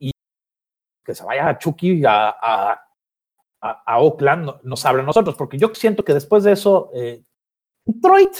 y 0.00 0.10
que 1.04 1.14
se 1.14 1.22
vaya 1.22 1.48
a 1.48 1.58
Chucky 1.58 2.02
a, 2.04 2.80
a, 3.60 3.98
Oakland 3.98 4.62
nos 4.64 4.84
abre 4.84 5.02
a 5.02 5.04
nosotros, 5.04 5.36
porque 5.36 5.58
yo 5.58 5.70
siento 5.74 6.04
que 6.04 6.12
después 6.12 6.42
de 6.42 6.52
eso, 6.52 6.90
eh, 6.92 7.22
Detroit, 7.84 8.34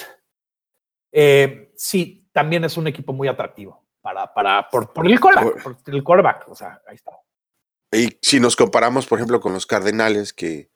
eh, 1.13 1.73
sí, 1.77 2.29
también 2.33 2.65
es 2.65 2.77
un 2.77 2.87
equipo 2.87 3.13
muy 3.13 3.29
atractivo 3.29 3.85
para, 4.01 4.33
para, 4.33 4.69
por, 4.69 4.91
el 5.07 5.21
quarterback, 5.21 5.63
por 5.63 5.95
el 5.95 6.03
quarterback, 6.03 6.49
o 6.49 6.55
sea, 6.55 6.83
ahí 6.87 6.97
está. 6.97 7.13
Y 7.93 8.19
si 8.21 8.41
nos 8.41 8.57
comparamos, 8.57 9.07
por 9.07 9.19
ejemplo, 9.19 9.41
con 9.41 9.53
los 9.53 9.67
Cardenales, 9.67 10.33
que 10.33 10.69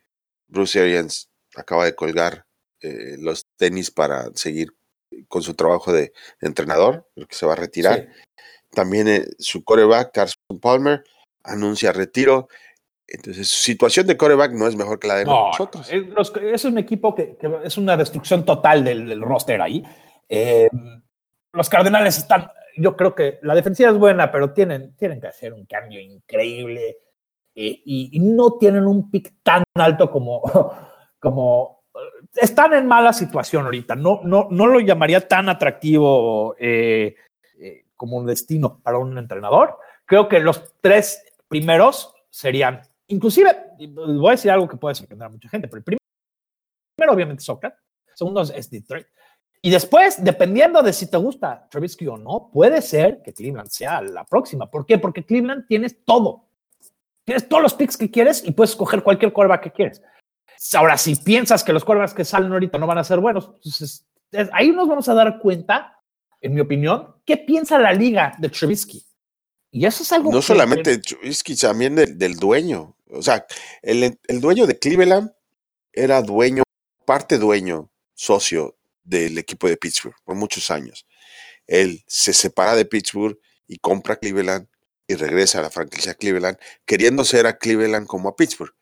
Bruce 0.47 0.81
Arians 0.81 1.31
acaba 1.57 1.85
de 1.85 1.95
colgar 1.95 2.47
eh, 2.81 3.17
los 3.19 3.47
tenis 3.57 3.91
para 3.91 4.31
seguir 4.35 4.77
con 5.27 5.43
su 5.43 5.55
trabajo 5.55 5.93
de, 5.93 6.13
entrenador, 6.41 7.09
que 7.17 7.35
se 7.35 7.47
va 7.47 7.55
a 7.55 7.57
retirar. 7.57 8.09
También 8.71 9.09
eh, 9.09 9.27
su 9.39 9.65
coreback, 9.65 10.13
Carson 10.13 10.61
Palmer, 10.61 11.03
anuncia 11.43 11.93
retiro. 11.93 12.49
Entonces, 13.11 13.49
su 13.49 13.63
situación 13.63 14.07
de 14.07 14.19
coreback 14.19 14.53
no 14.53 14.67
es 14.67 14.77
mejor 14.77 14.99
que 14.99 15.09
la 15.09 15.15
de 15.17 15.25
nosotros. 15.25 15.91
es 15.91 16.65
un 16.67 16.77
equipo 16.77 17.15
que, 17.15 17.39
es 17.65 17.79
una 17.79 17.97
destrucción 17.97 18.45
total 18.45 18.85
del, 18.85 19.21
roster 19.23 19.63
ahí. 19.63 19.83
Eh, 20.29 20.69
los 21.55 21.71
Cardenales 21.71 22.19
están, 22.19 22.51
yo 22.77 22.95
creo 22.97 23.15
que 23.15 23.39
la 23.43 23.55
defensiva 23.55 23.89
es 23.91 23.97
buena, 23.97 24.31
pero 24.31 24.53
tienen, 24.53 24.95
tienen 24.95 25.23
que 25.23 25.27
hacer 25.27 25.55
un 25.55 25.65
cambio 25.65 25.99
increíble 26.01 26.99
eh, 27.55 27.81
y, 27.87 28.21
no 28.21 28.59
tienen 28.59 28.87
un 28.87 29.11
pick 29.11 29.37
tan 29.43 29.65
alto 29.75 30.11
como, 30.11 30.43
como 31.19 31.85
están 32.35 32.75
en 32.75 32.87
mala 32.87 33.15
situación 33.15 33.65
ahorita. 33.65 33.97
No, 33.97 34.21
no, 34.23 34.49
no 34.51 34.67
lo 34.67 34.81
llamaría 34.81 35.27
tan 35.27 35.49
atractivo 35.49 36.57
eh, 36.59 37.17
como 37.97 38.19
un 38.19 38.27
destino 38.27 38.81
para 38.83 38.99
un 38.99 39.17
entrenador. 39.17 39.79
Creo 40.05 40.29
que 40.29 40.41
los 40.41 40.75
tres 40.83 41.25
primeros 41.49 42.15
serían, 42.31 42.83
inclusive, 43.09 43.51
voy 43.91 44.29
a 44.29 44.33
decir 44.33 44.51
algo 44.51 44.69
que 44.69 44.77
puede 44.77 44.95
sorprender 44.95 45.27
a 45.27 45.31
mucha 45.31 45.49
gente, 45.49 45.69
pero 45.69 45.79
el 45.79 45.85
primero, 45.85 47.13
obviamente, 47.13 47.43
Soccer, 47.43 47.75
segundo 48.15 48.43
es 48.43 48.71
Detroit. 48.71 49.07
Y 49.61 49.71
después, 49.71 50.23
dependiendo 50.23 50.83
de 50.83 50.93
si 50.93 51.11
te 51.11 51.17
gusta 51.17 51.69
Trubisky 51.69 52.07
o 52.07 52.17
no, 52.17 52.51
puede 52.53 52.81
ser 52.81 53.23
que 53.23 53.33
Cleveland 53.33 53.69
sea 53.69 54.01
la 54.01 54.25
próxima. 54.25 54.71
¿Por 54.71 54.87
qué? 54.87 54.99
Porque 54.99 55.25
Cleveland 55.25 55.67
tienes 55.67 56.05
todo. 56.05 56.45
Tienes 57.25 57.49
todos 57.49 57.63
los 57.63 57.75
picks 57.75 57.97
que 57.97 58.11
quieres 58.11 58.43
y 58.45 58.53
puedes 58.53 58.71
escoger 58.71 59.03
cualquier 59.03 59.33
quarterback 59.33 59.65
que 59.65 59.73
quieres. 59.73 60.01
Ahora, 60.75 60.97
si 60.97 61.17
piensas 61.17 61.63
que 61.65 61.73
los 61.73 61.85
quarterbacks 61.85 62.15
que 62.15 62.25
salen 62.25 62.53
ahorita 62.53 62.79
no 62.79 62.87
van 62.87 62.99
a 62.99 63.05
ser 63.05 63.19
buenos, 63.19 63.53
pues 63.63 64.07
ahí 64.53 64.71
nos 64.71 64.89
vamos 64.89 65.09
a 65.09 65.15
dar 65.15 65.39
cuenta, 65.39 66.01
en 66.41 66.55
mi 66.55 66.61
opinión, 66.61 67.17
qué 67.25 67.37
piensa 67.37 67.79
la 67.79 67.93
liga 67.93 68.35
de 68.39 68.49
Trubisky. 68.49 69.05
Y 69.71 69.85
eso 69.85 70.03
es 70.03 70.13
algo. 70.13 70.33
No 70.33 70.41
solamente 70.41 70.99
Trubisky, 70.99 71.57
también 71.57 71.97
del, 71.97 72.37
dueño. 72.37 72.97
O 73.11 73.23
sea, 73.23 73.47
el, 73.83 74.19
el 74.27 74.41
dueño 74.41 74.67
de 74.67 74.79
Cleveland 74.79 75.33
era 75.93 76.23
dueño, 76.23 76.63
parte 77.05 77.39
dueño, 77.39 77.91
socio 78.15 78.77
del 79.05 79.39
equipo 79.39 79.69
de 79.69 79.77
Pittsburgh 79.77 80.17
por 80.25 80.37
muchos 80.37 80.71
años. 80.71 81.07
Él 81.67 82.05
se 82.07 82.33
separa 82.33 82.75
de 82.75 82.85
Pittsburgh 82.85 83.39
y 83.67 83.79
compra 83.79 84.17
Cleveland 84.17 84.69
y 85.07 85.15
regresa 85.15 85.59
a 85.59 85.63
la 85.63 85.71
franquicia 85.71 86.15
Cleveland, 86.15 86.59
queriendo 86.85 87.25
ser 87.25 87.47
a 87.47 87.59
Cleveland 87.59 88.07
como 88.07 88.29
a 88.29 88.37
Pittsburgh. 88.37 88.75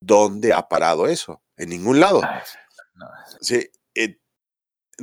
¿Dónde 0.00 0.52
ha 0.52 0.68
parado 0.68 1.06
eso? 1.06 1.42
En 1.56 1.70
ningún 1.70 2.00
lado. 2.00 2.22
Ah, 2.22 2.42
sí, 3.40 3.70
eh, 3.94 4.18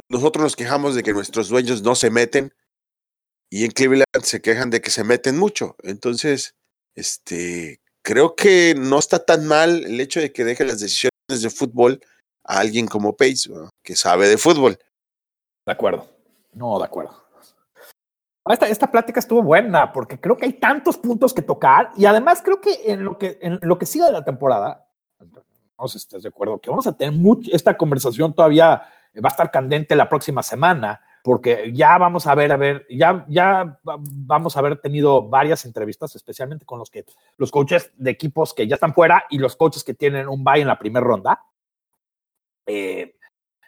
nosotros 0.09 0.43
nos 0.43 0.55
quejamos 0.55 0.95
de 0.95 1.03
que 1.03 1.13
nuestros 1.13 1.49
dueños 1.49 1.81
no 1.83 1.95
se 1.95 2.09
meten 2.09 2.53
y 3.49 3.65
en 3.65 3.71
Cleveland 3.71 4.23
se 4.23 4.41
quejan 4.41 4.69
de 4.69 4.81
que 4.81 4.89
se 4.89 5.03
meten 5.03 5.37
mucho. 5.37 5.75
Entonces, 5.83 6.55
este, 6.95 7.81
creo 8.05 8.35
que 8.35 8.75
no 8.77 8.99
está 8.99 9.25
tan 9.25 9.47
mal 9.47 9.83
el 9.83 9.99
hecho 9.99 10.21
de 10.21 10.31
que 10.31 10.45
deje 10.45 10.63
las 10.63 10.79
decisiones 10.79 11.11
de 11.27 11.49
fútbol 11.49 11.99
a 12.45 12.59
alguien 12.59 12.85
como 12.85 13.17
Pace, 13.17 13.49
que 13.83 13.95
sabe 13.95 14.29
de 14.29 14.37
fútbol. 14.37 14.77
De 15.65 15.71
acuerdo. 15.71 16.07
No, 16.53 16.77
de 16.77 16.85
acuerdo. 16.85 17.25
Esta, 18.47 18.67
esta 18.69 18.91
plática 18.91 19.19
estuvo 19.19 19.41
buena 19.41 19.91
porque 19.91 20.19
creo 20.19 20.37
que 20.37 20.45
hay 20.45 20.53
tantos 20.53 20.99
puntos 20.99 21.33
que 21.33 21.41
tocar 21.41 21.91
y 21.97 22.05
además 22.05 22.43
creo 22.43 22.61
que 22.61 22.79
en 22.85 23.03
lo 23.03 23.17
que, 23.17 23.39
en 23.41 23.59
lo 23.63 23.79
que 23.79 23.87
sigue 23.87 24.05
de 24.05 24.11
la 24.11 24.23
temporada, 24.23 24.87
no 25.79 25.87
sé 25.87 25.97
si 25.97 26.03
estás 26.03 26.21
de 26.21 26.29
acuerdo, 26.29 26.59
que 26.59 26.69
vamos 26.69 26.85
a 26.85 26.95
tener 26.95 27.19
mucho, 27.19 27.49
esta 27.51 27.75
conversación 27.75 28.35
todavía 28.35 28.83
va 29.15 29.29
a 29.29 29.31
estar 29.31 29.49
candente 29.49 29.95
la 29.95 30.07
próxima 30.07 30.43
semana 30.43 31.01
porque 31.25 31.71
ya 31.73 31.97
vamos 31.97 32.27
a 32.27 32.35
ver, 32.35 32.51
a 32.51 32.55
ver, 32.55 32.85
ya, 32.87 33.25
ya 33.27 33.79
vamos 33.83 34.55
a 34.55 34.59
haber 34.59 34.79
tenido 34.79 35.27
varias 35.27 35.65
entrevistas, 35.65 36.15
especialmente 36.15 36.67
con 36.67 36.77
los 36.77 36.91
que 36.91 37.03
los 37.37 37.49
coaches 37.49 37.91
de 37.95 38.11
equipos 38.11 38.53
que 38.53 38.67
ya 38.67 38.75
están 38.75 38.93
fuera 38.93 39.25
y 39.31 39.39
los 39.39 39.55
coaches 39.55 39.83
que 39.83 39.95
tienen 39.95 40.27
un 40.29 40.43
bye 40.43 40.61
en 40.61 40.67
la 40.67 40.77
primera 40.77 41.03
ronda. 41.03 41.41
Eh, 42.67 43.15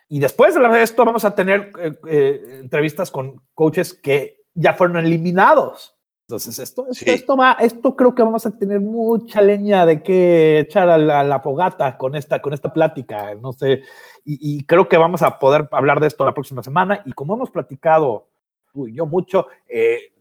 y 0.08 0.20
después 0.20 0.54
de 0.54 0.84
esto 0.84 1.04
vamos 1.04 1.26
a 1.26 1.34
tener 1.34 1.72
eh, 1.80 1.98
eh, 2.08 2.60
entrevistas 2.62 3.10
con 3.10 3.42
coaches 3.56 3.96
que 3.96 4.44
ya 4.54 4.76
fueron 4.76 5.04
eliminados. 5.04 5.97
Entonces, 6.28 6.60
esto, 6.60 6.86
esto, 6.90 7.38
va, 7.38 7.54
esto 7.54 7.96
creo 7.96 8.14
que 8.14 8.22
vamos 8.22 8.46
a 8.46 8.52
tener 8.52 8.82
mucha 8.82 9.42
leña 9.42 9.86
de 9.86 10.04
que 10.04 10.60
echar 10.60 10.90
a 10.90 10.98
la, 10.98 11.40
fogata 11.40 11.98
con 11.98 12.16
esta, 12.16 12.42
con 12.42 12.54
esta 12.54 12.74
plática. 12.74 13.34
No 13.36 13.54
sé, 13.54 13.84
y, 14.26 14.66
creo 14.66 14.90
que 14.90 14.98
vamos 14.98 15.22
a 15.22 15.40
poder 15.40 15.70
hablar 15.72 16.02
de 16.02 16.08
esto 16.08 16.26
la 16.26 16.34
próxima 16.34 16.62
semana. 16.62 17.02
Y 17.06 17.14
como 17.14 17.34
hemos 17.36 17.50
platicado 17.50 18.28
tú 18.74 18.90
y 18.90 18.96
yo 18.96 19.06
mucho, 19.06 19.48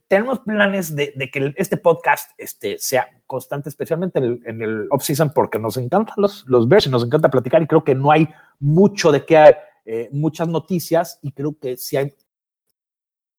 tenemos 0.06 0.38
planes 0.38 0.94
de, 0.94 1.12
que 1.32 1.52
este 1.56 1.76
podcast 1.76 2.30
este, 2.38 2.78
sea 2.78 3.08
constante, 3.26 3.68
especialmente 3.68 4.20
en 4.20 4.62
el, 4.62 4.86
off-season, 4.90 5.32
porque 5.34 5.58
nos 5.58 5.76
encantan 5.76 6.14
los, 6.18 6.44
los 6.46 6.68
Bears 6.68 6.86
y 6.86 6.90
nos 6.90 7.04
encanta 7.04 7.30
platicar 7.30 7.62
y 7.62 7.66
creo 7.66 7.82
que 7.82 7.96
no 7.96 8.12
hay 8.12 8.28
mucho 8.60 9.10
de 9.10 9.24
qué, 9.24 9.38
hay, 9.38 9.54
eh, 9.84 10.08
muchas 10.12 10.46
noticias 10.46 11.18
y 11.22 11.32
creo 11.32 11.56
que 11.58 11.76
sí 11.76 11.96
hay, 11.96 12.14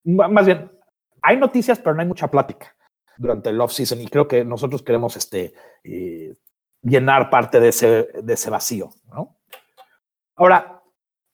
más 0.04 0.46
bien, 0.46 0.72
hay 1.22 1.38
noticias, 1.38 1.80
pero 1.80 1.96
no 1.96 2.02
hay 2.02 2.08
mucha 2.08 2.30
plática 2.30 2.76
durante 3.18 3.50
el 3.50 3.60
off-season 3.60 4.02
y 4.02 4.08
creo 4.08 4.28
que 4.28 4.46
nosotros 4.46 4.84
queremos 4.84 5.16
este, 5.18 5.54
eh, 5.84 6.36
llenar 6.82 7.30
parte 7.30 7.60
de 7.60 7.70
ese, 7.70 8.08
de 8.22 8.34
ese 8.34 8.50
vacío, 8.50 8.90
¿no? 9.10 9.38
Ahora, 10.36 10.84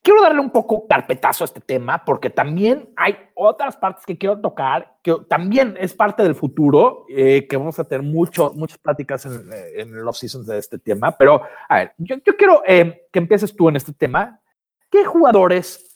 quiero 0.01 0.21
darle 0.21 0.39
un 0.39 0.49
poco 0.49 0.87
carpetazo 0.87 1.43
a 1.43 1.45
este 1.45 1.59
tema 1.59 2.05
porque 2.05 2.29
también 2.29 2.93
hay 2.95 3.17
otras 3.35 3.75
partes 3.75 4.05
que 4.05 4.17
quiero 4.17 4.39
tocar, 4.39 4.97
que 5.01 5.15
también 5.27 5.75
es 5.79 5.93
parte 5.93 6.23
del 6.23 6.35
futuro, 6.35 7.05
eh, 7.09 7.47
que 7.47 7.57
vamos 7.57 7.77
a 7.79 7.83
tener 7.83 8.05
mucho, 8.05 8.53
muchas 8.53 8.77
pláticas 8.77 9.25
en, 9.25 9.49
en 9.75 10.03
los 10.03 10.17
seasons 10.17 10.47
de 10.47 10.57
este 10.57 10.79
tema. 10.79 11.11
Pero, 11.17 11.41
a 11.67 11.75
ver, 11.75 11.93
yo, 11.97 12.15
quiero 12.37 12.63
eh, 12.65 13.07
que 13.11 13.19
empieces 13.19 13.53
tú 13.55 13.67
en 13.67 13.75
este 13.75 13.93
tema. 13.93 14.39
¿Qué 14.89 15.03
jugadores 15.03 15.92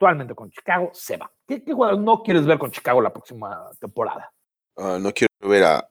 actualmente 0.00 0.34
con 0.34 0.50
Chicago 0.50 0.90
se 0.94 1.18
van? 1.18 1.28
¿Qué, 1.46 1.62
jugadores 1.66 2.00
no 2.02 2.22
quieres 2.22 2.46
ver 2.46 2.58
con 2.58 2.70
Chicago 2.70 3.02
la 3.02 3.12
próxima 3.12 3.70
temporada? 3.78 4.32
Ah, 4.76 4.98
no 4.98 5.12
quiero 5.12 5.30
ver 5.42 5.64
a 5.64 5.88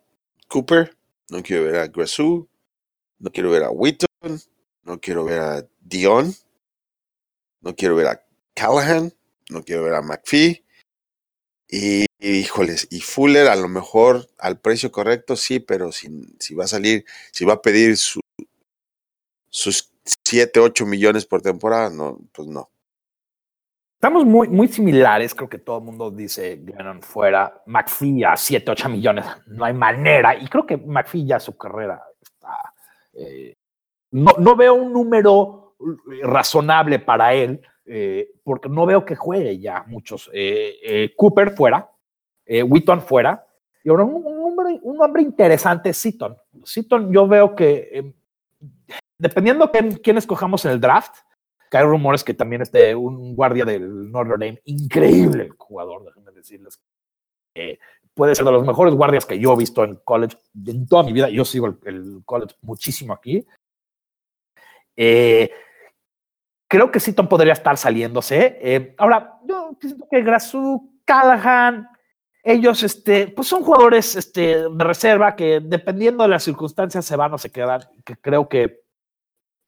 Cooper, 0.48 0.98
no 1.30 1.44
quiero 1.44 1.66
ver 1.66 1.76
a 1.76 1.88
Grasu, 1.88 2.50
no 3.20 3.30
quiero 3.30 3.52
ver 3.52 3.64
a 3.64 3.70
Wheaton, 3.70 4.08
no 4.82 5.00
quiero 5.00 5.26
ver 5.26 5.40
a 5.40 5.64
Dion 5.80 6.34
no 7.62 7.76
quiero 7.76 7.96
ver 7.98 8.08
a 8.08 8.26
Callahan, 8.54 9.14
no 9.50 9.64
quiero 9.64 9.84
ver 9.84 9.94
a 9.94 10.02
McPhee. 10.02 10.64
Y, 11.68 12.06
híjoles, 12.20 12.88
y 12.90 13.02
Fuller 13.02 13.48
a 13.48 13.56
lo 13.58 13.68
mejor 13.68 14.30
al 14.40 14.60
precio 14.60 14.92
correcto, 14.92 15.36
sí, 15.36 15.60
pero 15.60 15.92
si, 15.92 16.08
si 16.40 16.56
va 16.56 16.64
a 16.64 16.68
salir, 16.68 17.06
si 17.32 17.44
va 17.44 17.56
a 17.56 17.62
pedir 17.62 17.98
sus 17.98 19.92
7, 20.24 20.62
8 20.62 20.86
millones 20.86 21.26
por 21.26 21.42
temporada, 21.42 21.90
no, 21.90 22.18
pues 22.32 22.48
no. 22.48 22.72
Estamos 24.00 24.24
muy, 24.24 24.48
muy 24.48 24.70
similares, 24.70 25.36
creo 25.36 25.50
que 25.50 25.58
todo 25.58 25.80
el 25.80 25.84
mundo 25.84 26.10
dice 26.10 26.56
Glennon 26.56 27.02
fuera, 27.02 27.62
McPhee 27.66 28.24
a 28.24 28.38
7, 28.38 28.72
8 28.72 28.88
millones, 28.88 29.26
no 29.48 29.66
hay 29.66 29.74
manera, 29.74 30.38
y 30.38 30.48
creo 30.48 30.66
que 30.66 30.78
McPhee 30.78 31.26
ya 31.26 31.38
su 31.38 31.58
carrera 31.58 32.02
está, 32.22 32.74
eh, 33.12 33.58
no, 34.12 34.32
no 34.40 34.56
veo 34.56 34.76
un 34.76 34.94
número 34.94 35.76
razonable 36.24 37.00
para 37.00 37.34
él, 37.34 37.62
eh, 37.86 38.32
porque 38.42 38.70
no 38.70 38.86
veo 38.86 39.04
que 39.04 39.18
juegue 39.18 39.60
ya 39.60 39.84
muchos. 39.86 40.30
Eh, 40.32 40.78
eh, 40.82 41.14
Cooper 41.18 41.52
fuera, 41.52 41.90
Witton 42.48 43.02
fuera, 43.02 43.46
y 43.84 43.90
ahora 43.90 44.06
un, 44.06 44.26
hombre, 44.26 44.80
un 44.82 45.02
hombre 45.02 45.24
interesante, 45.24 45.92
Seaton. 45.94 46.38
Seaton, 46.64 47.12
yo 47.12 47.28
veo 47.28 47.54
que 47.54 48.14
dependiendo 49.18 49.68
de 49.68 50.00
quién 50.02 50.18
escojamos 50.18 50.64
en 50.64 50.72
el 50.72 50.80
draft, 50.80 51.18
que 51.70 51.78
hay 51.78 51.84
rumores 51.84 52.24
que 52.24 52.34
también 52.34 52.62
este, 52.62 52.96
un 52.96 53.36
guardia 53.36 53.66
del 53.66 54.12
Notre 54.12 54.34
Dame, 54.34 54.62
increíble 54.66 55.50
jugador, 55.58 56.06
déjenme 56.06 56.32
decirles. 56.32 56.82
puede 58.14 58.36
ser 58.36 58.46
de 58.46 58.52
los 58.52 58.66
mejores 58.66 58.94
guardias 58.94 59.26
que 59.26 59.40
yo 59.40 59.54
he 59.54 59.58
visto 59.58 59.84
en 59.84 59.96
college 59.98 60.38
en 60.66 60.88
toda 60.88 61.04
mi 61.04 61.14
vida. 61.14 61.30
Yo 61.30 61.46
sigo 61.46 61.68
el, 61.68 61.78
el 61.86 62.22
college 62.26 62.56
muchísimo 62.62 63.14
aquí. 63.14 63.46
Eh, 64.98 65.50
Creo 66.70 66.92
que 66.92 67.00
Seaton 67.00 67.28
podría 67.28 67.54
estar 67.54 67.76
saliéndose. 67.78 68.60
Eh, 68.62 68.94
ahora, 69.00 69.40
yo 69.44 69.76
siento 69.82 70.08
que 70.08 70.22
Grasu, 70.22 71.02
Callahan, 71.04 71.90
ellos 72.44 72.84
este, 72.84 73.28
pues 73.30 73.48
son 73.48 73.64
jugadores 73.64 74.16
este, 74.16 74.70
de 74.70 74.84
reserva 74.84 75.36
que 75.36 75.62
dependiendo 75.64 76.24
de 76.24 76.30
las 76.30 76.44
circunstancias 76.44 77.04
se 77.06 77.16
van 77.16 77.34
o 77.34 77.40
se 77.40 77.52
quedan. 77.52 77.82
Que 78.06 78.16
creo 78.18 78.48
que 78.48 78.84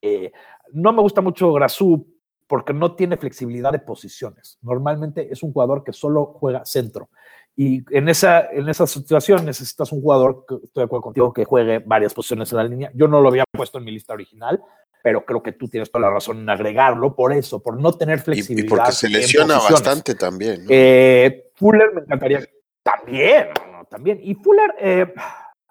eh, 0.03 0.31
no 0.73 0.93
me 0.93 1.01
gusta 1.01 1.21
mucho 1.21 1.53
Grasu 1.53 2.07
porque 2.47 2.73
no 2.73 2.95
tiene 2.95 3.15
flexibilidad 3.15 3.71
de 3.71 3.79
posiciones. 3.79 4.57
Normalmente 4.61 5.31
es 5.31 5.41
un 5.41 5.53
jugador 5.53 5.83
que 5.83 5.93
solo 5.93 6.25
juega 6.37 6.65
centro. 6.65 7.09
Y 7.55 7.83
en 7.95 8.09
esa, 8.09 8.51
en 8.51 8.67
esa 8.69 8.87
situación 8.87 9.45
necesitas 9.45 9.91
un 9.91 10.01
jugador, 10.01 10.45
estoy 10.63 10.81
de 10.81 10.83
acuerdo 10.83 11.03
contigo, 11.03 11.33
que 11.33 11.45
juegue 11.45 11.79
varias 11.79 12.13
posiciones 12.13 12.51
en 12.51 12.57
la 12.57 12.63
línea. 12.63 12.91
Yo 12.93 13.07
no 13.07 13.21
lo 13.21 13.29
había 13.29 13.45
puesto 13.49 13.77
en 13.77 13.85
mi 13.85 13.91
lista 13.91 14.13
original, 14.13 14.61
pero 15.03 15.25
creo 15.25 15.41
que 15.41 15.53
tú 15.53 15.67
tienes 15.67 15.91
toda 15.91 16.07
la 16.07 16.13
razón 16.13 16.39
en 16.39 16.49
agregarlo 16.49 17.15
por 17.15 17.33
eso, 17.33 17.61
por 17.61 17.79
no 17.79 17.93
tener 17.93 18.19
flexibilidad. 18.19 18.65
Y, 18.65 18.69
porque 18.69 18.91
se 18.91 19.09
lesiona 19.09 19.55
bastante 19.57 20.15
también. 20.15 20.65
Eh, 20.69 21.51
Fuller 21.55 21.93
me 21.93 22.01
encantaría 22.01 22.45
también, 22.83 23.47
también. 23.89 24.19
Y 24.21 24.35
Fuller, 24.35 24.75
eh, 24.79 25.13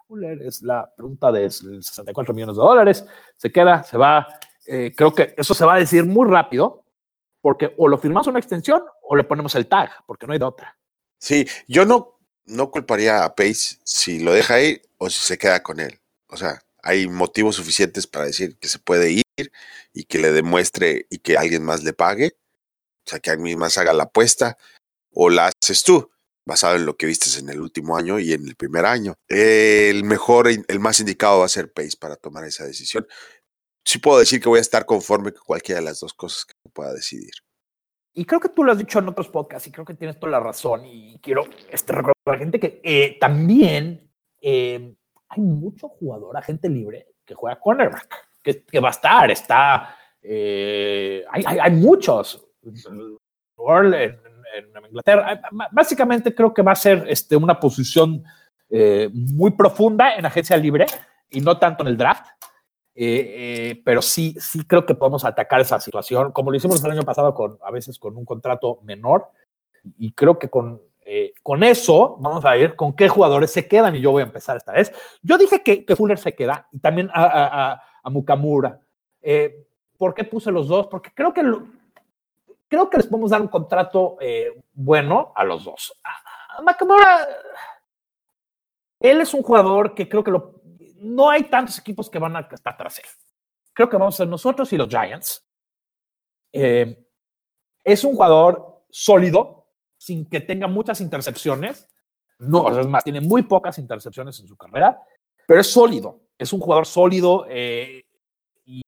Fuller 0.07 0.41
es 0.43 0.61
la 0.61 0.89
pregunta 0.95 1.31
de 1.31 1.49
64 1.49 2.33
millones 2.33 2.55
de 2.55 2.61
dólares, 2.61 3.05
se 3.37 3.51
queda, 3.51 3.83
se 3.83 3.97
va. 3.97 4.27
Eh, 4.73 4.93
creo 4.95 5.13
que 5.13 5.33
eso 5.35 5.53
se 5.53 5.65
va 5.65 5.75
a 5.75 5.79
decir 5.79 6.05
muy 6.05 6.29
rápido, 6.29 6.85
porque 7.41 7.73
o 7.77 7.89
lo 7.89 7.97
firmamos 7.97 8.27
una 8.27 8.39
extensión 8.39 8.81
o 9.01 9.17
le 9.17 9.25
ponemos 9.25 9.53
el 9.55 9.67
tag, 9.67 9.89
porque 10.07 10.25
no 10.25 10.31
hay 10.31 10.39
de 10.39 10.45
otra. 10.45 10.79
Sí, 11.19 11.45
yo 11.67 11.83
no, 11.83 12.17
no 12.45 12.71
culparía 12.71 13.25
a 13.25 13.35
Pace 13.35 13.79
si 13.83 14.19
lo 14.19 14.31
deja 14.31 14.53
ahí 14.53 14.81
o 14.97 15.09
si 15.09 15.19
se 15.19 15.37
queda 15.37 15.61
con 15.61 15.81
él. 15.81 15.99
O 16.27 16.37
sea, 16.37 16.61
hay 16.81 17.09
motivos 17.09 17.57
suficientes 17.57 18.07
para 18.07 18.23
decir 18.23 18.57
que 18.59 18.69
se 18.69 18.79
puede 18.79 19.11
ir 19.11 19.51
y 19.91 20.05
que 20.05 20.19
le 20.19 20.31
demuestre 20.31 21.05
y 21.09 21.17
que 21.17 21.35
alguien 21.35 21.65
más 21.65 21.83
le 21.83 21.91
pague. 21.91 22.37
O 23.05 23.09
sea, 23.09 23.19
que 23.19 23.29
alguien 23.29 23.59
más 23.59 23.77
haga 23.77 23.91
la 23.91 24.03
apuesta 24.03 24.57
o 25.11 25.29
la 25.29 25.47
haces 25.47 25.83
tú, 25.83 26.11
basado 26.45 26.77
en 26.77 26.85
lo 26.85 26.95
que 26.95 27.07
vistes 27.07 27.37
en 27.37 27.49
el 27.49 27.59
último 27.59 27.97
año 27.97 28.19
y 28.19 28.31
en 28.31 28.47
el 28.47 28.55
primer 28.55 28.85
año. 28.85 29.15
El 29.27 30.05
mejor, 30.05 30.47
el 30.47 30.79
más 30.79 31.01
indicado 31.01 31.39
va 31.39 31.45
a 31.45 31.49
ser 31.49 31.73
Pace 31.73 31.97
para 31.99 32.15
tomar 32.15 32.45
esa 32.45 32.63
decisión 32.63 33.05
sí 33.83 33.99
puedo 33.99 34.19
decir 34.19 34.41
que 34.41 34.49
voy 34.49 34.59
a 34.59 34.61
estar 34.61 34.85
conforme 34.85 35.31
con 35.31 35.43
cualquiera 35.45 35.81
de 35.81 35.85
las 35.85 35.99
dos 35.99 36.13
cosas 36.13 36.45
que 36.45 36.53
pueda 36.71 36.93
decidir. 36.93 37.31
Y 38.13 38.25
creo 38.25 38.41
que 38.41 38.49
tú 38.49 38.63
lo 38.63 38.71
has 38.71 38.77
dicho 38.77 38.99
en 38.99 39.07
otros 39.07 39.29
podcasts 39.29 39.67
y 39.67 39.71
creo 39.71 39.85
que 39.85 39.93
tienes 39.93 40.19
toda 40.19 40.31
la 40.31 40.39
razón. 40.39 40.85
Y 40.85 41.17
quiero 41.19 41.45
este, 41.69 41.93
recordar 41.93 42.15
a 42.25 42.31
la 42.31 42.37
gente 42.37 42.59
que 42.59 42.81
eh, 42.83 43.17
también 43.19 44.11
eh, 44.41 44.95
hay 45.29 45.41
mucho 45.41 45.87
jugador, 45.87 46.35
agente 46.35 46.67
libre, 46.67 47.07
que 47.25 47.35
juega 47.35 47.59
cornerback, 47.59 48.27
que, 48.43 48.79
va 48.81 48.89
a 48.89 48.91
estar. 48.91 49.31
Está, 49.31 49.95
eh, 50.21 51.23
hay, 51.31 51.43
hay, 51.45 51.59
hay, 51.59 51.71
muchos. 51.71 52.45
En, 52.63 52.75
en, 53.95 54.85
Inglaterra. 54.89 55.41
Básicamente 55.71 56.35
creo 56.35 56.53
que 56.53 56.61
va 56.61 56.73
a 56.73 56.75
ser 56.75 57.05
este, 57.07 57.37
una 57.37 57.59
posición 57.59 58.23
muy 59.13 59.51
profunda 59.51 60.15
en 60.15 60.25
agencia 60.25 60.55
libre 60.55 60.85
y 61.29 61.41
no 61.41 61.57
tanto 61.57 61.83
en 61.83 61.89
el 61.89 61.97
draft. 61.97 62.25
Eh, 62.93 63.69
eh, 63.69 63.81
pero 63.85 64.01
sí, 64.01 64.35
sí 64.39 64.65
creo 64.65 64.85
que 64.85 64.95
podemos 64.95 65.23
atacar 65.23 65.61
esa 65.61 65.79
situación, 65.79 66.31
como 66.31 66.51
lo 66.51 66.57
hicimos 66.57 66.83
el 66.83 66.91
año 66.91 67.03
pasado 67.03 67.33
con 67.33 67.57
a 67.63 67.71
veces 67.71 67.97
con 67.97 68.17
un 68.17 68.25
contrato 68.25 68.79
menor, 68.83 69.29
y 69.97 70.11
creo 70.11 70.37
que 70.37 70.49
con, 70.49 70.81
eh, 71.05 71.33
con 71.41 71.63
eso 71.63 72.17
vamos 72.19 72.43
a 72.43 72.51
ver 72.51 72.75
con 72.75 72.93
qué 72.93 73.07
jugadores 73.07 73.51
se 73.51 73.67
quedan, 73.67 73.95
y 73.95 74.01
yo 74.01 74.11
voy 74.11 74.21
a 74.21 74.25
empezar 74.25 74.57
esta 74.57 74.73
vez. 74.73 74.91
Yo 75.21 75.37
dije 75.37 75.63
que, 75.63 75.95
Fuller 75.95 76.17
se 76.17 76.35
queda, 76.35 76.67
y 76.71 76.79
también 76.79 77.09
a, 77.13 77.81
a, 78.03 78.09
Mukamura. 78.09 78.81
¿Por 79.97 80.13
qué 80.13 80.23
puse 80.25 80.51
los 80.51 80.67
dos? 80.67 80.87
Porque 80.87 81.11
creo 81.13 81.33
que, 81.33 81.43
creo 82.67 82.89
que 82.89 82.97
les 82.97 83.07
podemos 83.07 83.31
dar 83.31 83.41
un 83.41 83.47
contrato 83.47 84.17
bueno 84.73 85.31
a 85.35 85.45
los 85.45 85.63
dos. 85.63 85.93
A 86.03 86.61
Mukamura, 86.61 87.25
él 88.99 89.21
es 89.21 89.33
un 89.33 89.43
jugador 89.43 89.95
que 89.95 90.09
creo 90.09 90.23
que 90.23 90.31
lo 90.31 90.60
no 91.01 91.29
hay 91.29 91.43
tantos 91.43 91.77
equipos 91.79 92.09
que 92.09 92.19
van 92.19 92.35
a 92.35 92.47
estar 92.51 92.77
tras 92.77 92.99
él. 92.99 93.05
Creo 93.73 93.89
que 93.89 93.97
vamos 93.97 94.15
a 94.15 94.17
ser 94.17 94.27
nosotros 94.27 94.71
y 94.73 94.77
los 94.77 94.87
Giants. 94.87 95.45
Eh, 96.53 97.05
es 97.83 98.03
un 98.03 98.13
jugador 98.13 98.83
sólido, 98.89 99.67
sin 99.97 100.29
que 100.29 100.41
tenga 100.41 100.67
muchas 100.67 101.01
intercepciones. 101.01 101.87
No, 102.39 102.79
es 102.79 102.87
más, 102.87 103.03
tiene 103.03 103.21
muy 103.21 103.43
pocas 103.43 103.77
intercepciones 103.77 104.39
en 104.39 104.47
su 104.47 104.57
carrera, 104.57 104.99
pero 105.47 105.61
es 105.61 105.67
sólido. 105.67 106.21
Es 106.37 106.53
un 106.53 106.59
jugador 106.59 106.85
sólido 106.85 107.45
eh, 107.49 108.03
y 108.65 108.81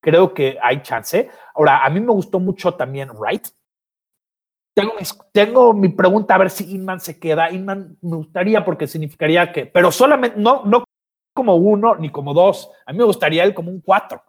creo 0.00 0.32
que 0.34 0.58
hay 0.62 0.82
chance. 0.82 1.30
Ahora, 1.54 1.84
a 1.84 1.90
mí 1.90 2.00
me 2.00 2.12
gustó 2.12 2.40
mucho 2.40 2.74
también 2.74 3.10
Wright. 3.10 3.48
Tengo, 4.74 4.94
tengo, 5.32 5.72
mi 5.72 5.88
pregunta 5.90 6.34
a 6.34 6.38
ver 6.38 6.50
si 6.50 6.74
Inman 6.74 6.98
se 6.98 7.18
queda. 7.18 7.50
Inman 7.50 7.96
me 8.00 8.16
gustaría 8.16 8.64
porque 8.64 8.88
significaría 8.88 9.52
que, 9.52 9.66
pero 9.66 9.92
solamente, 9.92 10.38
no, 10.40 10.64
no 10.64 10.84
como 11.34 11.56
uno 11.56 11.96
ni 11.96 12.10
como 12.10 12.32
dos. 12.32 12.70
A 12.86 12.92
mí 12.92 12.98
me 12.98 13.04
gustaría 13.04 13.44
él 13.44 13.52
como 13.52 13.70
un 13.70 13.80
cuatro 13.80 14.22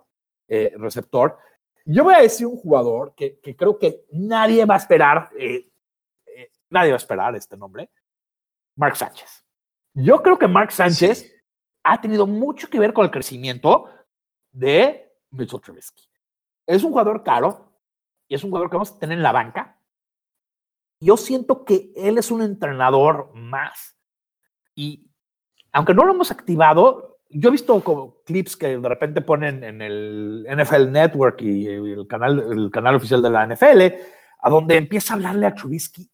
eh, 0.48 0.74
receptor. 0.78 1.38
Yo 1.86 2.04
voy 2.04 2.16
a 2.16 2.22
decir 2.22 2.48
un 2.48 2.58
jugador 2.58 3.14
que, 3.16 3.40
que 3.40 3.56
creo 3.56 3.78
que 3.78 4.06
nadie 4.12 4.66
va 4.66 4.74
a 4.74 4.80
esperar, 4.80 5.30
eh, 5.38 5.70
eh, 6.26 6.52
nadie 6.70 6.90
va 6.90 6.96
a 6.96 6.98
esperar 6.98 7.36
este 7.36 7.56
nombre, 7.56 7.90
Mark 8.76 8.98
Sánchez. 8.98 9.46
Yo 9.94 10.22
creo 10.22 10.38
que 10.38 10.48
Mark 10.48 10.72
Sánchez 10.72 11.20
sí. 11.20 11.32
ha 11.84 12.02
tenido 12.02 12.26
mucho 12.26 12.68
que 12.70 12.80
ver 12.80 12.92
con 12.92 13.06
el 13.06 13.12
crecimiento 13.12 13.88
de 14.52 15.14
Mitchell 15.30 15.62
Trubisky. 15.62 16.10
Es 16.66 16.84
un 16.84 16.90
jugador 16.92 17.24
caro 17.24 17.72
y 18.28 18.36
es 18.36 18.44
un 18.44 18.50
jugador 18.50 18.70
que 18.70 18.78
vamos 18.78 18.92
a 18.92 19.00
tener 19.00 19.18
en 19.18 19.24
la 19.24 19.32
banca. 19.32 19.80
Yo 21.00 21.18
siento 21.18 21.64
que 21.66 21.92
él 21.96 22.18
es 22.18 22.32
un 22.32 22.42
entrenador 22.42 23.32
más. 23.36 23.96
Y 24.74 25.12
aunque 25.76 25.94
no 25.94 26.06
lo 26.06 26.14
hemos 26.14 26.32
activado, 26.32 27.18
yo 27.30 27.50
he 27.50 27.52
visto 27.52 27.84
como 27.84 28.22
clips 28.24 28.56
que 28.56 28.78
de 28.78 28.90
repente 28.90 29.20
ponen 29.20 29.62
en 29.62 29.82
el 29.82 30.48
NFL 30.50 30.90
Network 30.90 31.42
y 31.42 31.68
el 31.68 32.08
canal, 32.08 32.40
el 32.50 32.72
canal 32.72 32.96
oficial 32.96 33.22
de 33.22 33.30
la 33.30 33.46
NFL, 33.46 33.82
a 34.40 34.50
donde 34.50 34.78
empieza 34.78 35.14
a 35.14 35.18
hablarle 35.18 35.46
a 35.46 35.54
Trubisky 35.54 36.10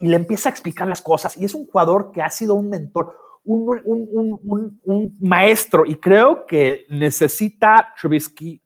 y 0.00 0.08
le 0.08 0.16
empieza 0.16 0.48
a 0.48 0.52
explicar 0.52 0.88
las 0.88 1.00
cosas. 1.00 1.36
Y 1.36 1.44
es 1.44 1.54
un 1.54 1.66
jugador 1.66 2.10
que 2.10 2.22
ha 2.22 2.30
sido 2.30 2.56
un 2.56 2.68
mentor, 2.68 3.16
un, 3.44 5.16
maestro, 5.20 5.86
y 5.86 5.94
creo 5.94 6.44
que 6.44 6.84
necesita 6.88 7.94
Trubisky 8.00 8.60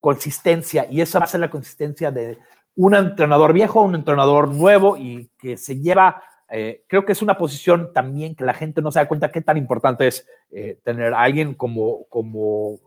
consistencia, 0.00 0.86
y 0.90 1.00
esa 1.00 1.20
va 1.20 1.24
a 1.24 1.28
ser 1.28 1.40
la 1.40 1.50
consistencia 1.50 2.10
de 2.10 2.38
un 2.76 2.94
entrenador 2.94 3.54
viejo, 3.54 3.80
un 3.80 3.94
entrenador 3.94 4.48
nuevo 4.48 4.98
y 4.98 5.30
que 5.38 5.56
se 5.56 5.80
lleva 5.80 6.22
eh, 6.50 6.84
creo 6.86 7.04
que 7.04 7.12
es 7.12 7.20
una 7.20 7.36
posición 7.36 7.92
también 7.92 8.34
que 8.34 8.44
la 8.44 8.54
gente 8.54 8.80
no 8.80 8.90
se 8.90 8.98
da 8.98 9.08
cuenta 9.08 9.30
qué 9.30 9.42
tan 9.42 9.56
importante 9.56 10.06
es 10.06 10.26
eh, 10.50 10.78
tener 10.82 11.12
a 11.12 11.22
alguien 11.22 11.54
como, 11.54 12.06
como, 12.08 12.78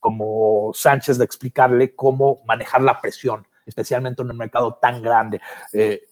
como 0.00 0.72
Sánchez 0.74 1.18
de 1.18 1.24
explicarle 1.24 1.94
cómo 1.94 2.42
manejar 2.44 2.82
la 2.82 3.00
presión, 3.00 3.46
especialmente 3.66 4.22
en 4.22 4.30
un 4.30 4.36
mercado 4.36 4.74
tan 4.80 5.00
grande. 5.00 5.40
Eh, 5.72 6.02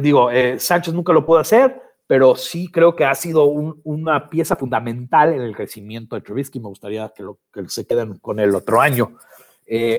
digo, 0.00 0.30
Sánchez 0.58 0.94
nunca 0.94 1.12
lo 1.12 1.26
pudo 1.26 1.40
hacer, 1.40 1.82
pero 2.06 2.34
sí 2.34 2.70
creo 2.70 2.96
que 2.96 3.04
ha 3.04 3.14
sido 3.14 3.44
un, 3.44 3.80
una 3.84 4.30
pieza 4.30 4.56
fundamental 4.56 5.34
en 5.34 5.42
el 5.42 5.54
crecimiento 5.54 6.16
de 6.16 6.22
Trubisky. 6.22 6.58
Me 6.58 6.68
gustaría 6.68 7.12
que, 7.14 7.22
lo, 7.22 7.38
que 7.52 7.68
se 7.68 7.86
queden 7.86 8.18
con 8.18 8.40
el 8.40 8.54
otro 8.54 8.80
año. 8.80 9.18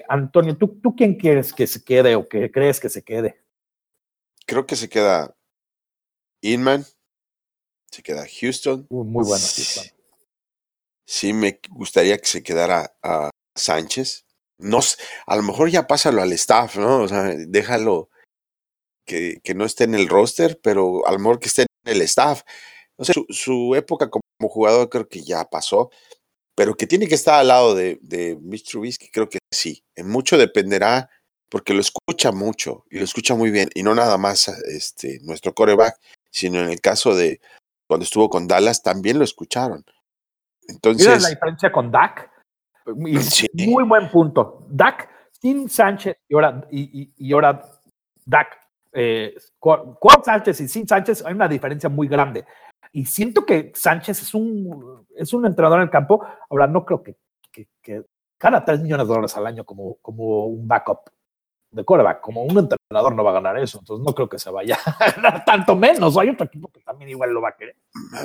Antonio, 0.08 0.58
¿tú, 0.58 0.80
¿tú 0.82 0.96
quién 0.96 1.14
quieres 1.14 1.54
que 1.54 1.68
se 1.68 1.84
quede 1.84 2.16
o 2.16 2.28
que 2.28 2.50
crees 2.50 2.80
que 2.80 2.90
se 2.90 3.04
quede? 3.04 3.42
Creo 4.50 4.66
que 4.66 4.76
se 4.76 4.90
queda 4.90 5.38
Inman, 6.42 6.84
se 7.92 8.02
queda 8.02 8.26
Houston. 8.28 8.88
Muy 8.90 9.24
bueno 9.24 9.46
Houston. 9.46 9.86
Sí, 11.06 11.34
me 11.34 11.60
gustaría 11.70 12.18
que 12.18 12.28
se 12.28 12.42
quedara 12.42 12.96
a 13.04 13.30
Sánchez. 13.56 14.26
No, 14.58 14.80
a 15.28 15.36
lo 15.36 15.44
mejor 15.44 15.70
ya 15.70 15.88
pásalo 15.88 16.22
al 16.22 16.34
staff, 16.34 16.78
¿no? 16.78 17.04
O 17.04 17.08
sea, 17.08 17.36
déjalo 17.48 18.10
que, 19.06 19.40
que 19.44 19.54
no 19.54 19.66
esté 19.66 19.84
en 19.84 19.96
el 19.96 20.10
roster, 20.10 20.60
pero 20.62 21.06
a 21.08 21.12
lo 21.12 21.20
mejor 21.20 21.40
que 21.40 21.48
esté 21.48 21.62
en 21.86 21.96
el 21.96 22.02
staff. 22.02 22.42
O 22.98 23.06
sea, 23.06 23.14
su, 23.14 23.26
su, 23.30 23.76
época 23.76 24.10
como 24.10 24.24
jugador 24.42 24.90
creo 24.90 25.08
que 25.08 25.24
ya 25.24 25.46
pasó, 25.46 25.92
pero 26.56 26.76
que 26.76 26.88
tiene 26.88 27.08
que 27.08 27.16
estar 27.16 27.36
al 27.40 27.48
lado 27.48 27.76
de, 27.76 28.00
de 28.02 28.36
Mitch 28.42 28.70
Trubisky, 28.70 29.10
creo 29.10 29.30
que 29.30 29.40
sí. 29.54 29.84
En 29.96 30.10
mucho 30.10 30.38
dependerá 30.38 31.10
porque 31.50 31.74
lo 31.74 31.82
escucha 31.82 32.32
mucho 32.32 32.86
y 32.90 33.00
lo 33.00 33.04
escucha 33.04 33.36
muy 33.36 33.52
bien, 33.52 33.70
y 33.74 33.84
no 33.84 33.96
nada 33.96 34.18
más 34.18 34.48
este, 34.48 35.20
nuestro 35.24 35.54
coreback, 35.54 36.00
sino 36.30 36.60
en 36.60 36.70
el 36.70 36.80
caso 36.80 37.16
de 37.16 37.42
cuando 37.88 38.04
estuvo 38.04 38.30
con 38.30 38.48
Dallas 38.48 38.84
también 38.84 39.18
lo 39.18 39.24
escucharon. 39.24 39.84
Entonces, 40.68 41.08
¿Mira 41.08 41.20
la 41.20 41.30
diferencia 41.30 41.72
con 41.72 41.92
Dak? 41.92 42.32
Sí. 43.22 43.48
Muy 43.68 43.84
buen 43.84 44.10
punto. 44.10 44.66
Dak 44.70 45.10
sin 45.32 45.70
Sánchez 45.70 46.18
y 46.28 46.36
ahora, 46.36 46.68
y, 46.70 47.02
y, 47.02 47.14
y 47.18 47.34
ahora 47.34 47.64
Dak 48.26 48.60
eh, 48.92 49.36
con, 49.58 49.96
con, 49.96 50.24
Sánchez 50.24 50.62
y 50.62 50.68
sin 50.68 50.88
Sánchez 50.88 51.24
hay 51.26 51.34
una 51.34 51.48
diferencia 51.48 51.90
muy 51.90 52.08
grande. 52.08 52.46
Y 52.92 53.06
siento 53.06 53.46
que 53.46 53.72
Sánchez 53.76 54.22
es 54.22 54.34
un, 54.34 55.06
es 55.16 55.34
un 55.34 55.46
entrenador 55.46 55.80
en 55.80 55.84
el 55.84 55.90
campo. 55.90 56.26
Ahora 56.50 56.68
no 56.68 56.86
creo 56.86 57.04
que, 57.04 57.16
que, 57.52 57.68
que 57.82 58.04
gana 58.40 58.64
3 58.64 58.82
millones 58.82 59.08
de 59.08 59.14
dólares 59.14 59.38
al 59.38 59.48
año 59.48 59.64
como, 59.64 59.96
como 60.02 60.46
un 60.46 60.68
backup 60.68 61.00
de 61.72 61.86
coreback. 61.86 62.22
Como 62.22 62.44
un 62.44 62.58
entrenador 62.58 63.16
no 63.16 63.24
va 63.24 63.32
a 63.32 63.36
ganar 63.36 63.58
eso, 63.58 63.80
entonces 63.80 64.06
no 64.06 64.14
creo 64.14 64.30
que 64.30 64.40
se 64.40 64.50
vaya 64.50 64.78
a 64.86 65.12
ganar 65.16 65.46
tanto 65.46 65.76
menos. 65.76 66.18
Hay 66.18 66.30
otro 66.30 66.46
equipo 66.46 66.70
que 66.72 66.82
también 66.82 67.10
igual 67.10 67.32
lo 67.32 67.42
va 67.42 67.50
a 67.50 67.56
querer. 67.56 67.76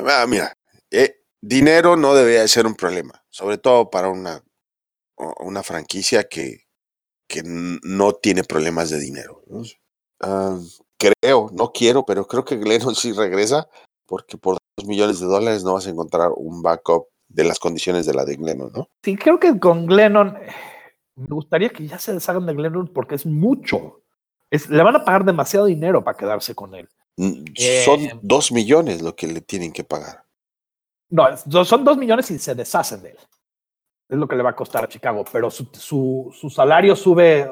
Ah, 0.07 0.27
mira, 0.29 0.55
eh, 0.91 1.23
dinero 1.41 1.97
no 1.97 2.15
debería 2.15 2.47
ser 2.49 2.67
un 2.67 2.75
problema, 2.75 3.25
sobre 3.31 3.59
todo 3.59 3.91
para 3.91 4.09
una, 4.09 4.43
una 5.41 5.63
franquicia 5.63 6.25
que, 6.25 6.65
que 7.29 7.43
no 7.45 8.13
tiene 8.13 8.45
problemas 8.45 8.91
de 8.91 9.01
dinero. 9.01 9.43
Ah, 10.21 10.59
creo, 10.99 11.51
no 11.53 11.73
quiero, 11.73 12.05
pero 12.05 12.27
creo 12.27 12.45
que 12.45 12.57
Glennon 12.57 12.95
sí 12.95 13.13
regresa, 13.13 13.69
porque 14.07 14.39
por 14.39 14.59
dos 14.77 14.87
millones 14.87 15.21
de 15.21 15.27
dólares 15.27 15.65
no 15.65 15.75
vas 15.75 15.87
a 15.87 15.91
encontrar 15.91 16.31
un 16.37 16.63
backup 16.63 17.09
de 17.29 17.45
las 17.45 17.59
condiciones 17.59 18.07
de 18.07 18.15
la 18.15 18.25
de 18.25 18.37
Glennon, 18.37 18.73
¿no? 18.73 18.89
Sí, 19.03 19.17
creo 19.17 19.41
que 19.41 19.59
con 19.59 19.87
Glennon, 19.87 20.39
me 21.17 21.35
gustaría 21.35 21.69
que 21.69 21.87
ya 21.87 21.99
se 21.99 22.13
deshagan 22.13 22.47
de 22.47 22.55
Glennon 22.55 22.89
porque 22.89 23.15
es 23.15 23.27
mucho. 23.27 24.03
Es, 24.51 24.69
le 24.69 24.83
van 24.83 24.97
a 24.97 25.05
pagar 25.05 25.25
demasiado 25.25 25.67
dinero 25.67 26.03
para 26.03 26.17
quedarse 26.17 26.55
con 26.55 26.75
él. 26.75 26.89
Mm, 27.17 27.45
son 27.85 28.01
eh, 28.01 28.19
dos 28.23 28.53
millones 28.53 29.03
lo 29.03 29.15
que 29.15 29.27
le 29.27 29.41
tienen 29.41 29.73
que 29.73 29.85
pagar. 29.85 30.25
No, 31.11 31.65
son 31.65 31.85
dos 31.85 31.97
millones 31.97 32.31
y 32.31 32.39
se 32.39 32.55
deshacen 32.55 33.03
de 33.03 33.11
él. 33.11 33.19
Es 34.09 34.19
lo 34.19 34.29
que 34.29 34.37
le 34.37 34.43
va 34.43 34.51
a 34.51 34.57
costar 34.57 34.85
a 34.85 34.89
Chicago, 34.89 35.25
pero 35.31 35.51
su, 35.51 35.69
su, 35.73 36.51
salario 36.51 36.95
sube, 36.95 37.49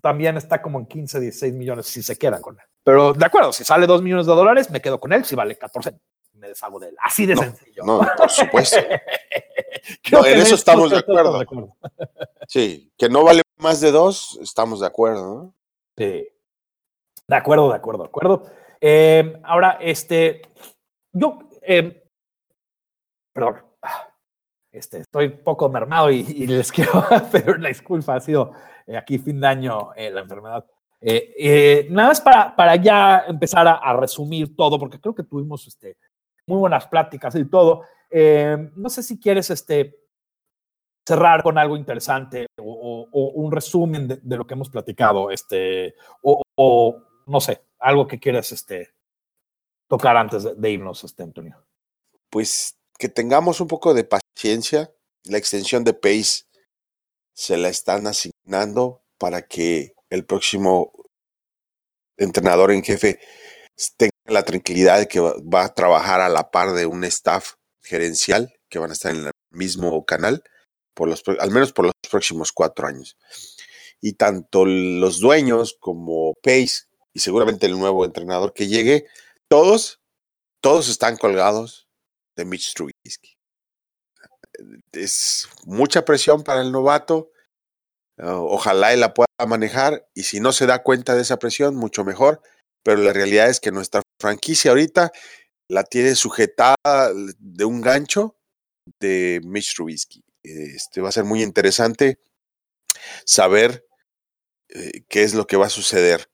también 0.00 0.36
está 0.36 0.62
como 0.62 0.78
en 0.78 0.86
15, 0.86 1.20
16 1.20 1.54
millones 1.54 1.86
si 1.86 2.02
se 2.02 2.16
quedan 2.16 2.40
con 2.40 2.54
él. 2.54 2.64
Pero 2.84 3.12
de 3.12 3.24
acuerdo, 3.24 3.52
si 3.52 3.64
sale 3.64 3.86
dos 3.86 4.02
millones 4.02 4.26
de 4.26 4.34
dólares, 4.34 4.70
me 4.70 4.80
quedo 4.80 5.00
con 5.00 5.12
él. 5.12 5.24
Si 5.24 5.34
vale 5.34 5.56
14, 5.56 5.98
me 6.34 6.48
deshago 6.48 6.78
de 6.78 6.90
él. 6.90 6.96
Así 7.02 7.26
de 7.26 7.36
sencillo. 7.36 7.82
No, 7.84 8.06
por 8.16 8.30
supuesto. 8.30 8.76
en 10.26 10.38
eso 10.38 10.54
estamos 10.54 10.90
de 10.90 10.98
acuerdo. 10.98 11.44
Sí, 12.48 12.92
que 12.96 13.08
no 13.08 13.24
vale 13.24 13.42
más 13.58 13.80
de 13.80 13.90
dos, 13.90 14.38
estamos 14.40 14.80
de 14.80 14.86
acuerdo, 14.86 15.34
¿no? 15.34 15.54
Sí. 15.96 16.28
De 17.28 17.36
acuerdo, 17.36 17.68
de 17.70 17.76
acuerdo, 17.76 18.02
de 18.02 18.08
acuerdo. 18.08 18.42
Eh, 18.80 19.40
ahora, 19.44 19.78
este, 19.80 20.42
yo, 21.12 21.38
eh, 21.62 22.04
perdón, 23.32 23.64
este, 24.70 24.98
estoy 24.98 25.30
poco 25.30 25.68
mermado 25.68 26.10
y, 26.10 26.22
les 26.46 26.70
quiero 26.72 26.98
hacer 27.10 27.50
una 27.50 27.68
disculpa, 27.68 28.14
ha 28.14 28.20
sido 28.20 28.52
eh, 28.86 28.96
aquí 28.96 29.18
fin 29.18 29.40
de 29.40 29.46
año 29.46 29.90
la 29.96 30.20
enfermedad. 30.20 30.64
nada 31.90 32.08
más 32.08 32.20
para, 32.20 32.54
para 32.54 32.76
ya 32.76 33.24
empezar 33.26 33.66
a, 33.66 33.92
resumir 33.94 34.54
todo, 34.54 34.78
porque 34.78 35.00
creo 35.00 35.14
que 35.14 35.24
tuvimos 35.24 35.66
este, 35.66 35.96
muy 36.46 36.58
buenas 36.58 36.86
pláticas 36.86 37.34
y 37.34 37.46
todo. 37.46 37.82
no 38.76 38.88
sé 38.88 39.02
si 39.02 39.18
quieres 39.18 39.50
este, 39.50 40.05
cerrar 41.06 41.42
con 41.42 41.56
algo 41.56 41.76
interesante 41.76 42.46
o, 42.58 43.08
un 43.12 43.52
resumen 43.52 44.08
de, 44.08 44.36
lo 44.36 44.46
que 44.46 44.54
hemos 44.54 44.68
platicado, 44.68 45.30
este, 45.30 45.94
o, 46.22 47.02
no 47.26 47.40
sé, 47.40 47.62
algo 47.78 48.06
que 48.06 48.18
quieras 48.18 48.52
este, 48.52 48.90
tocar 49.88 50.16
antes 50.16 50.44
de, 50.56 50.70
irnos, 50.70 51.04
este, 51.04 51.22
Antonio. 51.22 51.64
Pues 52.30 52.76
que 52.98 53.08
tengamos 53.08 53.60
un 53.60 53.68
poco 53.68 53.94
de 53.94 54.04
paciencia. 54.04 54.92
La 55.24 55.38
extensión 55.38 55.84
de 55.84 55.92
Pace 55.92 56.44
se 57.34 57.56
la 57.56 57.68
están 57.68 58.06
asignando 58.06 59.02
para 59.18 59.42
que 59.42 59.94
el 60.10 60.24
próximo 60.24 60.92
entrenador 62.16 62.72
en 62.72 62.82
jefe 62.82 63.20
tenga 63.96 64.12
la 64.26 64.44
tranquilidad 64.44 64.98
de 64.98 65.08
que 65.08 65.20
va 65.20 65.64
a 65.64 65.74
trabajar 65.74 66.20
a 66.20 66.28
la 66.28 66.50
par 66.50 66.72
de 66.72 66.86
un 66.86 67.04
staff 67.04 67.54
gerencial 67.82 68.54
que 68.68 68.78
van 68.78 68.90
a 68.90 68.94
estar 68.94 69.14
en 69.14 69.26
el 69.26 69.30
mismo 69.50 70.04
canal, 70.04 70.42
por 70.96 71.08
los, 71.08 71.22
al 71.38 71.50
menos 71.52 71.72
por 71.72 71.84
los 71.84 71.94
próximos 72.10 72.50
cuatro 72.50 72.88
años. 72.88 73.16
Y 74.00 74.14
tanto 74.14 74.64
los 74.64 75.20
dueños 75.20 75.76
como 75.78 76.34
Pace 76.42 76.86
y 77.14 77.20
seguramente 77.20 77.66
el 77.66 77.78
nuevo 77.78 78.04
entrenador 78.04 78.52
que 78.52 78.66
llegue, 78.66 79.06
todos, 79.48 80.00
todos 80.60 80.88
están 80.88 81.16
colgados 81.16 81.88
de 82.36 82.44
Mitch 82.44 82.74
Trubisky. 82.74 83.36
Es 84.92 85.48
mucha 85.64 86.04
presión 86.04 86.42
para 86.42 86.62
el 86.62 86.72
novato. 86.72 87.30
Ah, 88.18 88.38
ojalá 88.40 88.92
él 88.92 89.00
la 89.00 89.14
pueda 89.14 89.26
manejar 89.46 90.08
y 90.14 90.24
si 90.24 90.40
no 90.40 90.52
se 90.52 90.66
da 90.66 90.82
cuenta 90.82 91.14
de 91.14 91.22
esa 91.22 91.38
presión, 91.38 91.76
mucho 91.76 92.04
mejor. 92.04 92.42
Pero 92.82 93.02
la 93.02 93.12
realidad 93.12 93.48
es 93.48 93.60
que 93.60 93.72
nuestra 93.72 94.02
franquicia 94.20 94.70
ahorita 94.70 95.12
la 95.68 95.84
tiene 95.84 96.14
sujetada 96.14 96.76
de 97.38 97.64
un 97.64 97.80
gancho 97.80 98.36
de 99.00 99.40
Mitch 99.44 99.74
Trubisky. 99.74 100.25
Este 100.46 101.00
va 101.00 101.08
a 101.08 101.12
ser 101.12 101.24
muy 101.24 101.42
interesante 101.42 102.18
saber 103.24 103.86
eh, 104.68 105.02
qué 105.08 105.22
es 105.22 105.34
lo 105.34 105.46
que 105.46 105.56
va 105.56 105.66
a 105.66 105.70
suceder 105.70 106.28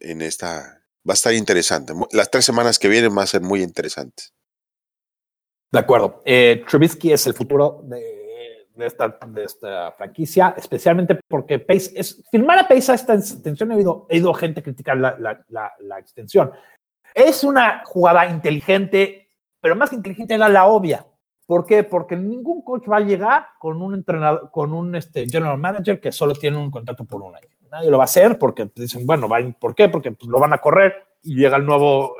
en 0.00 0.22
esta. 0.22 0.82
Va 1.08 1.12
a 1.12 1.14
estar 1.14 1.34
interesante. 1.34 1.92
Las 2.12 2.30
tres 2.30 2.44
semanas 2.44 2.78
que 2.78 2.88
vienen 2.88 3.14
van 3.14 3.24
a 3.24 3.26
ser 3.26 3.40
muy 3.40 3.62
interesantes. 3.62 4.32
De 5.72 5.78
acuerdo. 5.78 6.22
Eh, 6.24 6.64
Trubisky 6.68 7.12
es 7.12 7.26
el 7.26 7.34
futuro 7.34 7.80
de, 7.84 8.86
esta, 8.86 9.18
de, 9.26 9.44
esta, 9.44 9.92
franquicia, 9.92 10.54
especialmente 10.56 11.18
porque 11.26 11.58
Pace 11.58 11.92
es. 11.94 12.22
Firmar 12.30 12.58
a 12.58 12.68
Pace 12.68 12.92
a 12.92 12.94
esta 12.94 13.14
extensión, 13.14 13.72
he 13.72 13.76
oído, 13.76 14.06
he 14.10 14.16
oído 14.16 14.34
gente 14.34 14.62
criticar 14.62 14.98
la, 14.98 15.16
la, 15.18 15.72
la, 15.80 15.98
extensión. 15.98 16.52
Es 17.14 17.42
una 17.42 17.82
jugada 17.86 18.26
inteligente, 18.26 19.28
pero 19.60 19.74
más 19.74 19.90
que 19.90 19.96
inteligente 19.96 20.34
era 20.34 20.48
la 20.48 20.66
obvia. 20.66 21.06
¿Por 21.52 21.66
qué? 21.66 21.84
Porque 21.84 22.16
ningún 22.16 22.62
coach 22.62 22.88
va 22.90 22.96
a 22.96 23.00
llegar 23.00 23.46
con 23.58 23.82
un 23.82 23.92
entrenador, 23.94 24.50
con 24.50 24.72
un 24.72 24.94
este, 24.94 25.26
general 25.28 25.58
manager 25.58 26.00
que 26.00 26.10
solo 26.10 26.34
tiene 26.34 26.56
un 26.56 26.70
contrato 26.70 27.04
por 27.04 27.20
un 27.20 27.36
año 27.36 27.48
nadie 27.72 27.90
lo 27.90 27.96
va 27.96 28.04
a 28.04 28.12
hacer 28.12 28.38
porque 28.38 28.70
dicen, 28.74 29.06
bueno, 29.06 29.28
¿por 29.58 29.74
qué? 29.74 29.88
Porque 29.88 30.12
pues, 30.12 30.30
lo 30.30 30.38
van 30.38 30.52
a 30.52 30.58
correr 30.58 31.06
y 31.22 31.34
llega 31.34 31.56
el 31.56 31.64
nuevo, 31.64 32.16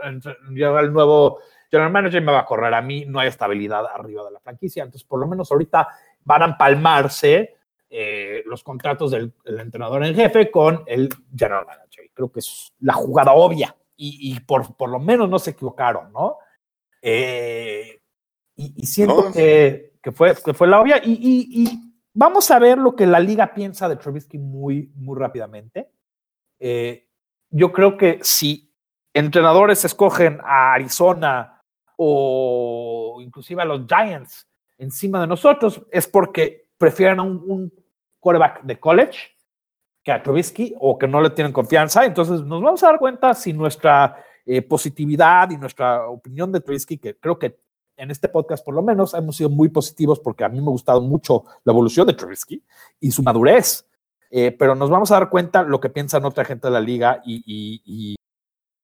llega 0.50 0.80
el 0.80 0.92
nuevo 0.92 1.40
general 1.70 1.92
manager 1.92 2.22
y 2.22 2.24
me 2.24 2.32
va 2.32 2.40
a 2.40 2.46
correr 2.46 2.72
a 2.72 2.80
mí, 2.80 3.04
no 3.06 3.20
hay 3.20 3.28
estabilidad 3.28 3.84
arriba 3.86 4.24
de 4.24 4.30
la 4.30 4.40
franquicia. 4.40 4.82
Entonces, 4.82 5.06
por 5.06 5.20
lo 5.20 5.26
menos 5.26 5.52
ahorita 5.52 5.88
van 6.24 6.42
a 6.42 6.44
empalmarse 6.46 7.54
eh, 7.90 8.42
los 8.46 8.64
contratos 8.64 9.10
del, 9.10 9.34
entrenador 9.44 10.04
en 10.04 10.14
jefe 10.14 10.50
con 10.50 10.84
el 10.86 11.10
general 11.36 11.66
manager. 11.66 12.10
Creo 12.14 12.32
que 12.32 12.40
es 12.40 12.72
la 12.80 12.94
jugada 12.94 13.32
obvia 13.32 13.76
y, 13.94 14.40
por, 14.40 14.74
por, 14.74 14.88
lo 14.88 14.98
menos 14.98 15.28
no 15.28 15.38
se 15.38 15.50
equivocaron, 15.50 16.12
¿no? 16.12 16.38
Eh, 17.00 18.01
y, 18.56 18.86
siento 18.86 19.32
que, 19.32 19.94
que, 20.02 20.12
fue, 20.12 20.34
que 20.34 20.54
fue 20.54 20.68
la 20.68 20.80
obvia 20.80 21.00
y 21.04 21.92
Vamos 22.14 22.50
a 22.50 22.58
ver 22.58 22.76
lo 22.76 22.94
que 22.94 23.06
la 23.06 23.20
liga 23.20 23.54
piensa 23.54 23.88
de 23.88 23.96
Trubisky 23.96 24.36
muy, 24.36 24.92
muy 24.96 25.18
rápidamente. 25.18 25.90
Eh, 26.60 27.08
yo 27.48 27.72
creo 27.72 27.96
que 27.96 28.18
si 28.22 28.70
entrenadores 29.14 29.84
escogen 29.84 30.38
a 30.44 30.74
Arizona 30.74 31.62
o 31.96 33.18
inclusive 33.22 33.62
a 33.62 33.64
los 33.64 33.86
Giants 33.86 34.46
encima 34.76 35.20
de 35.22 35.26
nosotros, 35.26 35.82
es 35.90 36.06
porque 36.06 36.68
prefieren 36.76 37.20
a 37.20 37.22
un, 37.22 37.72
quarterback 38.20 38.62
de 38.62 38.78
college 38.78 39.18
que 40.04 40.12
a 40.12 40.22
Trubisky 40.22 40.76
o 40.78 40.96
que 40.96 41.08
no 41.08 41.20
le 41.20 41.30
tienen 41.30 41.52
confianza. 41.52 42.04
Entonces 42.04 42.42
nos 42.42 42.62
vamos 42.62 42.82
a 42.82 42.88
dar 42.88 42.98
cuenta 42.98 43.34
si 43.34 43.52
nuestra 43.52 44.16
eh, 44.44 44.62
positividad 44.62 45.50
y 45.50 45.56
nuestra 45.56 46.08
opinión 46.08 46.52
de 46.52 46.60
Trubisky, 46.60 46.98
que 46.98 47.16
creo 47.16 47.38
que 47.38 47.61
en 47.96 48.10
este 48.10 48.28
podcast 48.28 48.64
por 48.64 48.74
lo 48.74 48.82
menos 48.82 49.14
hemos 49.14 49.36
sido 49.36 49.50
muy 49.50 49.68
positivos 49.68 50.20
porque 50.20 50.44
a 50.44 50.48
mí 50.48 50.60
me 50.60 50.66
ha 50.66 50.70
gustado 50.70 51.00
mucho 51.00 51.44
la 51.64 51.72
evolución 51.72 52.06
de 52.06 52.14
Trubisky 52.14 52.62
y 53.00 53.10
su 53.10 53.22
madurez. 53.22 53.86
Eh, 54.34 54.50
pero 54.50 54.74
nos 54.74 54.88
vamos 54.88 55.10
a 55.10 55.14
dar 55.14 55.28
cuenta 55.28 55.62
lo 55.62 55.78
que 55.78 55.90
piensan 55.90 56.24
otra 56.24 56.44
gente 56.44 56.68
de 56.68 56.72
la 56.72 56.80
liga 56.80 57.20
y, 57.24 58.16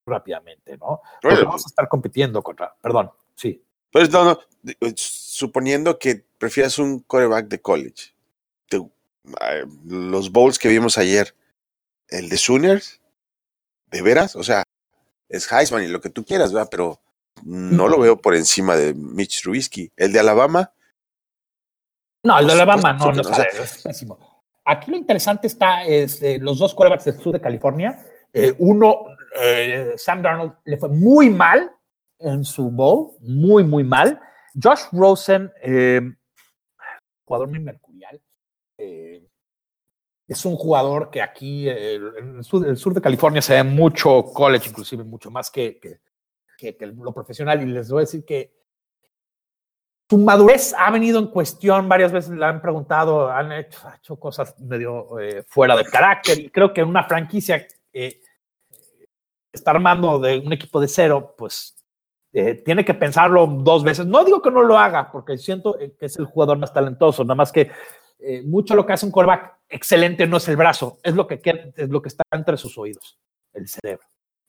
rápidamente, 0.05 0.77
¿no? 0.77 1.01
Porque 1.21 1.43
vamos 1.43 1.65
a 1.65 1.69
estar 1.69 1.87
compitiendo 1.87 2.43
contra, 2.43 2.75
perdón, 2.79 3.11
sí. 3.33 3.63
Pues 3.91 4.11
no, 4.11 4.25
no, 4.25 4.39
suponiendo 4.95 5.97
que 5.97 6.23
prefieras 6.37 6.77
un 6.77 6.99
quarterback 6.99 7.47
de 7.47 7.61
college, 7.61 8.13
los 9.85 10.31
bowls 10.31 10.59
que 10.59 10.69
vimos 10.69 10.97
ayer, 10.97 11.35
el 12.07 12.29
de 12.29 12.37
Sooners, 12.37 13.01
de 13.87 14.01
veras, 14.01 14.35
o 14.35 14.43
sea, 14.43 14.63
es 15.27 15.51
Heisman 15.51 15.83
y 15.83 15.87
lo 15.87 16.01
que 16.01 16.09
tú 16.09 16.25
quieras, 16.25 16.53
¿verdad? 16.53 16.69
Pero 16.71 16.99
no 17.43 17.87
lo 17.87 17.99
veo 17.99 18.21
por 18.21 18.35
encima 18.35 18.75
de 18.75 18.93
Mitch 18.93 19.41
Trubisky. 19.41 19.91
¿El 19.95 20.13
de 20.13 20.19
Alabama? 20.19 20.73
No, 22.23 22.37
el 22.39 22.47
de 22.47 22.53
Alabama 22.53 22.93
no, 22.93 23.11
no, 23.11 23.21
Aquí 24.65 24.91
lo 24.91 24.97
interesante 24.97 25.47
está, 25.47 25.83
es 25.83 26.21
eh, 26.21 26.37
los 26.39 26.59
dos 26.59 26.75
quarterbacks 26.75 27.05
del 27.05 27.19
sur 27.19 27.33
de 27.33 27.41
California. 27.41 28.05
Eh, 28.31 28.53
uno, 28.59 29.05
eh, 29.41 29.93
Sam 29.97 30.21
Darnold, 30.21 30.53
le 30.65 30.77
fue 30.77 30.89
muy 30.89 31.29
mal 31.29 31.71
en 32.19 32.43
su 32.43 32.69
bowl, 32.69 33.13
muy, 33.21 33.63
muy 33.63 33.83
mal. 33.83 34.21
Josh 34.61 34.81
Rosen, 34.91 35.51
jugador 37.25 37.47
muy 37.47 37.59
mercurial, 37.59 38.21
es 38.77 40.45
un 40.45 40.55
jugador 40.55 41.09
que 41.09 41.21
aquí, 41.21 41.67
en 41.67 42.37
el 42.37 42.43
sur, 42.43 42.93
de 42.93 43.01
California, 43.01 43.41
se 43.41 43.53
ve 43.55 43.63
mucho 43.63 44.23
college, 44.25 44.69
inclusive 44.69 45.03
mucho 45.03 45.31
más 45.31 45.49
que, 45.49 45.79
que, 45.79 46.01
lo 46.81 47.13
profesional 47.13 47.61
y 47.61 47.65
les 47.71 47.89
voy 47.89 47.99
a 47.99 48.01
decir 48.01 48.25
que 48.25 48.59
su 50.09 50.17
madurez 50.17 50.73
ha 50.75 50.89
venido 50.89 51.19
en 51.19 51.27
cuestión, 51.27 51.87
varias 51.87 52.11
veces 52.11 52.31
le 52.31 52.43
han 52.43 52.61
preguntado, 52.61 53.29
han 53.29 53.51
hecho, 53.51 54.19
cosas 54.19 54.59
medio 54.59 55.19
eh, 55.19 55.43
fuera 55.47 55.77
de 55.77 55.85
carácter 55.85 56.39
y 56.39 56.49
creo 56.49 56.73
que 56.73 56.83
una 56.83 57.03
franquicia 57.03 57.67
eh, 57.93 58.19
está 59.53 59.71
armando 59.71 60.17
de 60.17 60.39
un 60.39 60.51
equipo 60.51 60.81
de 60.81 60.87
cero, 60.87 61.35
pues 61.37 61.75
eh, 62.33 62.55
tiene 62.55 62.83
que 62.83 62.95
pensarlo 62.95 63.45
dos 63.45 63.83
veces. 63.83 64.07
No 64.07 64.25
digo 64.25 64.41
que 64.41 64.49
no 64.49 64.63
lo 64.63 64.79
haga, 64.79 65.11
porque 65.11 65.37
siento 65.37 65.77
que 65.77 66.05
es 66.05 66.17
el 66.17 66.25
jugador 66.25 66.57
más 66.57 66.73
talentoso, 66.73 67.23
nada 67.23 67.35
más 67.35 67.51
que 67.51 67.71
mucho 68.45 68.75
lo 68.75 68.85
que 68.85 68.93
hace 68.93 69.05
un 69.05 69.13
quarterback 69.13 69.59
excelente 69.69 70.27
no 70.27 70.37
es 70.37 70.47
el 70.49 70.57
brazo, 70.57 70.99
es 71.03 71.13
lo 71.13 71.25
que, 71.25 71.39
es 71.75 71.89
lo 71.89 72.01
que 72.01 72.09
está 72.09 72.23
entre 72.31 72.57
sus 72.57 72.77
oídos, 72.77 73.17
el 73.53 73.67
cerebro. 73.67 74.05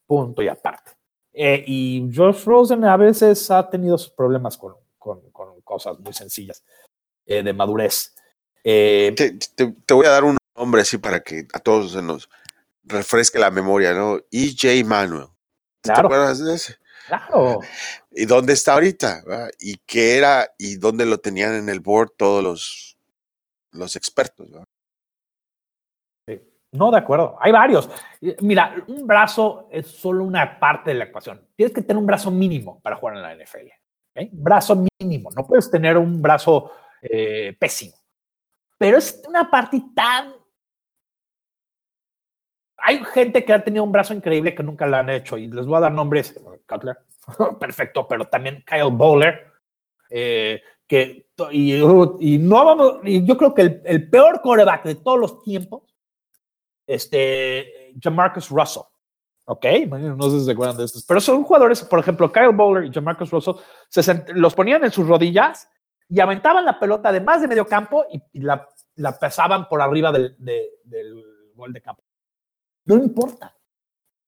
Punto 0.07 0.43
y 0.43 0.49
aparte. 0.49 1.00
Eh, 1.33 1.63
y 1.67 2.11
Josh 2.15 2.45
Rosen 2.45 2.85
a 2.85 2.97
veces 2.97 3.51
ha 3.51 3.69
tenido 3.69 3.97
sus 3.97 4.11
problemas 4.11 4.57
con, 4.57 4.75
con, 4.99 5.21
cosas 5.63 5.99
muy 6.01 6.13
sencillas 6.13 6.65
eh, 7.27 7.43
de 7.43 7.53
madurez. 7.53 8.15
Eh, 8.65 9.15
te, 9.17 9.39
te, 9.55 9.95
voy 9.95 10.07
a 10.07 10.11
dar 10.11 10.25
un 10.25 10.37
nombre 10.57 10.83
así 10.83 10.99
para 10.99 11.21
que 11.21 11.47
a 11.53 11.61
todos 11.61 11.93
se 11.93 12.03
nos 12.03 12.29
refresque 12.85 13.39
la 13.39 13.51
memoria, 13.51 13.95
¿no? 13.95 14.19
EJ 14.31 14.85
Manuel. 14.85 15.29
¿Te 15.81 15.93
acuerdas 15.93 16.45
de 16.45 16.55
ese? 16.55 16.77
Claro. 17.07 17.61
¿Y 18.13 18.27
dónde 18.27 18.53
está 18.53 18.75
ahorita? 18.75 19.23
¿Y 19.59 19.79
qué 19.87 20.19
era 20.19 20.53
y 20.59 20.77
dónde 20.77 21.07
lo 21.07 21.19
tenían 21.19 21.55
en 21.55 21.69
el 21.69 21.81
board 21.81 22.11
todos 22.17 22.43
los, 22.43 22.99
los 23.71 23.97
expertos? 23.97 24.49
No, 26.73 26.91
de 26.91 26.99
acuerdo. 26.99 27.37
Hay 27.41 27.51
varios. 27.51 27.91
Mira, 28.41 28.77
un 28.87 29.07
brazo 29.07 29.69
es 29.71 29.89
solo 29.89 30.25
una 30.25 30.59
parte 30.59 30.91
de 30.91 30.99
la 30.99 31.05
ecuación. 31.05 31.41
Tienes 31.57 31.75
que 31.75 31.83
tener 31.83 31.99
un 31.99 32.07
brazo 32.07 32.31
mínimo 32.31 32.81
para 32.81 32.97
jugar 32.97 33.17
en 33.17 33.23
la 33.23 33.35
NFL. 33.35 33.69
Brazo 34.33 34.85
mínimo. 35.01 35.31
No 35.35 35.47
puedes 35.47 35.71
tener 35.71 35.99
un 35.99 36.23
brazo 36.23 36.71
eh, 37.03 37.57
pésimo. 37.59 37.97
Pero 38.79 38.99
es 38.99 39.21
una 39.29 39.51
parte 39.51 39.83
tan... 39.95 40.33
Hay 42.83 43.05
gente 43.05 43.45
que 43.45 43.53
ha 43.53 43.63
tenido 43.63 43.85
un 43.85 43.93
brazo 43.93 44.15
increíble 44.15 44.55
que 44.55 44.63
nunca 44.63 44.87
lo 44.87 44.97
han 44.97 45.11
hecho 45.11 45.37
y 45.37 45.49
les 45.49 45.67
voy 45.67 45.77
a 45.77 45.81
dar 45.81 45.93
nombres. 45.93 46.41
Cutler, 46.67 46.97
perfecto, 47.61 48.09
pero 48.09 48.27
también 48.27 48.65
Kyle 48.67 48.91
Bowler, 48.91 49.53
eh, 50.09 50.63
que 50.87 51.27
y, 51.51 52.39
no 52.39 52.65
vamos, 52.65 53.01
y 53.05 53.25
yo 53.27 53.37
creo 53.37 53.55
que 53.55 53.63
el, 53.63 53.83
el 53.85 54.09
peor 54.09 54.41
coreback 54.41 54.85
de 54.85 54.95
todos 54.95 55.19
los 55.19 55.43
tiempos 55.43 55.90
este, 56.87 57.93
Jamarcus 58.01 58.49
Russell. 58.51 58.83
Ok, 59.47 59.67
no 59.91 60.31
sé 60.31 60.39
si 60.39 60.45
se 60.45 60.53
acuerdan 60.53 60.77
de 60.77 60.85
estos, 60.85 61.05
pero 61.05 61.21
son 61.21 61.43
jugadores, 61.43 61.83
por 61.83 61.99
ejemplo, 61.99 62.31
Kyle 62.31 62.55
Bowler 62.55 62.85
y 62.85 62.93
Jamarcus 62.93 63.31
Russell, 63.31 63.55
se 63.89 64.25
los 64.35 64.55
ponían 64.55 64.85
en 64.85 64.93
sus 64.93 65.09
rodillas 65.09 65.69
y 66.09 66.21
aventaban 66.21 66.65
la 66.65 66.79
pelota 66.79 67.11
de 67.11 67.21
más 67.21 67.41
de 67.41 67.49
medio 67.49 67.67
campo 67.67 68.05
y, 68.11 68.41
la, 68.41 68.69
la, 68.97 69.19
pesaban 69.19 69.69
por 69.69 69.83
arriba 69.83 70.13
del, 70.13 70.37
del 70.39 71.25
gol 71.55 71.73
de 71.73 71.83
campo. 71.83 72.03
No 72.85 72.97
importa. 72.97 73.57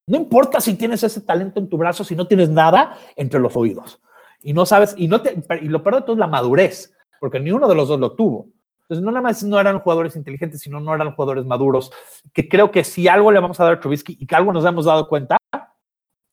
No 0.06 0.16
importa 0.16 0.60
si 0.60 0.74
tienes 0.74 1.02
ese 1.02 1.20
talento 1.20 1.60
en 1.60 1.68
tu 1.68 1.76
brazo, 1.76 2.04
si 2.04 2.16
no 2.16 2.26
tienes 2.26 2.48
nada 2.48 2.98
entre 3.16 3.40
los 3.40 3.56
oídos. 3.56 4.00
Y 4.42 4.52
no 4.52 4.66
sabes, 4.66 4.94
y, 4.96 5.06
no 5.06 5.22
te, 5.22 5.40
y 5.60 5.68
lo 5.68 5.82
peor 5.82 5.96
de 5.96 6.02
todo 6.02 6.12
es 6.14 6.18
la 6.18 6.26
madurez, 6.26 6.94
porque 7.20 7.38
ni 7.38 7.52
uno 7.52 7.68
de 7.68 7.74
los 7.74 7.88
dos 7.88 8.00
lo 8.00 8.12
tuvo. 8.14 8.48
Entonces, 8.92 9.06
no 9.06 9.10
nada 9.10 9.22
más 9.22 9.42
no 9.42 9.58
eran 9.58 9.78
jugadores 9.78 10.16
inteligentes, 10.16 10.60
sino 10.60 10.78
no 10.78 10.94
eran 10.94 11.14
jugadores 11.14 11.46
maduros, 11.46 11.90
que 12.34 12.46
creo 12.46 12.70
que 12.70 12.84
si 12.84 13.08
algo 13.08 13.32
le 13.32 13.40
vamos 13.40 13.58
a 13.58 13.64
dar 13.64 13.72
a 13.72 13.80
Trubisky 13.80 14.18
y 14.20 14.26
que 14.26 14.36
algo 14.36 14.52
nos 14.52 14.66
hemos 14.66 14.84
dado 14.84 15.08
cuenta, 15.08 15.38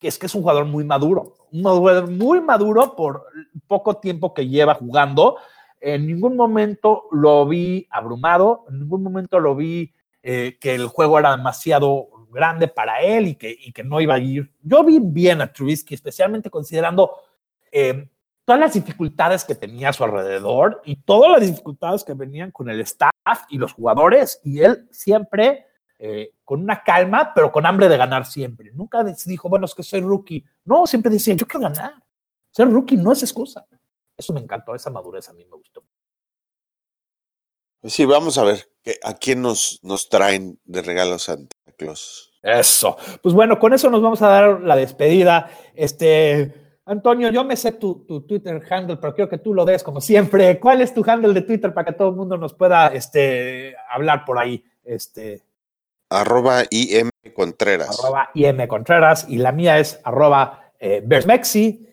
es 0.01 0.19
que 0.19 0.25
es 0.25 0.35
un 0.35 0.41
jugador 0.41 0.65
muy 0.65 0.83
maduro, 0.83 1.35
un 1.53 1.63
jugador 1.63 2.11
muy 2.11 2.41
maduro 2.41 2.97
por 2.97 3.27
poco 3.65 3.95
tiempo 3.95 4.33
que 4.33 4.49
lleva 4.49 4.73
jugando. 4.73 5.37
En 5.79 6.05
ningún 6.05 6.35
momento 6.35 7.05
lo 7.13 7.47
vi 7.47 7.87
abrumado, 7.89 8.65
en 8.67 8.79
ningún 8.79 9.03
momento 9.03 9.39
lo 9.39 9.55
vi 9.55 9.93
eh, 10.21 10.57
que 10.59 10.75
el 10.75 10.87
juego 10.87 11.17
era 11.17 11.37
demasiado 11.37 12.09
grande 12.29 12.67
para 12.67 12.99
él 12.99 13.29
y 13.29 13.35
que, 13.35 13.55
y 13.57 13.71
que 13.71 13.85
no 13.85 14.01
iba 14.01 14.15
a 14.15 14.19
ir. 14.19 14.51
Yo 14.61 14.83
vi 14.83 14.99
bien 14.99 15.39
a 15.39 15.53
Trubisky, 15.53 15.93
especialmente 15.93 16.49
considerando 16.49 17.15
eh, 17.71 18.09
todas 18.49 18.61
las 18.61 18.73
dificultades 18.73 19.45
que 19.45 19.53
tenía 19.53 19.89
a 19.89 19.93
su 19.93 20.03
alrededor 20.03 20.81
y 20.83 20.95
todas 20.95 21.33
las 21.33 21.41
dificultades 21.41 22.03
que 22.03 22.15
venían 22.15 22.49
con 22.49 22.67
el 22.67 22.81
staff 22.81 23.11
y 23.47 23.59
los 23.59 23.73
jugadores, 23.73 24.41
y 24.43 24.61
él 24.61 24.87
siempre 24.89 25.67
eh, 25.99 26.33
con 26.43 26.59
una 26.63 26.81
calma, 26.83 27.31
pero 27.35 27.51
con 27.51 27.67
hambre 27.67 27.87
de 27.87 27.97
ganar 27.97 28.25
siempre. 28.25 28.71
Nunca 28.73 29.03
dijo, 29.03 29.49
bueno, 29.49 29.67
es 29.67 29.75
que 29.75 29.83
soy 29.83 30.01
rookie. 30.01 30.43
No, 30.65 30.87
siempre 30.87 31.11
decía, 31.11 31.35
yo 31.35 31.45
quiero 31.45 31.69
ganar. 31.69 31.93
Ser 32.49 32.71
rookie 32.71 32.97
no 32.97 33.11
es 33.11 33.21
excusa. 33.21 33.67
Eso 34.17 34.33
me 34.33 34.39
encantó, 34.39 34.73
esa 34.73 34.89
madurez 34.89 35.29
a 35.29 35.33
mí 35.33 35.45
me 35.45 35.55
gustó. 35.55 35.83
Pues 37.81 37.93
sí, 37.93 38.03
vamos 38.03 38.39
a 38.39 38.43
ver 38.45 38.67
a 39.03 39.13
quién 39.13 39.43
nos, 39.43 39.79
nos 39.83 40.09
traen 40.09 40.59
de 40.65 40.81
regalos 40.81 41.21
Santa 41.21 41.55
Claus. 41.77 42.31
Eso. 42.41 42.97
Pues 43.21 43.35
bueno, 43.35 43.59
con 43.59 43.73
eso 43.73 43.91
nos 43.91 44.01
vamos 44.01 44.23
a 44.23 44.27
dar 44.27 44.61
la 44.61 44.75
despedida. 44.75 45.51
Este, 45.75 46.68
Antonio, 46.89 47.29
yo 47.29 47.43
me 47.43 47.55
sé 47.55 47.73
tu, 47.73 48.03
Twitter 48.27 48.65
handle, 48.67 48.97
pero 48.97 49.13
quiero 49.13 49.29
que 49.29 49.37
tú 49.37 49.53
lo 49.53 49.63
des 49.63 49.83
como 49.83 50.01
siempre. 50.01 50.59
¿Cuál 50.59 50.81
es 50.81 50.91
tu 50.91 51.03
handle 51.07 51.33
de 51.33 51.43
Twitter 51.43 51.71
para 51.71 51.85
que 51.85 51.93
todo 51.93 52.09
el 52.09 52.15
mundo 52.15 52.35
nos 52.35 52.55
pueda 52.55 52.87
este, 52.87 53.75
hablar 53.91 54.25
por 54.25 54.39
ahí? 54.39 54.65
Este, 54.83 55.43
arroba 56.09 56.63
IM 56.71 57.11
Contreras. 57.35 57.99
Arroba 57.99 58.31
IM 58.33 58.67
Contreras 58.67 59.27
y 59.29 59.37
la 59.37 59.51
mía 59.51 59.77
es 59.77 60.01
arroba 60.03 60.71
eh, 60.79 61.03
Bersmexi. 61.05 61.87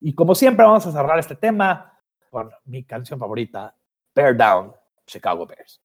Y 0.00 0.14
como 0.14 0.34
siempre 0.34 0.64
vamos 0.64 0.86
a 0.86 0.92
cerrar 0.92 1.18
este 1.18 1.36
tema 1.36 2.00
con 2.30 2.50
mi 2.64 2.84
canción 2.84 3.18
favorita, 3.18 3.76
Bear 4.14 4.34
Down, 4.34 4.72
Chicago 5.06 5.46
Bears. 5.46 5.82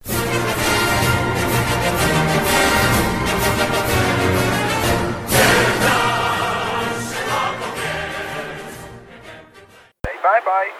Bye. 10.50 10.79